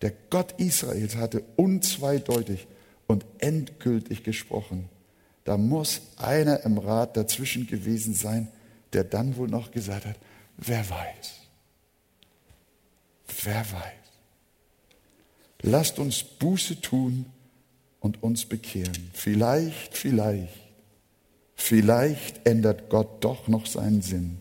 Der 0.02 0.12
Gott 0.30 0.54
Israels 0.58 1.16
hatte 1.16 1.44
unzweideutig 1.56 2.66
und 3.06 3.26
endgültig 3.38 4.24
gesprochen. 4.24 4.88
Da 5.44 5.58
muss 5.58 6.02
einer 6.16 6.64
im 6.64 6.78
Rat 6.78 7.16
dazwischen 7.16 7.66
gewesen 7.66 8.14
sein, 8.14 8.48
der 8.92 9.04
dann 9.04 9.36
wohl 9.36 9.48
noch 9.48 9.72
gesagt 9.72 10.06
hat, 10.06 10.16
wer 10.56 10.88
weiß, 10.88 11.40
wer 13.42 13.72
weiß. 13.72 13.99
Lasst 15.62 15.98
uns 15.98 16.22
Buße 16.22 16.80
tun 16.80 17.26
und 18.00 18.22
uns 18.22 18.46
bekehren. 18.46 19.10
Vielleicht, 19.12 19.96
vielleicht, 19.96 20.48
vielleicht 21.54 22.46
ändert 22.46 22.88
Gott 22.88 23.22
doch 23.22 23.48
noch 23.48 23.66
seinen 23.66 24.02
Sinn. 24.02 24.38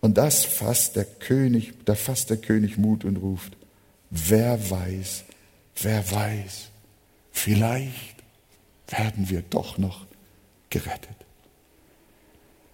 Und 0.00 0.18
das 0.18 0.44
fasst 0.44 0.96
der 0.96 1.04
König, 1.04 1.72
da 1.84 1.94
fasst 1.94 2.30
der 2.30 2.36
König 2.36 2.78
Mut 2.78 3.04
und 3.04 3.16
ruft, 3.16 3.56
wer 4.10 4.70
weiß, 4.70 5.24
wer 5.82 6.10
weiß, 6.10 6.68
vielleicht 7.32 8.16
werden 8.86 9.28
wir 9.28 9.42
doch 9.42 9.78
noch 9.78 10.06
gerettet. 10.70 11.16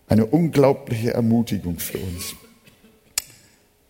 Eine 0.06 0.26
unglaubliche 0.26 1.12
Ermutigung 1.12 1.78
für 1.78 1.98
uns. 1.98 2.34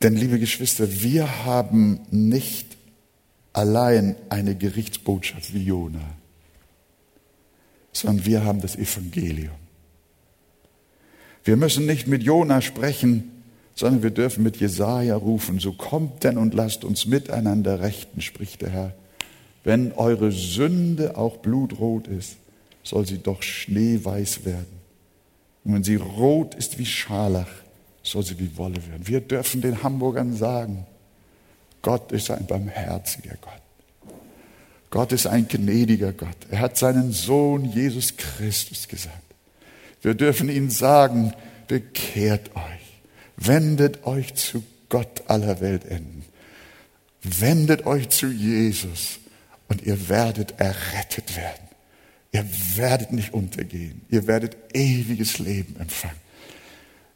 Denn, 0.03 0.15
liebe 0.15 0.39
Geschwister, 0.39 1.03
wir 1.03 1.45
haben 1.45 2.01
nicht 2.11 2.74
allein 3.55 4.17
eine 4.29 4.55
Gerichtsbotschaft 4.55 5.55
wie 5.55 5.65
Jona, 5.65 6.05
sondern 7.93 8.27
wir 8.27 8.45
haben 8.45 8.61
das 8.61 8.77
Evangelium. 8.77 9.55
Wir 11.45 11.57
müssen 11.57 11.87
nicht 11.87 12.07
mit 12.07 12.23
Jona 12.23 12.61
sprechen, 12.61 13.31
sondern 13.75 14.03
wir 14.03 14.11
dürfen 14.11 14.43
mit 14.43 14.57
Jesaja 14.57 15.17
rufen, 15.17 15.59
so 15.61 15.73
kommt 15.73 16.25
denn 16.25 16.37
und 16.37 16.53
lasst 16.53 16.85
uns 16.85 17.07
miteinander 17.07 17.81
rechten, 17.81 18.21
spricht 18.21 18.63
der 18.63 18.71
Herr. 18.71 18.95
Wenn 19.63 19.93
eure 19.93 20.31
Sünde 20.31 21.17
auch 21.17 21.39
blutrot 21.39 22.07
ist, 22.09 22.37
soll 22.83 23.07
sie 23.07 23.19
doch 23.19 23.43
schneeweiß 23.43 24.45
werden. 24.45 24.81
Und 25.65 25.75
wenn 25.75 25.85
sie 25.85 25.97
rot 25.97 26.55
ist 26.55 26.79
wie 26.79 26.87
Scharlach, 26.87 27.49
soll 28.03 28.23
sie 28.23 28.39
wie 28.39 28.57
Wolle 28.57 28.77
werden. 28.77 29.07
Wir 29.07 29.21
dürfen 29.21 29.63
den 29.63 29.83
Hamburgern 29.83 30.37
sagen, 30.37 30.87
Gott 31.85 32.13
ist 32.13 32.31
ein 32.31 32.47
barmherziger 32.47 33.37
Gott. 33.43 33.61
Gott 34.89 35.13
ist 35.13 35.27
ein 35.27 35.47
gnädiger 35.47 36.13
Gott. 36.13 36.37
Er 36.51 36.61
hat 36.61 36.79
seinen 36.79 37.13
Sohn 37.13 37.67
Jesus 37.67 38.17
Christus 38.17 38.89
gesandt. 38.89 39.19
Wir 40.01 40.15
dürfen 40.15 40.49
ihnen 40.49 40.71
sagen, 40.71 41.35
bekehrt 41.69 42.57
euch, 42.57 43.03
wendet 43.37 44.07
euch 44.07 44.35
zu 44.35 44.65
Gott 44.89 45.25
aller 45.27 45.61
Weltenden, 45.61 46.25
wendet 47.23 47.85
euch 47.85 48.09
zu 48.09 48.29
Jesus 48.29 49.19
und 49.69 49.83
ihr 49.83 50.09
werdet 50.09 50.59
errettet 50.59 51.37
werden. 51.37 51.69
Ihr 52.33 52.47
werdet 52.77 53.13
nicht 53.13 53.35
untergehen, 53.35 54.01
ihr 54.09 54.27
werdet 54.27 54.57
ewiges 54.73 55.39
Leben 55.39 55.77
empfangen. 55.79 56.17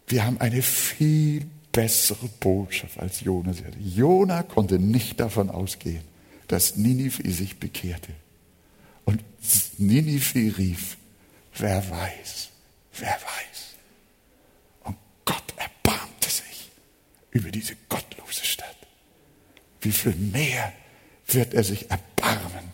Wir 0.09 0.27
haben 0.27 0.39
eine 0.43 0.61
viel 0.61 1.47
bessere 1.79 2.27
Botschaft 2.41 2.99
als 2.99 3.21
Jona. 3.21 3.53
Jona 3.79 4.43
konnte 4.43 4.81
nicht 4.81 5.21
davon 5.21 5.49
ausgehen, 5.49 6.03
dass 6.49 6.75
Ninive 6.75 7.31
sich 7.31 7.61
bekehrte. 7.61 8.11
Und 9.05 9.23
Ninive 9.79 10.59
rief, 10.59 10.97
wer 11.57 11.89
weiß, 11.89 12.49
wer 12.95 13.13
weiß. 13.13 13.77
Und 14.83 14.97
Gott 15.25 15.55
erbarmte 15.57 16.29
sich 16.29 16.69
über 17.31 17.53
diese 17.53 17.77
gottlose 17.89 18.45
Stadt. 18.45 18.77
Wie 19.81 19.93
viel 19.93 20.17
mehr 20.17 20.73
wird 21.29 21.55
er 21.55 21.63
sich 21.63 21.89
erbarmen, 21.93 22.73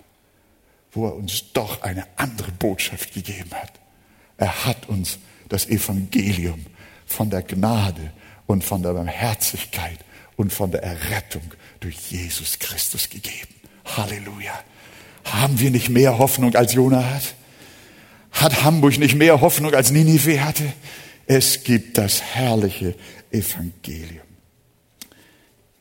wo 0.93 1.09
er 1.09 1.15
uns 1.15 1.53
doch 1.53 1.83
eine 1.83 2.07
andere 2.17 2.53
Botschaft 2.53 3.13
gegeben 3.13 3.51
hat. 3.53 3.73
Er 4.39 4.65
hat 4.65 4.89
uns 4.89 5.19
das 5.51 5.67
Evangelium 5.67 6.65
von 7.05 7.29
der 7.29 7.43
Gnade 7.43 8.15
und 8.47 8.65
von 8.65 8.83
der 8.83 8.93
Barmherzigkeit 8.93 9.99
und 10.37 10.53
von 10.53 10.71
der 10.71 10.83
Errettung 10.83 11.43
durch 11.81 11.97
Jesus 12.11 12.59
Christus 12.59 13.09
gegeben. 13.09 13.55
Halleluja. 13.85 14.53
Haben 15.25 15.59
wir 15.59 15.71
nicht 15.71 15.89
mehr 15.89 16.19
Hoffnung 16.19 16.55
als 16.55 16.75
Jona 16.75 17.05
hat? 17.05 17.35
Hat 18.33 18.65
Hamburg 18.65 18.99
nicht 18.99 19.15
mehr 19.15 19.41
Hoffnung 19.41 19.73
als 19.75 19.91
Ninive 19.91 20.45
hatte? 20.45 20.65
Es 21.27 21.65
gibt 21.65 21.97
das 21.97 22.21
herrliche 22.21 22.95
Evangelium. 23.31 24.25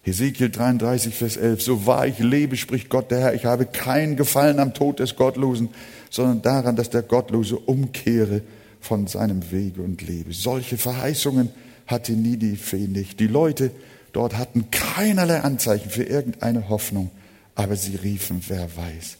Ezekiel 0.05 0.49
33, 0.49 1.15
Vers 1.15 1.37
11. 1.37 1.61
So 1.61 1.85
wahr 1.85 2.07
ich 2.07 2.19
lebe, 2.19 2.57
spricht 2.57 2.89
Gott 2.89 3.09
der 3.11 3.19
Herr, 3.19 3.33
ich 3.33 3.45
habe 3.45 3.65
keinen 3.65 4.17
Gefallen 4.17 4.59
am 4.59 4.73
Tod 4.73 4.99
des 4.99 5.15
Gottlosen, 5.15 5.69
sondern 6.09 6.41
daran, 6.41 6.75
dass 6.75 6.89
der 6.89 7.03
Gottlose 7.03 7.57
umkehre 7.57 8.41
von 8.81 9.07
seinem 9.07 9.51
Wege 9.51 9.81
und 9.81 10.01
lebe. 10.01 10.33
Solche 10.33 10.77
Verheißungen 10.77 11.49
hatte 11.87 12.13
Ninive 12.13 12.77
nicht. 12.77 13.19
Die 13.19 13.27
Leute 13.27 13.71
dort 14.11 14.37
hatten 14.37 14.71
keinerlei 14.71 15.41
Anzeichen 15.41 15.89
für 15.89 16.03
irgendeine 16.03 16.69
Hoffnung, 16.69 17.11
aber 17.55 17.75
sie 17.75 17.95
riefen, 17.95 18.41
wer 18.47 18.75
weiß. 18.75 19.17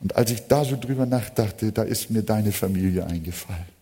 Und 0.00 0.16
als 0.16 0.30
ich 0.30 0.46
da 0.46 0.64
so 0.64 0.76
drüber 0.76 1.06
nachdachte, 1.06 1.72
da 1.72 1.82
ist 1.82 2.10
mir 2.10 2.22
deine 2.22 2.52
Familie 2.52 3.06
eingefallen. 3.06 3.76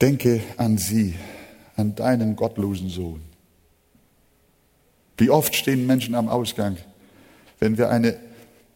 Denke 0.00 0.42
an 0.56 0.76
sie, 0.76 1.14
an 1.76 1.94
deinen 1.94 2.36
gottlosen 2.36 2.90
Sohn. 2.90 3.22
Wie 5.16 5.30
oft 5.30 5.54
stehen 5.54 5.86
Menschen 5.86 6.14
am 6.14 6.28
Ausgang, 6.28 6.76
wenn 7.58 7.78
wir 7.78 7.88
eine 7.88 8.18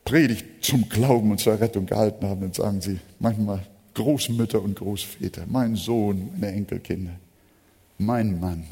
Predigt 0.04 0.44
zum 0.62 0.88
Glauben 0.88 1.30
und 1.30 1.38
zur 1.38 1.60
Rettung 1.60 1.86
gehalten 1.86 2.26
haben, 2.26 2.40
dann 2.40 2.52
sagen 2.52 2.80
sie 2.80 2.98
manchmal 3.18 3.66
Großmütter 3.94 4.62
und 4.62 4.76
Großväter, 4.76 5.44
mein 5.46 5.76
Sohn, 5.76 6.30
meine 6.38 6.52
Enkelkinder, 6.52 7.16
mein 7.98 8.40
Mann. 8.40 8.64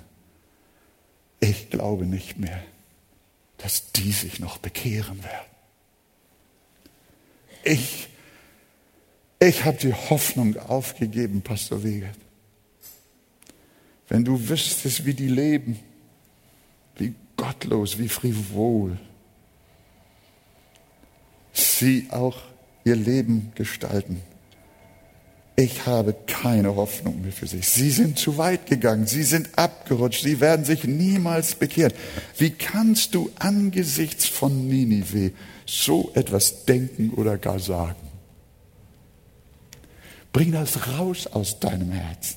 Ich 1.40 1.70
glaube 1.70 2.06
nicht 2.06 2.38
mehr, 2.38 2.60
dass 3.58 3.92
die 3.92 4.12
sich 4.12 4.40
noch 4.40 4.58
bekehren 4.58 5.22
werden. 5.22 5.46
Ich, 7.64 8.08
ich 9.40 9.64
habe 9.64 9.76
die 9.76 9.92
Hoffnung 9.92 10.56
aufgegeben, 10.56 11.42
Pastor 11.42 11.82
Wegert. 11.82 12.16
Wenn 14.08 14.24
du 14.24 14.48
wüsstest, 14.48 15.04
wie 15.04 15.14
die 15.14 15.28
leben, 15.28 15.78
wie 16.96 17.14
gottlos, 17.36 17.98
wie 17.98 18.08
frivol, 18.08 18.98
sie 21.58 22.08
auch 22.10 22.36
ihr 22.84 22.96
Leben 22.96 23.52
gestalten. 23.54 24.22
Ich 25.56 25.86
habe 25.86 26.14
keine 26.28 26.76
Hoffnung 26.76 27.20
mehr 27.22 27.32
für 27.32 27.48
sie. 27.48 27.62
Sie 27.62 27.90
sind 27.90 28.16
zu 28.16 28.38
weit 28.38 28.66
gegangen, 28.66 29.08
sie 29.08 29.24
sind 29.24 29.58
abgerutscht, 29.58 30.22
sie 30.22 30.38
werden 30.38 30.64
sich 30.64 30.84
niemals 30.84 31.56
bekehren. 31.56 31.92
Wie 32.36 32.50
kannst 32.50 33.16
du 33.16 33.30
angesichts 33.40 34.26
von 34.26 34.68
Ninive 34.68 35.32
so 35.66 36.12
etwas 36.14 36.64
denken 36.64 37.10
oder 37.10 37.38
gar 37.38 37.58
sagen? 37.58 37.96
Bring 40.32 40.52
das 40.52 40.86
raus 40.96 41.26
aus 41.26 41.58
deinem 41.58 41.90
Herzen. 41.90 42.36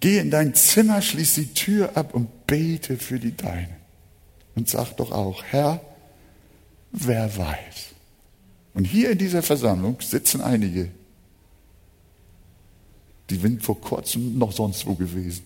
Geh 0.00 0.18
in 0.18 0.30
dein 0.30 0.54
Zimmer, 0.54 1.02
schließ 1.02 1.34
die 1.34 1.52
Tür 1.52 1.94
ab 1.94 2.14
und 2.14 2.46
bete 2.46 2.96
für 2.96 3.20
die 3.20 3.36
Deinen. 3.36 3.76
Und 4.54 4.68
sag 4.68 4.96
doch 4.96 5.12
auch, 5.12 5.44
Herr, 5.44 5.80
wer 6.92 7.36
weiß. 7.36 7.92
Und 8.74 8.84
hier 8.84 9.10
in 9.10 9.18
dieser 9.18 9.42
Versammlung 9.42 10.00
sitzen 10.00 10.40
einige, 10.40 10.90
die 13.28 13.36
sind 13.36 13.62
vor 13.62 13.80
kurzem 13.80 14.38
noch 14.38 14.52
sonst 14.52 14.86
wo 14.86 14.94
gewesen. 14.94 15.44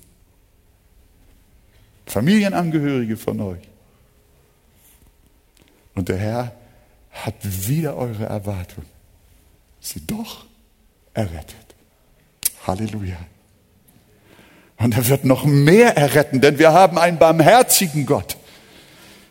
Familienangehörige 2.06 3.16
von 3.16 3.40
euch. 3.40 3.62
Und 5.94 6.08
der 6.08 6.18
Herr 6.18 6.52
hat 7.10 7.34
wieder 7.42 7.96
eure 7.96 8.26
Erwartung. 8.26 8.84
Sie 9.80 10.06
doch 10.06 10.46
errettet. 11.14 11.74
Halleluja. 12.66 13.16
Und 14.78 14.94
er 14.94 15.08
wird 15.08 15.24
noch 15.24 15.44
mehr 15.44 15.96
erretten, 15.96 16.40
denn 16.40 16.58
wir 16.58 16.72
haben 16.72 16.98
einen 16.98 17.18
barmherzigen 17.18 18.04
Gott. 18.04 18.35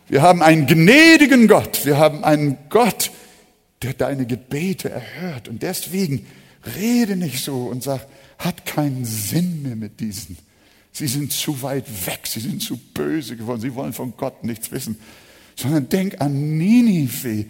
Wir 0.07 0.21
haben 0.21 0.41
einen 0.41 0.67
gnädigen 0.67 1.47
Gott. 1.47 1.85
Wir 1.85 1.97
haben 1.97 2.23
einen 2.23 2.57
Gott, 2.69 3.11
der 3.81 3.93
deine 3.93 4.25
Gebete 4.25 4.89
erhört. 4.89 5.47
Und 5.47 5.63
deswegen 5.63 6.25
rede 6.77 7.15
nicht 7.15 7.43
so 7.43 7.65
und 7.65 7.83
sag, 7.83 8.05
hat 8.37 8.65
keinen 8.65 9.05
Sinn 9.05 9.63
mehr 9.63 9.75
mit 9.75 9.99
diesen. 9.99 10.37
Sie 10.91 11.07
sind 11.07 11.33
zu 11.33 11.61
weit 11.61 11.85
weg, 12.05 12.21
sie 12.25 12.39
sind 12.39 12.61
zu 12.61 12.77
böse 12.77 13.35
geworden, 13.35 13.59
sie 13.59 13.75
wollen 13.75 13.93
von 13.93 14.13
Gott 14.15 14.43
nichts 14.43 14.71
wissen. 14.71 14.97
Sondern 15.55 15.89
denk 15.89 16.21
an 16.21 16.57
Ninive, 16.57 17.45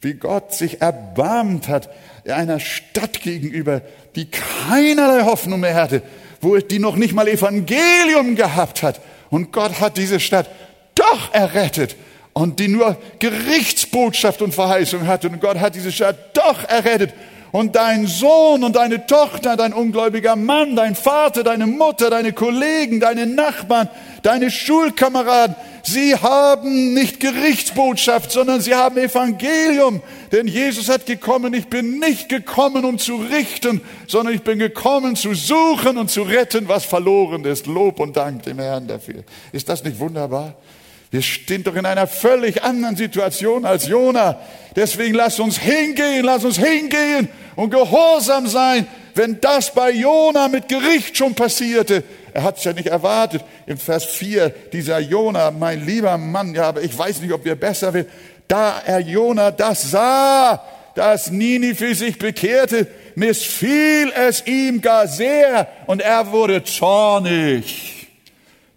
wie 0.00 0.14
Gott 0.14 0.54
sich 0.54 0.80
erbarmt 0.80 1.68
hat 1.68 1.90
einer 2.32 2.60
Stadt 2.60 3.20
gegenüber, 3.20 3.82
die 4.16 4.26
keinerlei 4.26 5.24
Hoffnung 5.24 5.60
mehr 5.60 5.74
hatte, 5.74 6.02
wo 6.40 6.56
die 6.56 6.78
noch 6.78 6.96
nicht 6.96 7.14
mal 7.14 7.28
Evangelium 7.28 8.36
gehabt 8.36 8.82
hat. 8.82 9.00
Und 9.30 9.52
Gott 9.52 9.80
hat 9.80 9.96
diese 9.96 10.20
Stadt 10.20 10.48
doch 10.94 11.32
errettet 11.32 11.96
und 12.34 12.58
die 12.58 12.68
nur 12.68 12.96
Gerichtsbotschaft 13.20 14.42
und 14.42 14.54
Verheißung 14.54 15.06
hatte. 15.06 15.28
Und 15.28 15.40
Gott 15.40 15.58
hat 15.58 15.74
diese 15.74 15.92
Stadt 15.92 16.36
doch 16.36 16.64
errettet. 16.68 17.14
Und 17.52 17.76
dein 17.76 18.08
Sohn 18.08 18.64
und 18.64 18.74
deine 18.74 19.06
Tochter, 19.06 19.56
dein 19.56 19.72
ungläubiger 19.72 20.34
Mann, 20.34 20.74
dein 20.74 20.96
Vater, 20.96 21.44
deine 21.44 21.68
Mutter, 21.68 22.10
deine 22.10 22.32
Kollegen, 22.32 22.98
deine 22.98 23.26
Nachbarn, 23.26 23.88
deine 24.24 24.50
Schulkameraden, 24.50 25.54
sie 25.84 26.16
haben 26.16 26.94
nicht 26.94 27.20
Gerichtsbotschaft, 27.20 28.32
sondern 28.32 28.60
sie 28.60 28.74
haben 28.74 28.96
Evangelium. 28.96 30.02
Denn 30.32 30.48
Jesus 30.48 30.88
hat 30.88 31.06
gekommen, 31.06 31.54
ich 31.54 31.68
bin 31.68 32.00
nicht 32.00 32.28
gekommen, 32.28 32.84
um 32.84 32.98
zu 32.98 33.14
richten, 33.14 33.82
sondern 34.08 34.34
ich 34.34 34.42
bin 34.42 34.58
gekommen, 34.58 35.14
zu 35.14 35.34
suchen 35.34 35.96
und 35.96 36.10
zu 36.10 36.22
retten, 36.22 36.66
was 36.66 36.84
verloren 36.84 37.44
ist. 37.44 37.68
Lob 37.68 38.00
und 38.00 38.16
Dank 38.16 38.42
dem 38.42 38.58
Herrn 38.58 38.88
dafür. 38.88 39.22
Ist 39.52 39.68
das 39.68 39.84
nicht 39.84 40.00
wunderbar? 40.00 40.54
Wir 41.14 41.22
stehen 41.22 41.62
doch 41.62 41.76
in 41.76 41.86
einer 41.86 42.08
völlig 42.08 42.64
anderen 42.64 42.96
Situation 42.96 43.64
als 43.64 43.86
Jona. 43.86 44.40
Deswegen 44.74 45.14
lasst 45.14 45.38
uns 45.38 45.56
hingehen, 45.56 46.24
lasst 46.24 46.44
uns 46.44 46.58
hingehen 46.58 47.28
und 47.54 47.70
gehorsam 47.70 48.48
sein, 48.48 48.88
wenn 49.14 49.40
das 49.40 49.72
bei 49.72 49.92
Jona 49.92 50.48
mit 50.48 50.68
Gericht 50.68 51.16
schon 51.16 51.36
passierte. 51.36 52.02
Er 52.32 52.42
hat 52.42 52.58
es 52.58 52.64
ja 52.64 52.72
nicht 52.72 52.88
erwartet. 52.88 53.44
Im 53.66 53.78
Vers 53.78 54.06
4, 54.06 54.52
dieser 54.72 54.98
Jona, 54.98 55.52
mein 55.52 55.86
lieber 55.86 56.18
Mann, 56.18 56.52
ja, 56.52 56.64
aber 56.64 56.82
ich 56.82 56.98
weiß 56.98 57.20
nicht, 57.20 57.32
ob 57.32 57.44
wir 57.44 57.54
besser 57.54 57.94
will. 57.94 58.08
Da 58.48 58.82
er 58.84 58.98
Jona 58.98 59.52
das 59.52 59.92
sah, 59.92 60.64
dass 60.96 61.30
Ninive 61.30 61.94
sich 61.94 62.18
bekehrte, 62.18 62.88
missfiel 63.14 64.12
es 64.16 64.44
ihm 64.48 64.80
gar 64.80 65.06
sehr 65.06 65.68
und 65.86 66.02
er 66.02 66.32
wurde 66.32 66.64
zornig. 66.64 68.03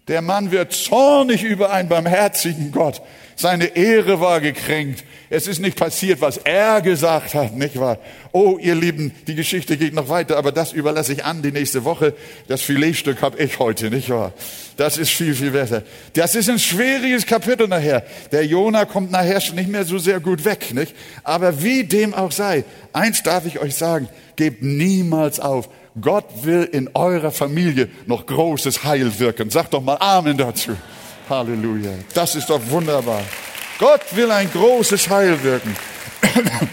Der 0.08 0.22
Mann 0.22 0.50
wird 0.50 0.72
zornig 0.72 1.42
über 1.42 1.70
einen 1.70 1.88
barmherzigen 1.88 2.72
Gott. 2.72 3.02
Seine 3.36 3.76
Ehre 3.76 4.20
war 4.20 4.40
gekränkt. 4.40 5.04
Es 5.30 5.46
ist 5.46 5.60
nicht 5.60 5.78
passiert, 5.78 6.20
was 6.20 6.38
er 6.38 6.80
gesagt 6.80 7.34
hat, 7.34 7.54
nicht 7.54 7.78
wahr? 7.78 7.98
Oh, 8.32 8.58
ihr 8.60 8.74
Lieben, 8.74 9.14
die 9.28 9.36
Geschichte 9.36 9.76
geht 9.76 9.94
noch 9.94 10.08
weiter, 10.08 10.38
aber 10.38 10.50
das 10.50 10.72
überlasse 10.72 11.12
ich 11.12 11.24
an 11.24 11.42
die 11.42 11.52
nächste 11.52 11.84
Woche. 11.84 12.14
Das 12.48 12.62
Filetstück 12.62 13.22
habe 13.22 13.38
ich 13.38 13.58
heute, 13.58 13.90
nicht 13.90 14.10
wahr? 14.10 14.32
Das 14.76 14.96
ist 14.96 15.10
viel, 15.10 15.34
viel 15.34 15.52
besser. 15.52 15.82
Das 16.14 16.34
ist 16.34 16.48
ein 16.48 16.58
schwieriges 16.58 17.26
Kapitel 17.26 17.68
nachher. 17.68 18.02
Der 18.32 18.44
Jona 18.44 18.86
kommt 18.86 19.12
nachher 19.12 19.40
schon 19.40 19.56
nicht 19.56 19.68
mehr 19.68 19.84
so 19.84 19.98
sehr 19.98 20.18
gut 20.18 20.44
weg, 20.44 20.74
nicht? 20.74 20.94
Aber 21.22 21.62
wie 21.62 21.84
dem 21.84 22.14
auch 22.14 22.32
sei, 22.32 22.64
eins 22.92 23.22
darf 23.22 23.46
ich 23.46 23.60
euch 23.60 23.76
sagen, 23.76 24.08
gebt 24.34 24.62
niemals 24.62 25.38
auf. 25.38 25.68
Gott 26.00 26.44
will 26.44 26.64
in 26.64 26.90
eurer 26.94 27.30
Familie 27.30 27.88
noch 28.06 28.26
großes 28.26 28.84
Heil 28.84 29.18
wirken. 29.18 29.50
Sagt 29.50 29.74
doch 29.74 29.82
mal 29.82 29.96
Amen 29.96 30.36
dazu. 30.36 30.72
Halleluja. 31.28 31.92
Das 32.14 32.34
ist 32.34 32.48
doch 32.48 32.60
wunderbar. 32.70 33.22
Gott 33.78 34.02
will 34.14 34.30
ein 34.30 34.50
großes 34.50 35.08
Heil 35.08 35.42
wirken. 35.42 35.76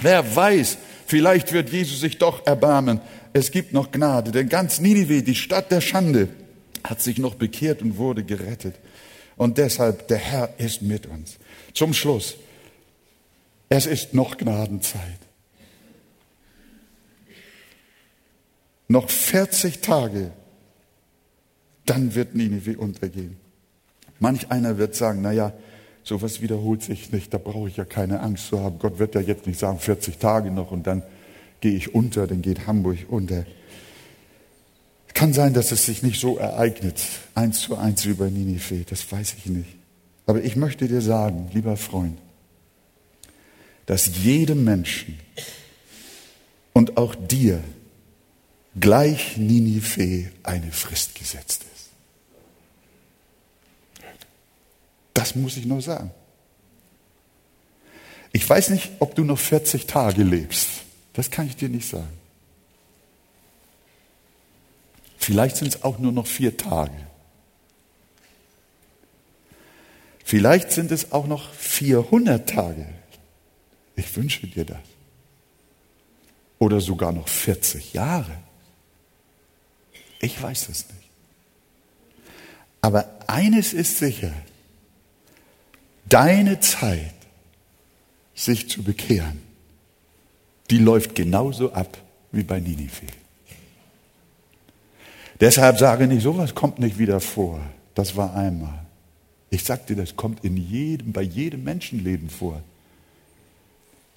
Wer 0.00 0.36
weiß, 0.36 0.78
vielleicht 1.06 1.52
wird 1.52 1.70
Jesus 1.70 2.00
sich 2.00 2.18
doch 2.18 2.46
erbarmen. 2.46 3.00
Es 3.32 3.50
gibt 3.50 3.72
noch 3.72 3.90
Gnade, 3.90 4.32
denn 4.32 4.48
ganz 4.48 4.80
Ninive, 4.80 5.22
die 5.22 5.34
Stadt 5.34 5.70
der 5.70 5.80
Schande, 5.80 6.28
hat 6.84 7.00
sich 7.00 7.18
noch 7.18 7.36
bekehrt 7.36 7.80
und 7.82 7.96
wurde 7.96 8.24
gerettet. 8.24 8.74
Und 9.36 9.58
deshalb, 9.58 10.08
der 10.08 10.18
Herr 10.18 10.54
ist 10.58 10.82
mit 10.82 11.06
uns. 11.06 11.38
Zum 11.72 11.94
Schluss, 11.94 12.36
es 13.68 13.86
ist 13.86 14.12
noch 14.12 14.36
Gnadenzeit. 14.36 15.21
Noch 18.92 19.08
40 19.08 19.80
Tage, 19.80 20.32
dann 21.86 22.14
wird 22.14 22.34
Ninive 22.34 22.76
untergehen. 22.76 23.38
Manch 24.18 24.50
einer 24.50 24.76
wird 24.76 24.94
sagen, 24.94 25.22
na 25.22 25.32
ja, 25.32 25.54
sowas 26.04 26.42
wiederholt 26.42 26.82
sich 26.82 27.10
nicht, 27.10 27.32
da 27.32 27.38
brauche 27.38 27.70
ich 27.70 27.78
ja 27.78 27.86
keine 27.86 28.20
Angst 28.20 28.48
zu 28.48 28.60
haben. 28.60 28.78
Gott 28.78 28.98
wird 28.98 29.14
ja 29.14 29.22
jetzt 29.22 29.46
nicht 29.46 29.58
sagen, 29.58 29.78
40 29.78 30.18
Tage 30.18 30.50
noch 30.50 30.72
und 30.72 30.86
dann 30.86 31.02
gehe 31.62 31.74
ich 31.74 31.94
unter, 31.94 32.26
dann 32.26 32.42
geht 32.42 32.66
Hamburg 32.66 32.98
unter. 33.08 33.46
Kann 35.14 35.32
sein, 35.32 35.54
dass 35.54 35.72
es 35.72 35.86
sich 35.86 36.02
nicht 36.02 36.20
so 36.20 36.36
ereignet, 36.36 37.02
eins 37.34 37.62
zu 37.62 37.78
eins 37.78 38.04
über 38.04 38.28
Ninive, 38.28 38.84
das 38.84 39.10
weiß 39.10 39.36
ich 39.38 39.46
nicht. 39.46 39.74
Aber 40.26 40.44
ich 40.44 40.54
möchte 40.54 40.86
dir 40.86 41.00
sagen, 41.00 41.48
lieber 41.54 41.78
Freund, 41.78 42.18
dass 43.86 44.18
jedem 44.22 44.64
Menschen 44.64 45.18
und 46.74 46.98
auch 46.98 47.14
dir 47.14 47.64
gleich 48.78 49.36
Ninive 49.36 50.30
eine 50.42 50.72
Frist 50.72 51.14
gesetzt 51.14 51.64
ist. 51.74 51.90
Das 55.14 55.34
muss 55.34 55.56
ich 55.56 55.66
nur 55.66 55.80
sagen. 55.80 56.10
Ich 58.32 58.48
weiß 58.48 58.70
nicht, 58.70 58.90
ob 58.98 59.14
du 59.14 59.24
noch 59.24 59.38
40 59.38 59.86
Tage 59.86 60.22
lebst. 60.22 60.68
Das 61.12 61.30
kann 61.30 61.46
ich 61.46 61.56
dir 61.56 61.68
nicht 61.68 61.88
sagen. 61.88 62.08
Vielleicht 65.18 65.56
sind 65.56 65.68
es 65.68 65.82
auch 65.82 65.98
nur 65.98 66.12
noch 66.12 66.26
vier 66.26 66.56
Tage. 66.56 66.96
Vielleicht 70.24 70.72
sind 70.72 70.90
es 70.90 71.12
auch 71.12 71.26
noch 71.26 71.52
400 71.52 72.48
Tage. 72.48 72.88
Ich 73.94 74.16
wünsche 74.16 74.46
dir 74.46 74.64
das. 74.64 74.78
Oder 76.58 76.80
sogar 76.80 77.12
noch 77.12 77.28
40 77.28 77.92
Jahre. 77.92 78.32
Ich 80.22 80.40
weiß 80.40 80.68
es 80.70 80.86
nicht. 80.88 81.10
Aber 82.80 83.10
eines 83.26 83.74
ist 83.74 83.98
sicher, 83.98 84.32
deine 86.08 86.60
Zeit, 86.60 87.12
sich 88.34 88.70
zu 88.70 88.82
bekehren, 88.82 89.42
die 90.70 90.78
läuft 90.78 91.14
genauso 91.14 91.72
ab 91.72 91.98
wie 92.30 92.44
bei 92.44 92.60
Ninive. 92.60 93.06
Deshalb 95.40 95.78
sage 95.78 96.12
ich, 96.12 96.22
sowas 96.22 96.54
kommt 96.54 96.78
nicht 96.78 96.98
wieder 96.98 97.20
vor. 97.20 97.60
Das 97.94 98.16
war 98.16 98.34
einmal. 98.34 98.86
Ich 99.50 99.64
sag 99.64 99.86
dir, 99.86 99.96
das 99.96 100.16
kommt 100.16 100.44
in 100.44 100.56
jedem, 100.56 101.12
bei 101.12 101.22
jedem 101.22 101.64
Menschenleben 101.64 102.30
vor. 102.30 102.62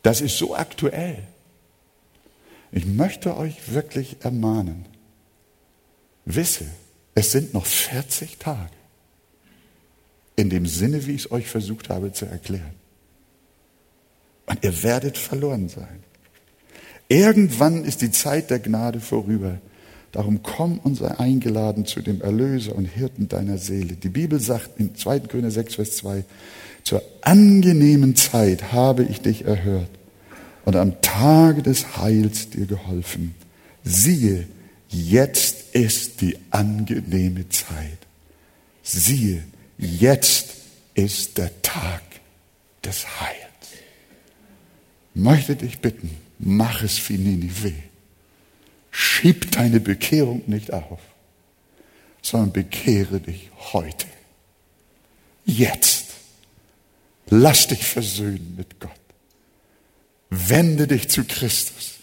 Das 0.04 0.22
ist 0.22 0.38
so 0.38 0.56
aktuell. 0.56 1.24
Ich 2.72 2.86
möchte 2.86 3.36
euch 3.36 3.74
wirklich 3.74 4.18
ermahnen, 4.22 4.86
Wisse, 6.26 6.66
es 7.14 7.32
sind 7.32 7.54
noch 7.54 7.66
40 7.66 8.38
Tage. 8.38 8.72
In 10.36 10.50
dem 10.50 10.66
Sinne, 10.66 11.06
wie 11.06 11.14
ich 11.14 11.26
es 11.26 11.32
euch 11.32 11.48
versucht 11.48 11.90
habe 11.90 12.12
zu 12.12 12.26
erklären. 12.26 12.74
Und 14.48 14.64
ihr 14.64 14.84
werdet 14.84 15.18
verloren 15.18 15.70
sein. 15.70 16.04
Irgendwann 17.08 17.86
ist 17.86 18.02
die 18.02 18.12
Zeit 18.12 18.50
der 18.50 18.60
Gnade 18.60 19.00
vorüber. 19.00 19.60
Darum 20.12 20.44
komm 20.44 20.80
und 20.80 20.96
sei 20.96 21.12
eingeladen 21.18 21.86
zu 21.86 22.02
dem 22.02 22.22
Erlöser 22.22 22.76
und 22.76 22.86
Hirten 22.86 23.28
deiner 23.28 23.58
Seele. 23.58 23.94
Die 23.94 24.10
Bibel 24.10 24.40
sagt 24.40 24.80
in 24.80 24.96
2. 24.96 25.22
König 25.22 25.54
6, 25.54 25.76
Vers 25.76 25.98
2, 25.98 26.26
zur 26.84 27.02
angenehmen 27.22 28.16
Zeit 28.16 28.72
habe 28.72 29.04
ich 29.04 29.22
dich 29.22 29.46
erhört 29.46 29.90
und 30.64 30.76
am 30.76 31.02
Tage 31.02 31.64
des 31.64 31.98
Heils 31.98 32.50
dir 32.50 32.66
geholfen. 32.66 33.36
Siehe, 33.84 34.48
Jetzt 34.90 35.55
ist 35.76 36.22
die 36.22 36.38
angenehme 36.52 37.50
Zeit. 37.50 37.98
Siehe, 38.82 39.44
jetzt 39.78 40.56
ist 40.94 41.38
der 41.38 41.62
Tag 41.62 42.02
des 42.82 43.20
Heils. 43.20 43.36
Möchte 45.14 45.58
dich 45.58 45.80
bitten, 45.80 46.16
mach 46.40 46.82
es 46.82 47.10
wie 47.10 47.18
Ninive. 47.18 47.74
Schieb 48.90 49.52
deine 49.52 49.82
Bekehrung 49.82 50.44
nicht 50.48 50.72
auf, 50.72 51.02
sondern 52.22 52.54
bekehre 52.54 53.20
dich 53.20 53.52
heute. 53.74 54.08
Jetzt. 55.44 56.06
Lass 57.28 57.68
dich 57.68 57.84
versöhnen 57.84 58.56
mit 58.56 58.80
Gott. 58.80 58.92
Wende 60.30 60.88
dich 60.88 61.10
zu 61.10 61.26
Christus 61.26 61.96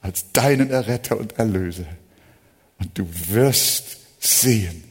als 0.00 0.32
deinen 0.32 0.70
Erretter 0.70 1.18
und 1.18 1.38
Erlöser. 1.38 1.86
Und 2.80 2.98
du 2.98 3.06
wirst 3.28 3.98
sehen, 4.18 4.82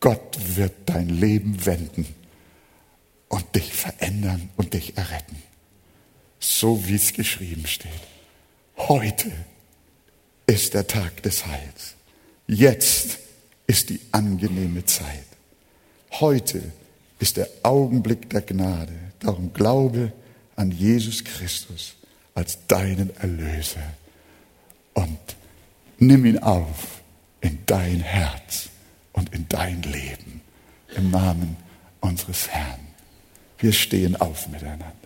Gott 0.00 0.38
wird 0.56 0.72
dein 0.86 1.08
Leben 1.08 1.64
wenden 1.64 2.06
und 3.28 3.54
dich 3.54 3.72
verändern 3.72 4.50
und 4.56 4.74
dich 4.74 4.96
erretten. 4.96 5.42
So 6.38 6.86
wie 6.86 6.96
es 6.96 7.12
geschrieben 7.12 7.66
steht. 7.66 7.90
Heute 8.76 9.32
ist 10.46 10.74
der 10.74 10.86
Tag 10.86 11.22
des 11.22 11.46
Heils. 11.46 11.94
Jetzt 12.46 13.18
ist 13.66 13.90
die 13.90 14.00
angenehme 14.10 14.84
Zeit. 14.84 15.24
Heute 16.12 16.62
ist 17.18 17.36
der 17.36 17.48
Augenblick 17.62 18.28
der 18.28 18.42
Gnade. 18.42 18.92
Darum 19.20 19.52
glaube 19.52 20.12
an 20.56 20.70
Jesus 20.72 21.24
Christus 21.24 21.94
als 22.34 22.58
deinen 22.66 23.14
Erlöser 23.16 23.94
und 24.94 25.18
nimm 25.98 26.26
ihn 26.26 26.38
auf 26.38 27.01
in 27.42 27.58
dein 27.66 28.00
Herz 28.00 28.70
und 29.12 29.34
in 29.34 29.46
dein 29.48 29.82
Leben. 29.82 30.40
Im 30.96 31.10
Namen 31.10 31.56
unseres 32.00 32.48
Herrn. 32.48 32.80
Wir 33.58 33.72
stehen 33.72 34.16
auf 34.16 34.48
miteinander. 34.48 35.01